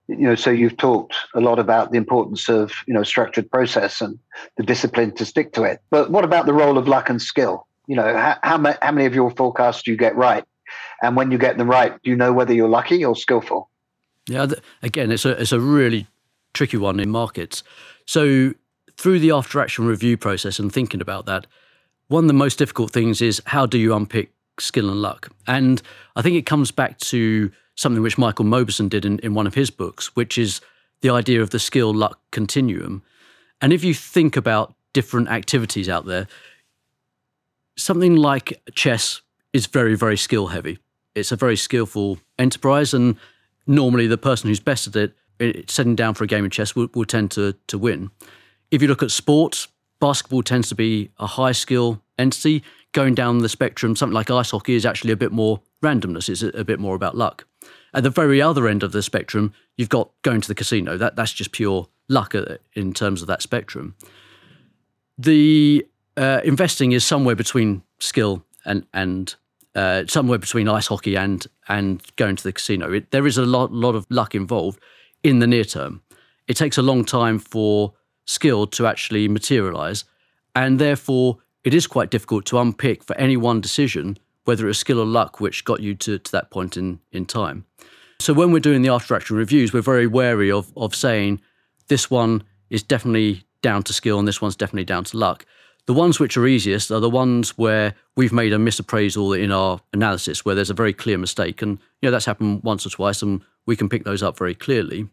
You 0.09 0.29
know, 0.29 0.35
so 0.35 0.51
you've 0.51 0.77
talked 0.77 1.15
a 1.35 1.41
lot 1.41 1.59
about 1.59 1.93
the 1.93 1.99
importance 1.99 2.49
of 2.49 2.73
you 2.87 2.95
know 2.95 3.03
structured 3.03 3.51
process 3.51 4.01
and 4.01 4.19
the 4.57 4.63
discipline 4.63 5.15
to 5.17 5.25
stick 5.25 5.53
to 5.53 5.65
it. 5.65 5.81
But 5.91 6.11
what 6.11 6.25
about 6.25 6.47
the 6.47 6.55
role 6.55 6.79
of 6.79 6.89
luck 6.89 7.11
and 7.11 7.21
skill? 7.21 7.67
You 7.87 7.97
know, 7.97 8.17
how 8.17 8.39
how, 8.43 8.59
ma- 8.59 8.77
how 8.81 8.93
many 8.93 9.07
of 9.07 9.15
your 9.15 9.31
forecasts 9.31 9.83
do 9.83 9.91
you 9.91 9.97
get 9.97 10.17
right? 10.17 10.45
And 11.03 11.17
when 11.17 11.31
you 11.31 11.39
get 11.39 11.59
them 11.59 11.69
right, 11.71 11.93
do 12.03 12.11
you 12.11 12.17
know 12.17 12.33
whether 12.33 12.53
you're 12.53 12.69
lucky 12.69 13.05
or 13.05 13.17
skillful? 13.17 13.71
Yeah, 14.29 14.47
again, 14.83 15.11
it's 15.11 15.25
a 15.25 15.41
it's 15.41 15.53
a 15.53 15.61
really 15.61 16.07
tricky 16.55 16.77
one 16.77 17.01
in 17.01 17.11
markets. 17.11 17.63
So 18.07 18.55
through 18.97 19.21
the 19.21 19.31
after 19.31 19.61
action 19.61 19.87
review 19.87 20.17
process 20.17 20.59
and 20.59 20.73
thinking 20.73 21.01
about 21.01 21.27
that, 21.27 21.47
one 22.09 22.25
of 22.25 22.29
the 22.29 22.35
most 22.35 22.59
difficult 22.59 22.91
things 22.91 23.23
is 23.23 23.41
how 23.47 23.67
do 23.67 23.79
you 23.79 23.95
unpick 23.95 24.33
skill 24.59 24.91
and 24.91 25.01
luck? 25.01 25.31
And 25.47 25.81
I 26.17 26.23
think 26.23 26.37
it 26.37 26.47
comes 26.47 26.71
back 26.71 26.99
to 26.99 27.51
something 27.79 28.03
which 28.03 28.19
Michael 28.19 28.45
Mauboussin 28.45 28.89
did 28.89 29.05
in, 29.05 29.21
in 29.21 29.35
one 29.35 29.47
of 29.47 29.55
his 29.55 29.71
books, 29.71 30.17
which 30.17 30.37
is 30.37 30.61
the 31.01 31.11
idea 31.11 31.41
of 31.41 31.51
the 31.51 31.61
skill 31.61 31.95
luck 31.95 32.21
continuum. 32.33 33.03
And 33.61 33.73
if 33.73 33.85
you 33.85 33.95
think 33.95 34.37
about 34.37 34.75
different 34.93 35.29
activities 35.29 35.89
out 35.89 36.05
there, 36.05 36.27
something 37.77 38.17
like 38.17 38.61
chess 38.75 39.23
is 39.53 39.67
very, 39.67 39.95
very 39.95 40.17
skill 40.17 40.49
heavy. 40.49 40.81
It's 41.15 41.31
a 41.31 41.37
very 41.37 41.57
skillful 41.57 42.19
enterprise, 42.37 42.93
and 42.93 43.17
normally 43.69 44.09
the 44.09 44.19
person 44.19 44.49
who's 44.49 44.59
best 44.59 44.89
at 44.89 44.97
it, 44.97 45.15
it 45.39 45.71
sitting 45.71 45.95
down 45.95 46.15
for 46.15 46.25
a 46.25 46.27
game 46.27 46.45
of 46.45 46.51
chess, 46.51 46.75
will, 46.75 46.89
will 46.95 47.05
tend 47.05 47.31
to, 47.33 47.55
to 47.69 47.79
win. 47.79 48.11
If 48.73 48.83
you 48.83 48.89
look 48.89 49.05
at 49.05 49.13
sports, 49.13 49.69
basketball 50.01 50.43
tends 50.43 50.69
to 50.71 50.75
be 50.75 51.13
a 51.21 51.29
high 51.29 51.53
skill 51.53 52.03
entity. 52.19 52.63
Going 52.93 53.15
down 53.15 53.39
the 53.39 53.49
spectrum, 53.49 53.97
something 53.97 54.15
like 54.15 54.31
ice 54.31 54.51
hockey 54.51 54.75
is 54.75 54.87
actually 54.87 55.13
a 55.13 55.17
bit 55.17 55.31
more 55.31 55.61
randomness, 55.83 56.29
it's 56.29 56.43
a, 56.43 56.65
bit 56.65 56.81
more 56.81 56.95
about 56.95 57.17
luck. 57.17 57.47
At 57.95 58.03
the 58.03 58.11
very 58.11 58.41
other 58.41 58.67
end 58.67 58.83
of 58.83 58.93
the 58.93 59.03
spectrum, 59.03 59.53
you've 59.77 59.89
got 59.89 60.11
going 60.23 60.41
to 60.41 60.49
the 60.49 60.55
casino. 60.55 60.97
That 60.97 61.17
that's 61.17 61.33
just 61.33 61.53
pure 61.53 61.89
luck 62.09 62.35
in 62.75 62.93
terms 62.93 63.21
of 63.21 63.29
that 63.29 63.43
spectrum. 63.43 63.95
The 65.19 65.87
uh, 66.17 66.41
investing 66.45 66.93
is 66.93 67.05
somewhere 67.05 67.37
between 67.37 67.83
skill 67.99 68.45
and 68.65 68.87
and 68.93 69.35
uh, 69.75 70.05
somewhere 70.09 70.39
between 70.39 70.69
ice 70.69 70.87
hockey 70.87 71.17
and 71.17 71.47
and 71.69 72.03
going 72.17 72.37
to 72.37 72.43
the 72.43 72.53
casino. 72.53 72.93
It, 72.93 73.11
there 73.11 73.27
is 73.27 73.39
a 73.39 73.47
lot 73.47 73.73
lot 73.73 73.95
of 73.95 74.07
luck 74.11 74.35
involved 74.35 74.81
in 75.23 75.39
the 75.39 75.47
near 75.47 75.65
term. 75.65 76.03
It 76.47 76.57
takes 76.57 76.79
a 76.79 76.83
long 76.83 77.05
time 77.05 77.39
for 77.39 77.95
skill 78.27 78.67
to 78.67 78.87
actually 78.87 79.29
materialize, 79.29 80.05
and 80.55 80.79
therefore 80.79 81.39
it 81.69 81.75
is 81.75 81.87
quite 81.87 82.11
difficult 82.11 82.47
to 82.47 82.59
unpick 82.59 83.05
for 83.05 83.15
any 83.19 83.37
one 83.37 83.61
decision 83.61 84.17
whether 84.45 84.67
it's 84.67 84.79
skill 84.79 84.99
or 84.99 85.05
luck 85.05 85.41
which 85.41 85.67
got 85.67 85.81
you 85.81 85.95
to, 85.95 86.19
to 86.19 86.33
that 86.33 86.51
point 86.51 86.79
in, 86.79 86.99
in 87.13 87.27
time. 87.27 87.67
So 88.19 88.33
when 88.33 88.51
we're 88.51 88.61
doing 88.61 88.81
the 88.81 88.89
after 88.89 89.15
action 89.15 89.37
reviews, 89.37 89.75
we're 89.75 89.83
very 89.83 90.07
wary 90.07 90.51
of 90.51 90.73
of 90.75 90.95
saying 90.95 91.43
this 91.89 92.11
one 92.11 92.43
is 92.71 92.83
definitely 92.83 93.45
down 93.61 93.83
to 93.83 93.93
skill 93.93 94.19
and 94.19 94.27
this 94.27 94.41
one's 94.41 94.57
definitely 94.57 94.87
down 94.87 95.05
to 95.05 95.19
luck. 95.19 95.45
The 95.85 95.93
ones 95.93 96.19
which 96.19 96.39
are 96.39 96.47
easiest 96.47 96.91
are 96.91 97.01
the 97.01 97.11
ones 97.11 97.59
where 97.59 97.95
we've 98.17 98.33
made 98.33 98.55
a 98.55 98.57
misappraisal 98.57 99.39
in 99.39 99.53
our 99.53 99.83
analysis, 99.93 100.47
where 100.47 100.55
there's 100.55 100.71
a 100.71 100.83
very 100.83 100.95
clear 100.95 101.19
mistake. 101.19 101.61
And, 101.61 101.79
you 102.01 102.07
know, 102.07 102.11
that's 102.11 102.25
happened 102.25 102.63
once 102.63 102.87
or 102.87 102.91
twice, 102.91 103.21
and 103.21 103.43
we 103.67 103.77
can 103.77 103.91
pick 103.91 104.05
those 104.05 104.23
up 104.23 104.39
very 104.39 104.55
clearly. 104.55 105.09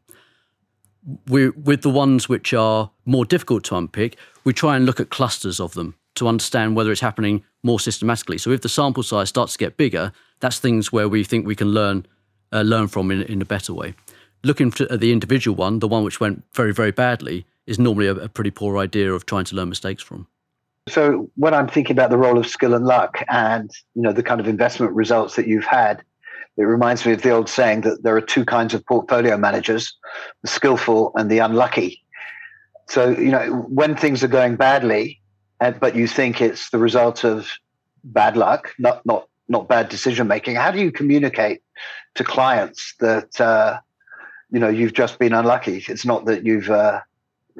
We, 1.27 1.49
with 1.49 1.81
the 1.81 1.89
ones 1.89 2.29
which 2.29 2.53
are 2.53 2.91
more 3.05 3.25
difficult 3.25 3.65
to 3.65 3.75
unpick, 3.75 4.17
we 4.45 4.53
try 4.53 4.77
and 4.77 4.85
look 4.85 5.01
at 5.01 5.09
clusters 5.09 5.59
of 5.59 5.73
them 5.73 5.95
to 6.15 6.27
understand 6.27 6.75
whether 6.75 6.91
it's 6.91 7.01
happening 7.01 7.43
more 7.63 7.79
systematically. 7.79 8.37
So 8.37 8.51
if 8.51 8.61
the 8.61 8.69
sample 8.69 9.03
size 9.03 9.29
starts 9.29 9.53
to 9.53 9.59
get 9.59 9.77
bigger, 9.77 10.11
that's 10.39 10.59
things 10.59 10.91
where 10.91 11.07
we 11.07 11.23
think 11.23 11.45
we 11.45 11.55
can 11.55 11.69
learn 11.69 12.05
uh, 12.53 12.61
learn 12.61 12.87
from 12.87 13.11
in, 13.11 13.23
in 13.23 13.41
a 13.41 13.45
better 13.45 13.73
way. 13.73 13.95
Looking 14.43 14.71
at 14.89 14.99
the 14.99 15.11
individual 15.11 15.55
one, 15.55 15.79
the 15.79 15.87
one 15.87 16.03
which 16.03 16.19
went 16.19 16.43
very 16.53 16.73
very 16.73 16.91
badly, 16.91 17.45
is 17.65 17.79
normally 17.79 18.07
a, 18.07 18.15
a 18.15 18.29
pretty 18.29 18.51
poor 18.51 18.77
idea 18.77 19.13
of 19.13 19.25
trying 19.25 19.45
to 19.45 19.55
learn 19.55 19.69
mistakes 19.69 20.03
from. 20.03 20.27
So 20.87 21.31
when 21.35 21.53
I'm 21.55 21.67
thinking 21.67 21.95
about 21.95 22.11
the 22.11 22.17
role 22.17 22.37
of 22.37 22.45
skill 22.45 22.75
and 22.75 22.85
luck 22.85 23.23
and 23.27 23.71
you 23.95 24.01
know 24.01 24.13
the 24.13 24.23
kind 24.23 24.39
of 24.39 24.47
investment 24.47 24.93
results 24.93 25.35
that 25.35 25.47
you've 25.47 25.65
had, 25.65 26.03
it 26.57 26.63
reminds 26.63 27.05
me 27.05 27.13
of 27.13 27.21
the 27.21 27.31
old 27.31 27.49
saying 27.49 27.81
that 27.81 28.03
there 28.03 28.15
are 28.15 28.21
two 28.21 28.45
kinds 28.45 28.73
of 28.73 28.85
portfolio 28.85 29.35
managers, 29.37 29.97
the 30.41 30.47
skillful 30.47 31.11
and 31.15 31.29
the 31.29 31.39
unlucky. 31.39 32.01
So, 32.87 33.09
you 33.09 33.31
know, 33.31 33.65
when 33.67 33.95
things 33.95 34.23
are 34.23 34.27
going 34.27 34.55
badly, 34.55 35.19
but 35.59 35.95
you 35.95 36.07
think 36.07 36.41
it's 36.41 36.69
the 36.69 36.77
result 36.77 37.23
of 37.23 37.49
bad 38.03 38.37
luck, 38.37 38.73
not 38.79 39.05
not 39.05 39.27
not 39.47 39.67
bad 39.67 39.89
decision 39.89 40.27
making, 40.27 40.55
how 40.55 40.71
do 40.71 40.79
you 40.79 40.91
communicate 40.91 41.61
to 42.15 42.23
clients 42.23 42.95
that 42.99 43.39
uh, 43.39 43.79
you 44.51 44.59
know 44.59 44.69
you've 44.69 44.93
just 44.93 45.19
been 45.19 45.33
unlucky? 45.33 45.83
It's 45.87 46.05
not 46.05 46.25
that 46.25 46.45
you've 46.45 46.69
uh, 46.69 47.01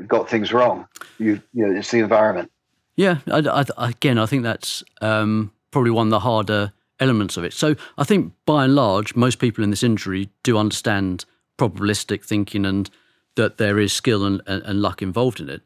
got 0.08 0.30
things 0.30 0.52
wrong. 0.52 0.88
You 1.18 1.42
you 1.54 1.68
know, 1.68 1.78
it's 1.78 1.92
the 1.92 2.00
environment. 2.00 2.52
Yeah, 2.96 3.18
I, 3.28 3.66
I, 3.78 3.90
again, 3.90 4.18
I 4.18 4.26
think 4.26 4.44
that's 4.44 4.84
um, 5.02 5.52
probably 5.72 5.92
one 5.92 6.08
of 6.08 6.12
the 6.12 6.22
harder 6.22 6.72
elements 7.00 7.36
of 7.36 7.44
it. 7.44 7.54
So 7.54 7.76
I 7.98 8.06
think 8.06 8.34
by 8.46 8.64
and 8.64 8.76
large, 8.76 9.16
most 9.16 9.40
people 9.40 9.64
in 9.64 9.70
this 9.70 9.84
industry 9.84 10.30
do 10.44 10.58
understand 10.58 11.26
probabilistic 11.58 12.24
thinking 12.24 12.66
and 12.66 12.90
that 13.36 13.58
there 13.58 13.80
is 13.80 13.92
skill 13.92 14.26
and, 14.26 14.42
and, 14.48 14.64
and 14.64 14.82
luck 14.82 15.02
involved 15.02 15.42
in 15.42 15.50
it. 15.50 15.62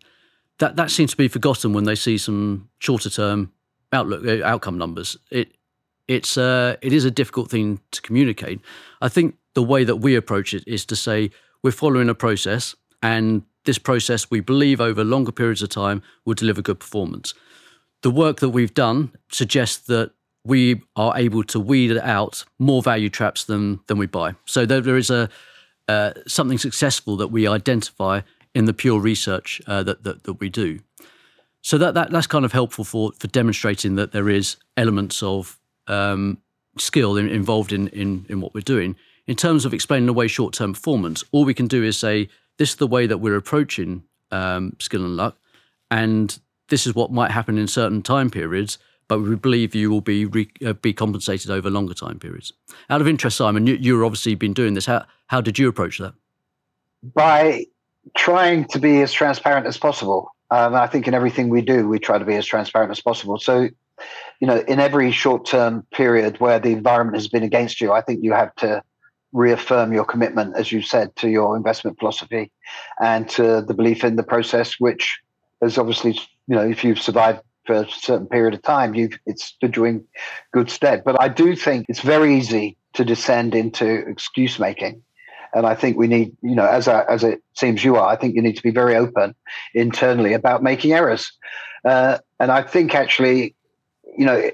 That 0.60 0.76
that 0.76 0.92
seems 0.92 1.12
to 1.12 1.18
be 1.18 1.28
forgotten 1.28 1.74
when 1.74 1.86
they 1.86 1.96
see 1.96 2.18
some 2.18 2.70
shorter 2.80 3.10
term 3.10 3.52
outlook 3.92 4.26
uh, 4.26 4.46
outcome 4.46 4.78
numbers. 4.78 5.18
It 5.32 5.56
it's 6.08 6.38
uh, 6.38 6.76
it 6.82 6.94
is 6.94 7.06
a 7.06 7.12
difficult 7.12 7.50
thing 7.50 7.80
to 7.92 8.02
communicate. 8.02 8.62
I 9.02 9.10
think 9.10 9.36
the 9.54 9.64
way 9.64 9.84
that 9.84 9.98
we 9.98 10.16
approach 10.16 10.54
it 10.54 10.64
is 10.68 10.86
to 10.86 10.96
say 10.96 11.32
we're 11.64 11.72
following 11.72 12.10
a 12.10 12.16
process 12.16 12.76
and 13.02 13.44
this 13.66 13.78
process, 13.78 14.32
we 14.32 14.40
believe, 14.40 14.82
over 14.82 15.04
longer 15.04 15.32
periods 15.32 15.62
of 15.62 15.70
time, 15.70 16.02
will 16.26 16.34
deliver 16.34 16.62
good 16.62 16.80
performance. 16.80 17.34
The 18.02 18.12
work 18.12 18.40
that 18.40 18.50
we've 18.50 18.74
done 18.74 19.12
suggests 19.32 19.86
that 19.88 20.12
we 20.46 20.82
are 20.96 21.18
able 21.18 21.44
to 21.44 21.60
weed 21.60 21.98
out 21.98 22.46
more 22.58 22.82
value 22.82 23.10
traps 23.10 23.44
than 23.44 23.80
than 23.88 23.98
we 23.98 24.08
buy. 24.08 24.36
So 24.46 24.66
there, 24.66 24.82
there 24.82 24.98
is 24.98 25.10
a 25.10 25.30
uh, 25.88 26.14
something 26.28 26.58
successful 26.58 27.18
that 27.18 27.28
we 27.28 27.48
identify 27.48 28.22
in 28.60 28.66
the 28.66 28.74
pure 28.74 29.00
research 29.00 29.62
uh, 29.68 29.82
that, 29.84 30.04
that 30.04 30.24
that 30.26 30.34
we 30.34 30.50
do. 30.50 30.80
So 31.62 31.78
that, 31.78 31.94
that 31.94 32.12
that's 32.12 32.28
kind 32.28 32.46
of 32.46 32.52
helpful 32.52 32.84
for 32.84 33.14
for 33.18 33.28
demonstrating 33.28 33.96
that 33.96 34.12
there 34.12 34.30
is 34.30 34.58
elements 34.76 35.24
of 35.24 35.58
um, 35.88 36.38
skill 36.78 37.18
in, 37.18 37.30
involved 37.30 37.72
in, 37.72 37.88
in 37.88 38.26
in 38.30 38.42
what 38.42 38.54
we're 38.54 38.74
doing. 38.76 38.96
In 39.28 39.36
terms 39.36 39.66
of 39.66 39.74
explaining 39.74 40.10
away 40.10 40.28
short 40.28 40.54
term 40.54 40.74
performance, 40.74 41.24
all 41.32 41.46
we 41.46 41.54
can 41.54 41.68
do 41.68 41.84
is 41.84 41.98
say 41.98 42.30
this 42.58 42.72
is 42.72 42.76
the 42.76 42.88
way 42.96 43.08
that 43.08 43.20
we're 43.20 43.38
approaching 43.38 44.04
um, 44.32 44.76
skill 44.80 45.06
and 45.06 45.16
luck, 45.16 45.38
and 45.90 46.38
this 46.68 46.86
is 46.86 46.94
what 46.94 47.12
might 47.12 47.32
happen 47.32 47.58
in 47.58 47.68
certain 47.68 48.02
time 48.02 48.30
periods. 48.30 48.78
But 49.08 49.22
we 49.22 49.36
believe 49.36 49.74
you 49.74 49.90
will 49.90 50.02
be 50.02 50.26
re, 50.26 50.50
uh, 50.66 50.74
be 50.74 50.94
compensated 50.94 51.50
over 51.50 51.70
longer 51.70 51.94
time 51.94 52.20
periods. 52.20 52.54
Out 52.90 53.02
of 53.02 53.08
interest, 53.08 53.38
Simon, 53.38 53.66
you, 53.68 53.76
you've 53.76 54.04
obviously 54.04 54.36
been 54.36 54.54
doing 54.54 54.74
this. 54.76 54.86
How 54.86 55.06
how 55.28 55.42
did 55.42 55.58
you 55.58 55.70
approach 55.70 55.98
that? 55.98 56.14
By 57.02 57.66
trying 58.16 58.66
to 58.66 58.80
be 58.80 59.02
as 59.02 59.12
transparent 59.12 59.68
as 59.68 59.78
possible. 59.78 60.32
Um, 60.52 60.74
I 60.76 60.88
think 60.88 61.08
in 61.08 61.14
everything 61.14 61.50
we 61.50 61.62
do, 61.62 61.88
we 61.88 62.00
try 62.00 62.18
to 62.18 62.26
be 62.26 62.36
as 62.36 62.46
transparent 62.46 62.92
as 62.92 63.02
possible. 63.02 63.38
So, 63.38 63.70
you 64.40 64.48
know, 64.48 64.58
in 64.68 64.80
every 64.80 65.12
short 65.12 65.46
term 65.46 65.86
period 65.92 66.40
where 66.40 66.60
the 66.60 66.72
environment 66.72 67.18
has 67.18 67.28
been 67.28 67.44
against 67.44 67.82
you, 67.82 67.92
I 67.92 68.02
think 68.02 68.24
you 68.24 68.34
have 68.34 68.56
to 68.56 68.84
reaffirm 69.32 69.94
your 69.94 70.06
commitment, 70.06 70.56
as 70.56 70.72
you 70.72 70.82
said, 70.82 71.16
to 71.18 71.30
your 71.30 71.56
investment 71.56 72.00
philosophy 72.00 72.52
and 73.00 73.30
to 73.30 73.62
the 73.62 73.74
belief 73.74 74.04
in 74.04 74.16
the 74.16 74.24
process, 74.24 74.80
which 74.80 75.20
is 75.62 75.78
obviously, 75.78 76.14
you 76.48 76.56
know, 76.56 76.68
if 76.68 76.84
you've 76.84 77.02
survived 77.02 77.42
for 77.66 77.76
a 77.76 77.90
certain 77.90 78.26
period 78.26 78.56
of 78.56 78.64
time, 78.64 78.96
you've 78.96 79.20
it's 79.28 79.44
stood 79.44 79.76
you 79.76 79.86
in 79.86 80.04
good 80.52 80.72
stead. 80.72 81.04
But 81.04 81.22
I 81.22 81.28
do 81.28 81.56
think 81.56 81.86
it's 81.90 82.02
very 82.02 82.36
easy 82.36 82.78
to 82.94 83.06
descend 83.06 83.54
into 83.54 83.88
excuse 84.08 84.58
making. 84.58 85.04
And 85.54 85.66
I 85.66 85.76
think 85.76 85.98
we 85.98 86.08
need, 86.08 86.36
you 86.42 86.56
know, 86.56 86.66
as 86.66 86.88
I, 86.88 87.04
as 87.06 87.24
it 87.24 87.42
seems 87.54 87.84
you 87.84 87.96
are, 87.96 88.08
I 88.08 88.16
think 88.16 88.36
you 88.36 88.42
need 88.42 88.58
to 88.58 88.64
be 88.64 88.72
very 88.72 88.96
open 88.96 89.36
internally 89.74 90.34
about 90.34 90.62
making 90.64 90.94
errors. 90.94 91.32
Uh, 91.84 92.20
and 92.40 92.52
I 92.52 92.62
think 92.62 92.94
actually, 92.94 93.56
you 94.18 94.26
know, 94.26 94.52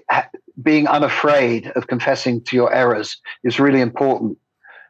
being 0.61 0.87
unafraid 0.87 1.67
of 1.75 1.87
confessing 1.87 2.41
to 2.45 2.55
your 2.55 2.73
errors 2.73 3.17
is 3.43 3.59
really 3.59 3.81
important 3.81 4.37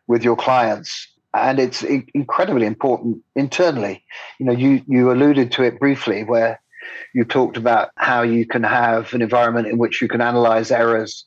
with 0.08 0.24
your 0.24 0.36
clients. 0.36 1.08
and 1.36 1.60
it's 1.60 1.84
incredibly 2.14 2.66
important 2.66 3.22
internally. 3.36 4.04
You 4.40 4.46
know, 4.46 4.54
you 4.54 4.82
you 4.88 5.12
alluded 5.12 5.52
to 5.54 5.64
it 5.64 5.80
briefly, 5.80 6.24
where 6.24 6.62
you 7.14 7.26
talked 7.26 7.58
about 7.58 7.90
how 7.98 8.22
you 8.22 8.46
can 8.46 8.64
have 8.64 9.14
an 9.14 9.22
environment 9.22 9.68
in 9.68 9.78
which 9.78 10.02
you 10.02 10.08
can 10.08 10.22
analyze 10.22 10.72
errors, 10.72 11.26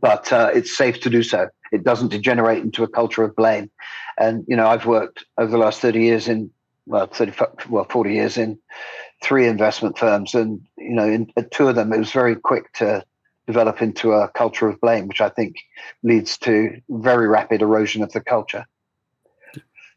but 0.00 0.32
uh, 0.32 0.50
it's 0.54 0.76
safe 0.76 1.00
to 1.00 1.10
do 1.10 1.22
so. 1.22 1.48
It 1.72 1.84
doesn't 1.84 2.08
degenerate 2.08 2.62
into 2.62 2.82
a 2.82 2.88
culture 2.88 3.22
of 3.22 3.34
blame. 3.36 3.70
And 4.18 4.44
you 4.48 4.56
know, 4.56 4.66
I've 4.66 4.86
worked 4.86 5.24
over 5.38 5.50
the 5.50 5.58
last 5.58 5.80
thirty 5.80 6.02
years 6.02 6.28
in 6.28 6.50
well, 6.86 7.06
thirty 7.06 7.32
well, 7.68 7.86
forty 7.88 8.14
years 8.14 8.36
in 8.36 8.58
three 9.22 9.46
investment 9.46 9.98
firms, 9.98 10.34
and 10.34 10.60
you 10.76 10.94
know, 10.94 11.06
in 11.06 11.28
two 11.50 11.68
of 11.68 11.76
them, 11.76 11.92
it 11.92 11.98
was 11.98 12.12
very 12.12 12.36
quick 12.36 12.72
to 12.74 13.04
develop 13.46 13.82
into 13.82 14.12
a 14.12 14.28
culture 14.28 14.68
of 14.68 14.80
blame, 14.80 15.08
which 15.08 15.20
I 15.20 15.28
think 15.28 15.56
leads 16.02 16.38
to 16.38 16.80
very 16.88 17.28
rapid 17.28 17.62
erosion 17.62 18.02
of 18.02 18.12
the 18.12 18.20
culture. 18.20 18.66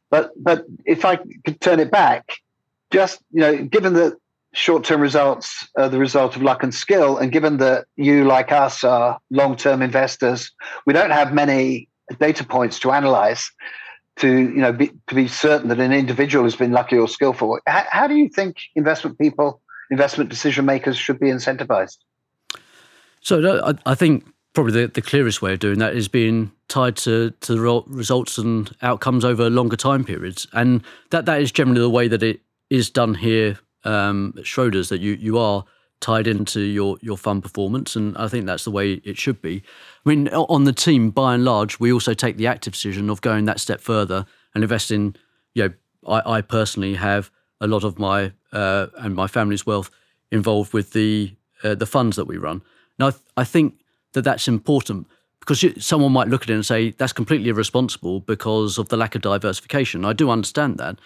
But 0.09 0.31
but 0.37 0.65
if 0.85 1.05
I 1.05 1.17
could 1.17 1.59
turn 1.59 1.79
it 1.79 1.91
back, 1.91 2.37
just 2.91 3.21
you 3.31 3.41
know, 3.41 3.65
given 3.65 3.93
that 3.93 4.17
short-term 4.55 5.01
results 5.01 5.67
are 5.77 5.89
the 5.89 5.99
result 5.99 6.35
of 6.35 6.41
luck 6.41 6.63
and 6.63 6.73
skill, 6.73 7.17
and 7.17 7.31
given 7.31 7.57
that 7.57 7.85
you, 7.95 8.25
like 8.25 8.51
us, 8.51 8.83
are 8.83 9.19
long-term 9.29 9.81
investors, 9.81 10.51
we 10.85 10.93
don't 10.93 11.11
have 11.11 11.33
many 11.33 11.89
data 12.19 12.43
points 12.43 12.79
to 12.79 12.91
analyze 12.91 13.51
to 14.17 14.29
you 14.29 14.61
know 14.61 14.71
be, 14.71 14.91
to 15.07 15.15
be 15.15 15.27
certain 15.27 15.67
that 15.67 15.79
an 15.79 15.91
individual 15.91 16.45
has 16.45 16.55
been 16.55 16.71
lucky 16.71 16.97
or 16.97 17.07
skillful. 17.07 17.59
How, 17.67 17.83
how 17.89 18.07
do 18.07 18.15
you 18.15 18.29
think 18.29 18.57
investment 18.75 19.19
people, 19.19 19.61
investment 19.91 20.29
decision 20.29 20.65
makers, 20.65 20.97
should 20.97 21.19
be 21.19 21.27
incentivized? 21.27 21.97
So 23.21 23.61
I, 23.61 23.73
I 23.85 23.95
think 23.95 24.25
probably 24.53 24.81
the, 24.83 24.87
the 24.87 25.01
clearest 25.01 25.41
way 25.41 25.53
of 25.53 25.59
doing 25.59 25.79
that 25.79 25.95
is 25.95 26.07
being 26.07 26.51
tied 26.69 26.95
to, 26.95 27.31
to 27.41 27.55
the 27.55 27.83
results 27.87 28.37
and 28.37 28.73
outcomes 28.81 29.25
over 29.25 29.49
longer 29.49 29.75
time 29.75 30.05
periods. 30.05 30.47
And 30.53 30.81
that, 31.09 31.25
that 31.25 31.41
is 31.41 31.51
generally 31.51 31.81
the 31.81 31.89
way 31.89 32.07
that 32.07 32.23
it 32.23 32.39
is 32.69 32.89
done 32.89 33.15
here 33.15 33.59
um, 33.85 34.33
Schroders, 34.39 34.89
that 34.89 34.99
you, 34.99 35.13
you 35.13 35.37
are 35.37 35.63
tied 36.01 36.27
into 36.27 36.59
your, 36.59 36.97
your 37.01 37.17
fund 37.17 37.41
performance. 37.41 37.95
And 37.95 38.17
I 38.17 38.27
think 38.27 38.45
that's 38.45 38.65
the 38.65 38.71
way 38.71 38.93
it 39.03 39.17
should 39.17 39.41
be. 39.41 39.63
I 40.05 40.09
mean, 40.09 40.27
on 40.29 40.65
the 40.65 40.73
team, 40.73 41.09
by 41.09 41.33
and 41.33 41.45
large, 41.45 41.79
we 41.79 41.91
also 41.91 42.13
take 42.13 42.37
the 42.37 42.47
active 42.47 42.73
decision 42.73 43.09
of 43.09 43.21
going 43.21 43.45
that 43.45 43.59
step 43.59 43.81
further 43.81 44.25
and 44.53 44.63
investing. 44.63 45.15
You 45.53 45.63
know, 45.63 45.73
I, 46.07 46.37
I 46.37 46.41
personally 46.41 46.95
have 46.95 47.31
a 47.61 47.67
lot 47.67 47.83
of 47.83 47.97
my 47.97 48.33
uh, 48.51 48.87
and 48.97 49.15
my 49.15 49.27
family's 49.27 49.65
wealth 49.65 49.89
involved 50.31 50.73
with 50.73 50.91
the 50.91 51.35
uh, 51.63 51.75
the 51.75 51.85
funds 51.85 52.15
that 52.17 52.25
we 52.25 52.37
run. 52.37 52.61
Now, 52.99 53.07
I, 53.07 53.11
th- 53.11 53.23
I 53.37 53.43
think 53.43 53.79
that 54.13 54.23
that's 54.23 54.47
important 54.47 55.07
because 55.39 55.65
someone 55.85 56.11
might 56.11 56.27
look 56.27 56.43
at 56.43 56.49
it 56.49 56.53
and 56.53 56.65
say 56.65 56.91
that's 56.91 57.13
completely 57.13 57.49
irresponsible 57.49 58.19
because 58.21 58.77
of 58.77 58.89
the 58.89 58.97
lack 58.97 59.15
of 59.15 59.21
diversification. 59.21 60.03
I 60.03 60.13
do 60.13 60.29
understand 60.29 60.77
that. 60.77 60.97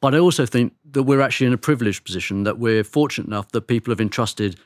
But 0.00 0.14
I 0.14 0.18
also 0.18 0.46
think 0.46 0.74
that 0.92 1.02
we're 1.02 1.20
actually 1.20 1.48
in 1.48 1.52
a 1.52 1.58
privileged 1.58 2.04
position 2.04 2.44
that 2.44 2.58
we're 2.58 2.84
fortunate 2.84 3.26
enough 3.26 3.50
that 3.52 3.62
people 3.62 3.90
have 3.90 4.00
entrusted 4.00 4.58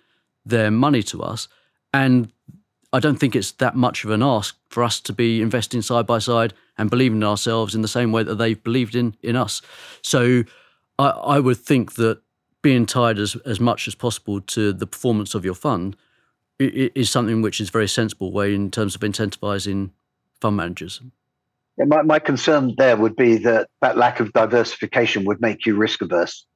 their 0.45 0.71
money 0.71 1.03
to 1.05 1.23
us. 1.23 1.49
And 1.95 2.33
I 2.93 3.01
don't 3.01 3.17
think 3.17 3.35
it's 3.35 3.53
that 3.53 3.75
much 3.75 4.05
of 4.05 4.11
an 4.11 4.23
ask 4.23 4.57
for 4.69 4.83
us 4.83 5.01
to 5.01 5.13
be 5.13 5.41
investing 5.41 5.81
side 5.81 6.07
by 6.07 6.19
side 6.19 6.53
and 6.77 6.91
believing 6.91 7.19
in 7.19 7.25
ourselves 7.25 7.75
in 7.75 7.83
the 7.83 7.89
same 7.89 8.13
way 8.13 8.23
that 8.23 8.35
they've 8.35 8.63
believed 8.63 8.95
in, 8.95 9.17
in 9.23 9.37
us. 9.37 9.63
So 10.03 10.45
I, 10.99 11.09
I 11.09 11.39
would 11.39 11.59
think 11.59 11.95
that 11.95 12.21
being 12.61 12.85
tied 12.87 13.19
as, 13.19 13.35
as 13.47 13.59
much 13.59 13.89
as 13.89 13.95
possible 13.95 14.41
to 14.41 14.73
the 14.73 14.87
performance 14.87 15.35
of 15.35 15.45
your 15.45 15.55
fund 15.55 15.97
is 16.59 17.11
something 17.11 17.43
which 17.43 17.61
is 17.61 17.71
very 17.71 17.89
sensible 17.89 18.31
way 18.31 18.55
in 18.55 18.71
terms 18.71 18.95
of 18.95 19.01
incentivizing 19.01 19.91
fund 20.41 20.57
managers. 20.57 21.01
Yeah, 21.79 21.87
my, 21.87 22.03
my 22.03 22.19
concern 22.19 22.75
there 22.77 22.97
would 22.97 23.17
be 23.17 23.39
that 23.39 23.69
that 23.81 23.97
lack 23.97 24.21
of 24.21 24.33
diversification 24.33 25.25
would 25.25 25.41
make 25.41 25.65
you 25.67 25.75
risk 25.77 26.03
averse. 26.03 26.47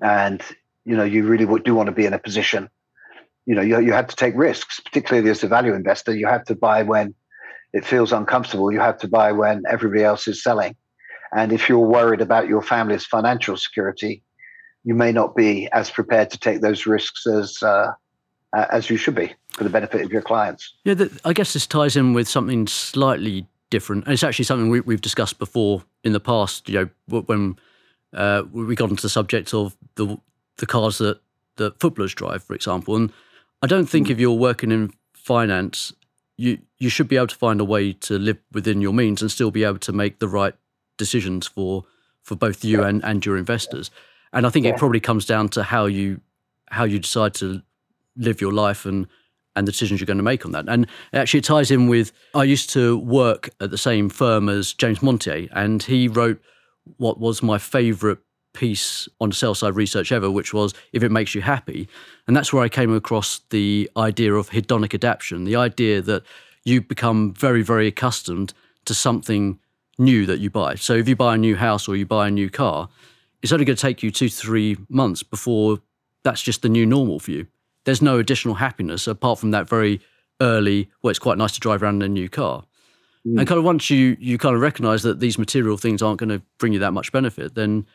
And, 0.00 0.42
you 0.84 0.96
know, 0.96 1.04
you 1.04 1.24
really 1.24 1.46
do 1.60 1.74
want 1.74 1.86
to 1.86 1.92
be 1.92 2.06
in 2.06 2.12
a 2.12 2.18
position, 2.18 2.68
you 3.46 3.54
know, 3.54 3.62
you, 3.62 3.80
you 3.80 3.92
have 3.92 4.06
to 4.08 4.16
take 4.16 4.34
risks, 4.36 4.80
particularly 4.80 5.28
as 5.30 5.42
a 5.42 5.48
value 5.48 5.74
investor. 5.74 6.14
You 6.14 6.26
have 6.26 6.44
to 6.44 6.54
buy 6.54 6.82
when 6.82 7.14
it 7.72 7.84
feels 7.84 8.12
uncomfortable. 8.12 8.72
You 8.72 8.80
have 8.80 8.98
to 8.98 9.08
buy 9.08 9.32
when 9.32 9.62
everybody 9.68 10.04
else 10.04 10.28
is 10.28 10.42
selling. 10.42 10.76
And 11.34 11.52
if 11.52 11.68
you're 11.68 11.78
worried 11.78 12.20
about 12.20 12.46
your 12.46 12.62
family's 12.62 13.06
financial 13.06 13.56
security, 13.56 14.22
you 14.84 14.94
may 14.94 15.12
not 15.12 15.34
be 15.34 15.68
as 15.72 15.90
prepared 15.90 16.30
to 16.30 16.38
take 16.38 16.60
those 16.60 16.86
risks 16.86 17.26
as 17.26 17.62
uh, 17.62 17.92
uh, 18.54 18.66
as 18.70 18.90
you 18.90 18.96
should 18.96 19.14
be 19.14 19.32
for 19.48 19.64
the 19.64 19.70
benefit 19.70 20.02
of 20.02 20.12
your 20.12 20.20
clients. 20.20 20.74
Yeah, 20.84 21.06
I 21.24 21.32
guess 21.32 21.54
this 21.54 21.66
ties 21.66 21.96
in 21.96 22.12
with 22.12 22.28
something 22.28 22.66
slightly 22.66 23.46
different. 23.72 24.04
And 24.04 24.12
it's 24.12 24.22
actually 24.22 24.44
something 24.44 24.68
we, 24.68 24.94
have 24.94 25.00
discussed 25.00 25.38
before 25.38 25.82
in 26.04 26.12
the 26.12 26.20
past. 26.20 26.68
You 26.68 26.90
know, 27.08 27.22
when 27.22 27.58
uh, 28.12 28.44
we 28.52 28.76
got 28.76 28.90
into 28.90 29.02
the 29.02 29.08
subject 29.08 29.52
of 29.52 29.76
the 29.96 30.18
the 30.58 30.66
cars 30.66 30.98
that 30.98 31.20
that 31.56 31.80
footballers 31.80 32.14
drive, 32.14 32.44
for 32.44 32.54
example. 32.54 32.94
And 32.94 33.12
I 33.62 33.66
don't 33.66 33.86
think 33.86 34.06
mm. 34.06 34.10
if 34.10 34.20
you're 34.20 34.32
working 34.32 34.70
in 34.70 34.92
finance, 35.14 35.92
you 36.36 36.58
you 36.78 36.90
should 36.90 37.08
be 37.08 37.16
able 37.16 37.28
to 37.28 37.36
find 37.36 37.60
a 37.60 37.64
way 37.64 37.94
to 37.94 38.18
live 38.18 38.38
within 38.52 38.80
your 38.80 38.92
means 38.92 39.22
and 39.22 39.30
still 39.30 39.50
be 39.50 39.64
able 39.64 39.78
to 39.78 39.92
make 39.92 40.18
the 40.18 40.28
right 40.28 40.54
decisions 40.98 41.46
for 41.46 41.84
for 42.22 42.36
both 42.36 42.64
you 42.64 42.80
yeah. 42.80 42.88
and, 42.88 43.04
and 43.04 43.26
your 43.26 43.36
investors. 43.36 43.90
And 44.32 44.46
I 44.46 44.50
think 44.50 44.66
yeah. 44.66 44.72
it 44.72 44.78
probably 44.78 45.00
comes 45.00 45.24
down 45.24 45.48
to 45.50 45.62
how 45.62 45.86
you 45.86 46.20
how 46.70 46.84
you 46.84 46.98
decide 46.98 47.34
to 47.34 47.62
live 48.16 48.40
your 48.40 48.52
life 48.52 48.84
and 48.84 49.06
and 49.56 49.66
the 49.66 49.72
decisions 49.72 50.00
you're 50.00 50.06
going 50.06 50.16
to 50.16 50.22
make 50.22 50.44
on 50.44 50.52
that. 50.52 50.64
And 50.68 50.86
actually, 51.12 51.38
it 51.38 51.44
ties 51.44 51.70
in 51.70 51.88
with 51.88 52.12
I 52.34 52.44
used 52.44 52.70
to 52.70 52.98
work 52.98 53.50
at 53.60 53.70
the 53.70 53.78
same 53.78 54.08
firm 54.08 54.48
as 54.48 54.72
James 54.72 55.02
Montier, 55.02 55.48
and 55.52 55.82
he 55.82 56.08
wrote 56.08 56.40
what 56.96 57.18
was 57.18 57.42
my 57.42 57.58
favourite 57.58 58.18
piece 58.54 59.08
on 59.20 59.32
sell 59.32 59.54
side 59.54 59.74
research 59.74 60.12
ever, 60.12 60.30
which 60.30 60.52
was 60.52 60.74
if 60.92 61.02
it 61.02 61.10
makes 61.10 61.34
you 61.34 61.42
happy. 61.42 61.88
And 62.26 62.36
that's 62.36 62.52
where 62.52 62.62
I 62.62 62.68
came 62.68 62.94
across 62.94 63.40
the 63.50 63.90
idea 63.96 64.34
of 64.34 64.50
hedonic 64.50 64.94
adaptation, 64.94 65.44
the 65.44 65.56
idea 65.56 66.02
that 66.02 66.22
you 66.64 66.80
become 66.80 67.32
very, 67.34 67.62
very 67.62 67.86
accustomed 67.86 68.52
to 68.84 68.94
something 68.94 69.58
new 69.98 70.26
that 70.26 70.40
you 70.40 70.50
buy. 70.50 70.74
So 70.74 70.94
if 70.94 71.08
you 71.08 71.16
buy 71.16 71.34
a 71.34 71.38
new 71.38 71.56
house 71.56 71.88
or 71.88 71.96
you 71.96 72.06
buy 72.06 72.28
a 72.28 72.30
new 72.30 72.50
car, 72.50 72.88
it's 73.42 73.52
only 73.52 73.64
going 73.64 73.76
to 73.76 73.82
take 73.82 74.02
you 74.02 74.10
two 74.10 74.28
to 74.28 74.34
three 74.34 74.76
months 74.88 75.22
before 75.22 75.78
that's 76.22 76.42
just 76.42 76.62
the 76.62 76.68
new 76.68 76.86
normal 76.86 77.18
for 77.18 77.32
you 77.32 77.46
there's 77.84 78.02
no 78.02 78.18
additional 78.18 78.56
happiness 78.56 79.06
apart 79.06 79.38
from 79.38 79.50
that 79.52 79.68
very 79.68 80.00
early, 80.40 80.90
well, 81.02 81.10
it's 81.10 81.18
quite 81.18 81.38
nice 81.38 81.52
to 81.52 81.60
drive 81.60 81.82
around 81.82 81.96
in 81.96 82.02
a 82.02 82.08
new 82.08 82.28
car. 82.28 82.64
Mm. 83.26 83.38
And 83.38 83.48
kind 83.48 83.58
of 83.58 83.64
once 83.64 83.88
you 83.90 84.16
you 84.18 84.38
kind 84.38 84.54
of 84.54 84.60
recognize 84.60 85.02
that 85.02 85.20
these 85.20 85.38
material 85.38 85.76
things 85.76 86.02
aren't 86.02 86.18
going 86.18 86.30
to 86.30 86.42
bring 86.58 86.72
you 86.72 86.80
that 86.80 86.92
much 86.92 87.12
benefit, 87.12 87.54
then 87.54 87.86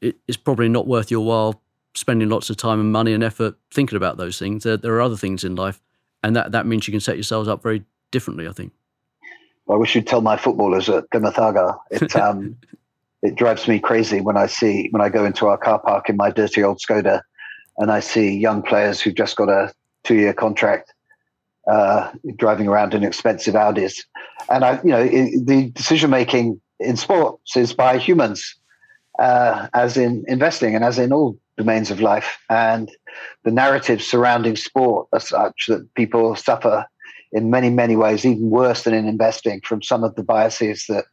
it, 0.00 0.16
it's 0.28 0.36
probably 0.36 0.68
not 0.68 0.86
worth 0.86 1.10
your 1.10 1.24
while 1.24 1.62
spending 1.94 2.28
lots 2.28 2.50
of 2.50 2.58
time 2.58 2.78
and 2.78 2.92
money 2.92 3.14
and 3.14 3.24
effort 3.24 3.56
thinking 3.72 3.96
about 3.96 4.18
those 4.18 4.38
things. 4.38 4.64
There, 4.64 4.76
there 4.76 4.92
are 4.94 5.00
other 5.00 5.16
things 5.16 5.44
in 5.44 5.54
life, 5.56 5.80
and 6.22 6.36
that, 6.36 6.52
that 6.52 6.66
means 6.66 6.86
you 6.86 6.92
can 6.92 7.00
set 7.00 7.16
yourselves 7.16 7.48
up 7.48 7.62
very 7.62 7.84
differently, 8.10 8.46
I 8.46 8.52
think. 8.52 8.72
I 9.68 9.74
wish 9.74 9.94
you'd 9.94 10.06
tell 10.06 10.20
my 10.20 10.36
footballers 10.36 10.88
at 10.90 11.10
Plymouth 11.10 11.38
It 11.90 12.16
um, 12.16 12.56
it 13.22 13.34
drives 13.34 13.66
me 13.66 13.80
crazy 13.80 14.20
when 14.20 14.36
I 14.36 14.46
see 14.46 14.88
when 14.90 15.00
I 15.00 15.08
go 15.08 15.24
into 15.24 15.46
our 15.46 15.56
car 15.56 15.78
park 15.78 16.08
in 16.10 16.16
my 16.16 16.30
dirty 16.30 16.62
old 16.62 16.78
Skoda 16.78 17.22
and 17.78 17.90
I 17.90 18.00
see 18.00 18.36
young 18.36 18.62
players 18.62 19.00
who've 19.00 19.14
just 19.14 19.36
got 19.36 19.48
a 19.48 19.72
two-year 20.04 20.32
contract 20.32 20.92
uh, 21.70 22.12
driving 22.36 22.68
around 22.68 22.94
in 22.94 23.02
expensive 23.02 23.54
Audis, 23.54 24.04
and 24.48 24.64
I, 24.64 24.80
you 24.82 24.90
know, 24.90 25.02
it, 25.02 25.46
the 25.46 25.70
decision 25.70 26.10
making 26.10 26.60
in 26.78 26.96
sports 26.96 27.56
is 27.56 27.72
by 27.72 27.98
humans, 27.98 28.54
uh, 29.18 29.68
as 29.74 29.96
in 29.96 30.24
investing 30.28 30.74
and 30.74 30.84
as 30.84 30.98
in 30.98 31.12
all 31.12 31.38
domains 31.56 31.90
of 31.90 32.00
life, 32.00 32.38
and 32.50 32.90
the 33.44 33.50
narratives 33.50 34.06
surrounding 34.06 34.56
sport 34.56 35.08
are 35.12 35.20
such 35.20 35.66
that 35.68 35.92
people 35.94 36.36
suffer 36.36 36.86
in 37.32 37.50
many, 37.50 37.70
many 37.70 37.96
ways, 37.96 38.24
even 38.24 38.50
worse 38.50 38.84
than 38.84 38.94
in 38.94 39.08
investing, 39.08 39.60
from 39.62 39.82
some 39.82 40.04
of 40.04 40.14
the 40.14 40.22
biases 40.22 40.86
that 40.88 41.06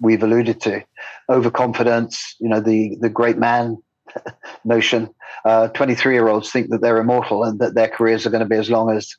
we've 0.00 0.22
alluded 0.22 0.60
to, 0.60 0.82
overconfidence, 1.30 2.34
you 2.40 2.48
know, 2.48 2.60
the 2.60 2.96
the 3.00 3.08
great 3.08 3.38
man 3.38 3.80
notion. 4.64 5.12
23 5.44 5.84
uh, 5.84 6.14
year 6.14 6.28
olds 6.28 6.50
think 6.50 6.70
that 6.70 6.80
they're 6.80 6.98
immortal 6.98 7.44
and 7.44 7.58
that 7.60 7.74
their 7.74 7.88
careers 7.88 8.26
are 8.26 8.30
going 8.30 8.42
to 8.42 8.48
be 8.48 8.56
as 8.56 8.70
long 8.70 8.90
as, 8.90 9.14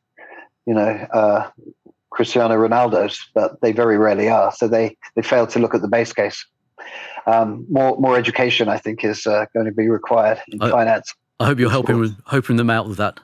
you 0.65 0.73
know, 0.73 0.87
uh, 1.13 1.49
Cristiano 2.09 2.55
Ronaldo's, 2.55 3.19
but 3.33 3.59
they 3.61 3.71
very 3.71 3.97
rarely 3.97 4.29
are. 4.29 4.51
So 4.51 4.67
they, 4.67 4.97
they 5.15 5.21
fail 5.21 5.47
to 5.47 5.59
look 5.59 5.73
at 5.73 5.81
the 5.81 5.87
base 5.87 6.13
case. 6.13 6.45
Um, 7.25 7.65
more 7.69 7.97
more 7.97 8.17
education, 8.17 8.67
I 8.67 8.77
think, 8.77 9.03
is 9.03 9.25
uh, 9.25 9.45
going 9.53 9.65
to 9.65 9.71
be 9.71 9.89
required 9.89 10.41
in 10.49 10.61
I, 10.61 10.69
finance. 10.69 11.13
I 11.39 11.45
hope 11.45 11.59
you're 11.59 11.69
helping 11.69 11.97
with, 11.97 12.15
helping 12.27 12.57
them 12.57 12.69
out 12.69 12.87
with 12.87 12.97
that. 12.97 13.19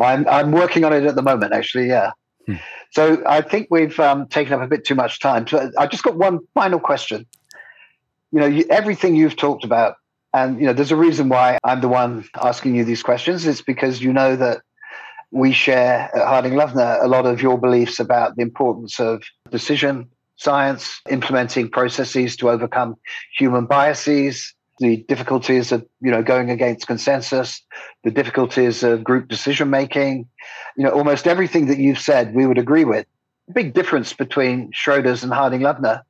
I'm 0.00 0.26
I'm 0.28 0.52
working 0.52 0.84
on 0.84 0.92
it 0.92 1.04
at 1.04 1.14
the 1.14 1.22
moment, 1.22 1.52
actually. 1.52 1.88
Yeah. 1.88 2.12
Hmm. 2.46 2.54
So 2.92 3.22
I 3.26 3.42
think 3.42 3.68
we've 3.70 3.98
um, 4.00 4.26
taken 4.28 4.54
up 4.54 4.62
a 4.62 4.66
bit 4.66 4.84
too 4.84 4.94
much 4.94 5.20
time. 5.20 5.46
So 5.46 5.70
I 5.78 5.86
just 5.86 6.02
got 6.02 6.16
one 6.16 6.40
final 6.54 6.80
question. 6.80 7.26
You 8.32 8.40
know, 8.40 8.46
you, 8.46 8.64
everything 8.70 9.14
you've 9.14 9.36
talked 9.36 9.64
about 9.64 9.96
and 10.32 10.60
you 10.60 10.66
know, 10.66 10.72
there's 10.72 10.92
a 10.92 10.96
reason 10.96 11.28
why 11.28 11.58
I'm 11.64 11.80
the 11.80 11.88
one 11.88 12.28
asking 12.40 12.76
you 12.76 12.84
these 12.84 13.02
questions. 13.02 13.46
It's 13.46 13.62
because 13.62 14.00
you 14.00 14.12
know 14.12 14.36
that 14.36 14.62
we 15.30 15.52
share 15.52 16.10
at 16.14 16.26
Harding 16.26 16.52
Loevner 16.52 17.02
a 17.02 17.08
lot 17.08 17.26
of 17.26 17.42
your 17.42 17.58
beliefs 17.58 18.00
about 18.00 18.36
the 18.36 18.42
importance 18.42 19.00
of 19.00 19.22
decision, 19.50 20.08
science, 20.36 21.00
implementing 21.08 21.68
processes 21.68 22.36
to 22.36 22.50
overcome 22.50 22.96
human 23.36 23.66
biases, 23.66 24.54
the 24.78 24.98
difficulties 25.08 25.72
of 25.72 25.86
you 26.00 26.10
know 26.10 26.22
going 26.22 26.50
against 26.50 26.86
consensus, 26.86 27.62
the 28.04 28.10
difficulties 28.10 28.82
of 28.82 29.04
group 29.04 29.28
decision 29.28 29.68
making, 29.68 30.28
you 30.76 30.84
know, 30.84 30.90
almost 30.90 31.26
everything 31.26 31.66
that 31.66 31.78
you've 31.78 32.00
said 32.00 32.34
we 32.34 32.46
would 32.46 32.58
agree 32.58 32.84
with. 32.84 33.06
The 33.48 33.54
big 33.54 33.74
difference 33.74 34.12
between 34.12 34.70
Schroders 34.72 35.22
and 35.24 35.32
Harding 35.32 35.60
Loevner 35.60 36.02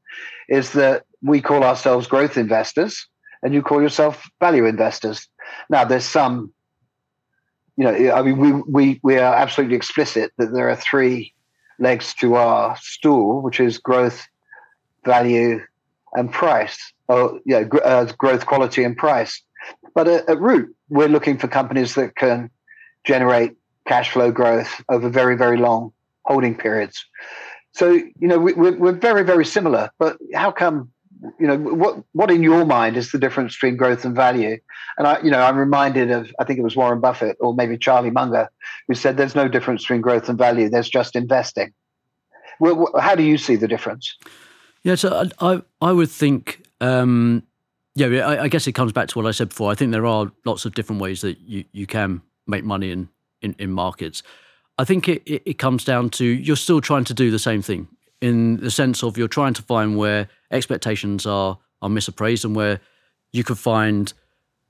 is 0.49 0.73
that 0.73 1.05
we 1.23 1.41
call 1.41 1.64
ourselves 1.64 2.07
growth 2.07 2.37
investors 2.37 3.07
and 3.43 3.55
you 3.55 3.62
call 3.62 3.80
yourself 3.82 4.28
value 4.41 4.64
investors. 4.64 5.28
Now 5.68 5.84
there's 5.84 6.05
some 6.05 6.53
you 7.80 7.84
know, 7.84 8.12
I 8.12 8.20
mean, 8.20 8.36
we, 8.36 8.53
we, 8.53 9.01
we 9.03 9.16
are 9.16 9.34
absolutely 9.34 9.74
explicit 9.74 10.32
that 10.36 10.53
there 10.53 10.68
are 10.68 10.76
three 10.76 11.32
legs 11.78 12.12
to 12.16 12.34
our 12.34 12.76
stool, 12.76 13.41
which 13.41 13.59
is 13.59 13.78
growth, 13.78 14.28
value, 15.07 15.62
and 16.12 16.30
price. 16.30 16.93
Or 17.09 17.41
yeah, 17.47 17.64
uh, 17.82 18.05
growth, 18.18 18.45
quality, 18.45 18.84
and 18.84 18.95
price. 18.95 19.41
But 19.95 20.09
at, 20.09 20.28
at 20.28 20.38
Root, 20.38 20.76
we're 20.91 21.09
looking 21.09 21.38
for 21.38 21.49
companies 21.49 21.95
that 21.95 22.16
can 22.16 22.51
generate 23.05 23.57
cash 23.86 24.11
flow 24.11 24.30
growth 24.30 24.84
over 24.91 25.09
very, 25.09 25.34
very 25.34 25.57
long 25.57 25.91
holding 26.26 26.55
periods. 26.55 27.03
So, 27.72 27.93
you 27.93 28.28
know, 28.28 28.38
we, 28.38 28.53
we're, 28.53 28.76
we're 28.76 28.93
very, 28.93 29.24
very 29.24 29.47
similar. 29.47 29.91
But 29.99 30.18
how 30.34 30.51
come 30.51 30.91
you 31.39 31.47
know 31.47 31.57
what 31.57 32.03
what 32.12 32.31
in 32.31 32.43
your 32.43 32.64
mind 32.64 32.97
is 32.97 33.12
the 33.12 33.18
difference 33.18 33.55
between 33.55 33.77
growth 33.77 34.05
and 34.05 34.14
value? 34.14 34.59
And 34.99 35.07
i 35.07 35.21
you 35.23 35.31
know 35.31 35.41
i'm 35.41 35.57
reminded 35.57 36.11
of 36.11 36.33
i 36.39 36.45
think 36.45 36.59
it 36.59 36.62
was 36.62 36.77
warren 36.77 37.01
buffett 37.01 37.37
or 37.41 37.55
maybe 37.55 37.77
charlie 37.77 38.11
munger 38.11 38.49
who 38.89 38.95
said 38.95 39.16
there's 39.16 39.35
no 39.35 39.49
difference 39.49 39.83
between 39.83 40.01
growth 40.01 40.29
and 40.29 40.39
value 40.39 40.68
there's 40.68 40.89
just 40.89 41.16
investing. 41.16 41.73
Well, 42.59 42.91
how 43.01 43.14
do 43.14 43.23
you 43.23 43.39
see 43.39 43.57
the 43.57 43.68
difference? 43.68 44.16
Yeah 44.83 44.95
so 44.95 45.29
i 45.41 45.53
i, 45.55 45.62
I 45.81 45.93
would 45.93 46.11
think 46.11 46.64
um, 46.81 47.43
yeah 47.95 48.07
I, 48.07 48.45
I, 48.45 48.49
guess 48.49 48.66
it 48.66 48.73
comes 48.73 48.93
back 48.93 49.09
to 49.09 49.18
what 49.18 49.27
i 49.27 49.33
said 49.33 49.51
before. 49.51 49.71
I 49.71 49.75
think 49.75 49.93
there 49.93 50.07
are 50.07 50.33
lots 50.47 50.64
of 50.64 50.75
different 50.75 51.03
ways 51.03 51.21
that 51.21 51.39
you, 51.41 51.64
you 51.73 51.87
can 51.87 52.23
make 52.47 52.64
money 52.64 52.91
in, 52.91 53.09
in, 53.43 53.55
in 53.59 53.71
markets. 53.71 54.23
I 54.79 54.85
think 54.85 55.09
it, 55.09 55.23
it, 55.27 55.43
it 55.45 55.59
comes 55.59 55.85
down 55.85 56.09
to 56.11 56.25
you're 56.25 56.57
still 56.57 56.81
trying 56.81 57.05
to 57.05 57.14
do 57.14 57.31
the 57.31 57.39
same 57.39 57.61
thing 57.61 57.89
in 58.21 58.59
the 58.59 58.71
sense 58.71 59.03
of 59.03 59.16
you're 59.16 59.29
trying 59.29 59.55
to 59.55 59.62
find 59.62 59.97
where 59.97 60.29
expectations 60.51 61.27
are 61.27 61.59
are 61.83 61.89
misappraised 61.89 62.45
and 62.45 62.55
where 62.55 62.81
you 63.33 63.43
could 63.43 63.59
find 63.59 64.12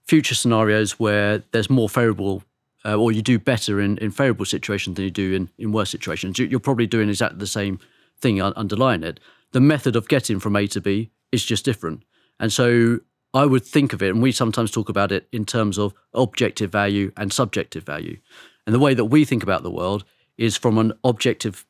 future 0.06 0.34
scenarios 0.34 0.98
where 0.98 1.42
there's 1.52 1.70
more 1.70 1.88
favorable 1.88 2.42
uh, 2.84 2.96
or 2.96 3.12
you 3.12 3.22
do 3.22 3.38
better 3.38 3.80
in, 3.80 3.98
in 3.98 4.10
favorable 4.10 4.44
situations 4.44 4.96
than 4.96 5.04
you 5.04 5.10
do 5.10 5.34
in, 5.34 5.50
in 5.58 5.72
worse 5.72 5.90
situations. 5.90 6.38
You, 6.38 6.56
are 6.56 6.60
probably 6.60 6.86
doing 6.86 7.08
exactly 7.08 7.38
the 7.38 7.46
same 7.46 7.78
thing 8.18 8.40
underlying 8.40 9.02
it. 9.02 9.20
The 9.52 9.60
method 9.60 9.96
of 9.96 10.08
getting 10.08 10.40
from 10.40 10.56
A 10.56 10.66
to 10.68 10.80
B 10.80 11.10
is 11.32 11.44
just 11.44 11.64
different. 11.64 12.04
And 12.38 12.52
so 12.52 13.00
I 13.34 13.46
would 13.46 13.64
think 13.64 13.92
of 13.92 14.02
it, 14.02 14.10
and 14.10 14.22
we 14.22 14.32
sometimes 14.32 14.70
talk 14.70 14.88
about 14.88 15.12
it 15.12 15.28
in 15.30 15.44
terms 15.44 15.78
of 15.78 15.94
objective 16.14 16.72
value 16.72 17.12
and 17.16 17.32
subjective 17.32 17.84
value. 17.84 18.18
And 18.66 18.74
the 18.74 18.80
way 18.80 18.94
that 18.94 19.06
we 19.06 19.24
think 19.24 19.42
about 19.42 19.62
the 19.62 19.70
world 19.70 20.04
is 20.38 20.56
from 20.56 20.78
an 20.78 20.92
objective 21.04 21.66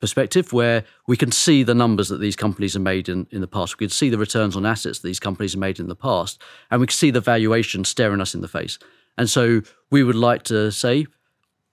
perspective 0.00 0.52
where 0.52 0.84
we 1.06 1.16
can 1.16 1.32
see 1.32 1.62
the 1.62 1.74
numbers 1.74 2.08
that 2.08 2.20
these 2.20 2.36
companies 2.36 2.74
have 2.74 2.82
made 2.82 3.08
in, 3.08 3.26
in 3.30 3.40
the 3.40 3.46
past. 3.46 3.78
We 3.78 3.86
can 3.86 3.92
see 3.92 4.10
the 4.10 4.18
returns 4.18 4.56
on 4.56 4.66
assets 4.66 4.98
that 4.98 5.08
these 5.08 5.20
companies 5.20 5.52
have 5.52 5.60
made 5.60 5.80
in 5.80 5.88
the 5.88 5.96
past, 5.96 6.40
and 6.70 6.80
we 6.80 6.86
can 6.86 6.94
see 6.94 7.10
the 7.10 7.20
valuation 7.20 7.84
staring 7.84 8.20
us 8.20 8.34
in 8.34 8.40
the 8.40 8.48
face. 8.48 8.78
And 9.18 9.30
so 9.30 9.62
we 9.90 10.02
would 10.02 10.16
like 10.16 10.42
to 10.44 10.70
say, 10.70 11.06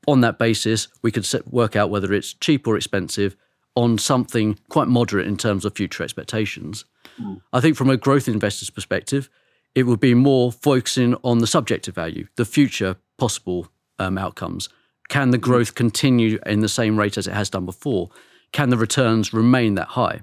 on 0.07 0.21
that 0.21 0.39
basis, 0.39 0.87
we 1.01 1.11
could 1.11 1.25
set, 1.25 1.51
work 1.51 1.75
out 1.75 1.89
whether 1.89 2.13
it's 2.13 2.33
cheap 2.33 2.67
or 2.67 2.75
expensive 2.75 3.35
on 3.75 3.97
something 3.97 4.59
quite 4.69 4.87
moderate 4.87 5.27
in 5.27 5.37
terms 5.37 5.65
of 5.65 5.75
future 5.75 6.03
expectations. 6.03 6.85
Mm. 7.19 7.41
I 7.51 7.59
think 7.59 7.75
from 7.75 7.89
a 7.89 7.97
growth 7.97 8.27
investor's 8.27 8.69
perspective, 8.69 9.29
it 9.75 9.83
would 9.83 9.99
be 9.99 10.13
more 10.13 10.51
focusing 10.51 11.15
on 11.23 11.39
the 11.39 11.47
subjective 11.47 11.95
value, 11.95 12.27
the 12.35 12.45
future 12.45 12.97
possible 13.17 13.67
um, 13.99 14.17
outcomes, 14.17 14.69
can 15.09 15.31
the 15.31 15.37
growth 15.37 15.75
continue 15.75 16.39
in 16.45 16.61
the 16.61 16.69
same 16.69 16.97
rate 16.97 17.17
as 17.17 17.27
it 17.27 17.33
has 17.33 17.49
done 17.49 17.65
before? 17.65 18.09
Can 18.51 18.69
the 18.69 18.77
returns 18.77 19.33
remain 19.33 19.75
that 19.75 19.89
high? 19.89 20.21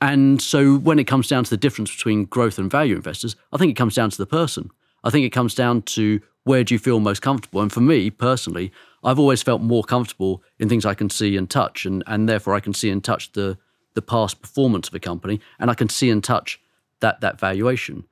And 0.00 0.42
so 0.42 0.76
when 0.76 0.98
it 0.98 1.04
comes 1.04 1.28
down 1.28 1.44
to 1.44 1.50
the 1.50 1.56
difference 1.56 1.94
between 1.94 2.24
growth 2.24 2.58
and 2.58 2.70
value 2.70 2.96
investors, 2.96 3.36
I 3.52 3.56
think 3.56 3.70
it 3.70 3.76
comes 3.76 3.94
down 3.94 4.10
to 4.10 4.18
the 4.18 4.26
person. 4.26 4.70
I 5.04 5.10
think 5.10 5.24
it 5.24 5.30
comes 5.30 5.54
down 5.54 5.82
to 5.82 6.20
where 6.44 6.64
do 6.64 6.74
you 6.74 6.78
feel 6.78 6.98
most 6.98 7.22
comfortable? 7.22 7.60
And 7.60 7.72
for 7.72 7.80
me 7.80 8.10
personally, 8.10 8.72
I've 9.04 9.18
always 9.18 9.42
felt 9.42 9.62
more 9.62 9.84
comfortable 9.84 10.42
in 10.58 10.68
things 10.68 10.84
I 10.84 10.94
can 10.94 11.10
see 11.10 11.36
and 11.36 11.48
touch, 11.48 11.86
and, 11.86 12.02
and 12.06 12.28
therefore 12.28 12.54
I 12.54 12.60
can 12.60 12.74
see 12.74 12.90
and 12.90 13.02
touch 13.02 13.32
the 13.32 13.58
the 13.94 14.02
past 14.02 14.40
performance 14.40 14.88
of 14.88 14.94
a 14.94 15.00
company, 15.00 15.38
and 15.58 15.70
I 15.70 15.74
can 15.74 15.88
see 15.88 16.08
and 16.08 16.24
touch 16.24 16.60
that 17.00 17.20
that 17.20 17.38
valuation. 17.38 18.04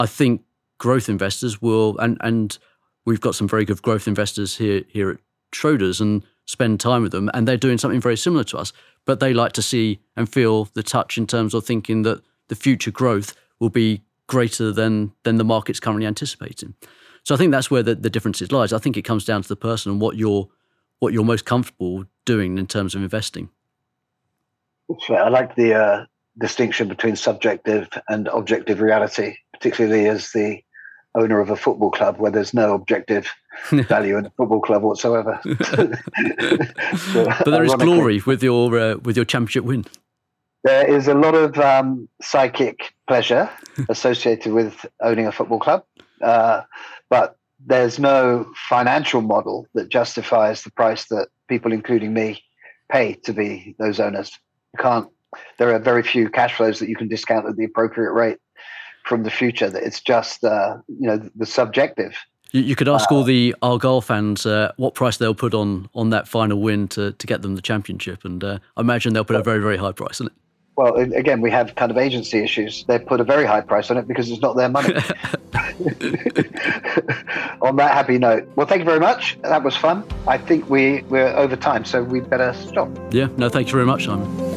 I 0.00 0.06
think 0.06 0.42
growth 0.78 1.08
investors 1.08 1.60
will, 1.60 1.98
and 1.98 2.16
and 2.20 2.56
we've 3.04 3.20
got 3.20 3.34
some 3.34 3.48
very 3.48 3.64
good 3.64 3.82
growth 3.82 4.08
investors 4.08 4.56
here 4.56 4.82
here 4.88 5.10
at 5.10 5.18
Schroders 5.52 6.00
and 6.00 6.22
spend 6.46 6.80
time 6.80 7.02
with 7.02 7.12
them, 7.12 7.30
and 7.34 7.46
they're 7.46 7.56
doing 7.56 7.78
something 7.78 8.00
very 8.00 8.16
similar 8.16 8.44
to 8.44 8.58
us. 8.58 8.72
But 9.04 9.20
they 9.20 9.32
like 9.32 9.52
to 9.52 9.62
see 9.62 10.00
and 10.16 10.28
feel 10.28 10.64
the 10.74 10.82
touch 10.82 11.16
in 11.18 11.26
terms 11.26 11.54
of 11.54 11.64
thinking 11.64 12.02
that 12.02 12.22
the 12.48 12.56
future 12.56 12.90
growth 12.90 13.34
will 13.60 13.70
be 13.70 14.02
greater 14.26 14.72
than 14.72 15.12
than 15.22 15.36
the 15.36 15.44
market's 15.44 15.80
currently 15.80 16.06
anticipating. 16.06 16.74
So 17.22 17.34
I 17.34 17.38
think 17.38 17.50
that's 17.50 17.70
where 17.70 17.82
the, 17.82 17.94
the 17.94 18.10
differences 18.10 18.52
lies. 18.52 18.72
I 18.72 18.78
think 18.78 18.96
it 18.96 19.02
comes 19.02 19.24
down 19.24 19.42
to 19.42 19.48
the 19.48 19.56
person 19.56 19.92
and 19.92 20.00
what 20.00 20.16
you're 20.16 20.48
what 20.98 21.12
you're 21.12 21.24
most 21.24 21.44
comfortable 21.44 22.04
doing 22.24 22.58
in 22.58 22.66
terms 22.66 22.94
of 22.94 23.02
investing. 23.02 23.50
I 25.10 25.28
like 25.28 25.56
the 25.56 25.74
uh, 25.74 26.06
distinction 26.38 26.88
between 26.88 27.16
subjective 27.16 27.88
and 28.08 28.28
objective 28.28 28.80
reality, 28.80 29.36
particularly 29.52 30.06
as 30.06 30.30
the 30.32 30.62
owner 31.16 31.40
of 31.40 31.50
a 31.50 31.56
football 31.56 31.90
club 31.90 32.18
where 32.18 32.30
there's 32.30 32.54
no 32.54 32.74
objective 32.74 33.28
value 33.70 34.16
in 34.18 34.26
a 34.26 34.30
football 34.30 34.60
club 34.60 34.82
whatsoever. 34.82 35.40
so, 35.64 37.24
but 37.24 37.50
there 37.50 37.64
is 37.64 37.74
glory 37.74 38.22
with 38.26 38.42
your 38.42 38.78
uh, 38.78 38.96
with 38.98 39.16
your 39.16 39.24
championship 39.24 39.64
win. 39.64 39.84
There 40.62 40.86
is 40.86 41.08
a 41.08 41.14
lot 41.14 41.34
of 41.34 41.58
um, 41.58 42.08
psychic 42.20 42.94
pleasure 43.08 43.48
associated 43.88 44.52
with 44.52 44.84
owning 45.00 45.26
a 45.26 45.32
football 45.32 45.60
club, 45.60 45.84
uh, 46.22 46.62
but 47.08 47.36
there's 47.64 47.98
no 47.98 48.52
financial 48.68 49.22
model 49.22 49.66
that 49.74 49.88
justifies 49.88 50.62
the 50.62 50.70
price 50.72 51.06
that 51.06 51.28
people, 51.48 51.72
including 51.72 52.12
me, 52.12 52.42
pay 52.90 53.14
to 53.14 53.32
be 53.32 53.74
those 53.78 54.00
owners. 54.00 54.38
You 54.74 54.82
can't. 54.82 55.08
There 55.58 55.74
are 55.74 55.78
very 55.78 56.02
few 56.02 56.28
cash 56.30 56.54
flows 56.54 56.78
that 56.78 56.88
you 56.88 56.96
can 56.96 57.08
discount 57.08 57.46
at 57.46 57.56
the 57.56 57.64
appropriate 57.64 58.12
rate 58.12 58.38
from 59.06 59.22
the 59.22 59.30
future. 59.30 59.70
That 59.70 59.82
it's 59.82 60.00
just 60.00 60.44
uh, 60.44 60.76
you 60.88 61.06
know 61.06 61.30
the 61.34 61.46
subjective. 61.46 62.14
You, 62.52 62.62
you 62.62 62.76
could 62.76 62.88
ask 62.88 63.10
uh, 63.10 63.14
all 63.14 63.24
the 63.24 63.54
Argyle 63.62 64.00
fans 64.00 64.46
uh, 64.46 64.72
what 64.76 64.94
price 64.94 65.16
they'll 65.16 65.34
put 65.34 65.54
on 65.54 65.88
on 65.94 66.10
that 66.10 66.28
final 66.28 66.60
win 66.60 66.88
to 66.88 67.12
to 67.12 67.26
get 67.26 67.42
them 67.42 67.56
the 67.56 67.62
championship, 67.62 68.24
and 68.24 68.44
uh, 68.44 68.58
I 68.76 68.80
imagine 68.80 69.14
they'll 69.14 69.24
put 69.24 69.36
a 69.36 69.42
very 69.42 69.60
very 69.60 69.76
high 69.76 69.92
price 69.92 70.20
on 70.20 70.28
it. 70.28 70.32
Well, 70.76 70.94
again, 70.96 71.40
we 71.40 71.50
have 71.52 71.74
kind 71.74 71.90
of 71.90 71.96
agency 71.96 72.40
issues. 72.40 72.84
They 72.84 72.98
put 72.98 73.18
a 73.18 73.24
very 73.24 73.46
high 73.46 73.62
price 73.62 73.90
on 73.90 73.96
it 73.96 74.06
because 74.06 74.30
it's 74.30 74.42
not 74.42 74.56
their 74.56 74.68
money. 74.68 74.88
on 77.62 77.76
that 77.76 77.92
happy 77.92 78.18
note, 78.18 78.46
well, 78.56 78.66
thank 78.66 78.80
you 78.80 78.84
very 78.84 79.00
much. 79.00 79.38
That 79.40 79.62
was 79.62 79.74
fun. 79.74 80.04
I 80.26 80.36
think 80.36 80.68
we 80.68 81.00
we're 81.04 81.28
over 81.28 81.56
time, 81.56 81.86
so 81.86 82.02
we 82.02 82.20
better 82.20 82.52
stop. 82.52 82.90
Yeah. 83.10 83.28
No, 83.38 83.48
thank 83.48 83.68
you 83.68 83.72
very 83.72 83.86
much, 83.86 84.04
Simon. 84.04 84.55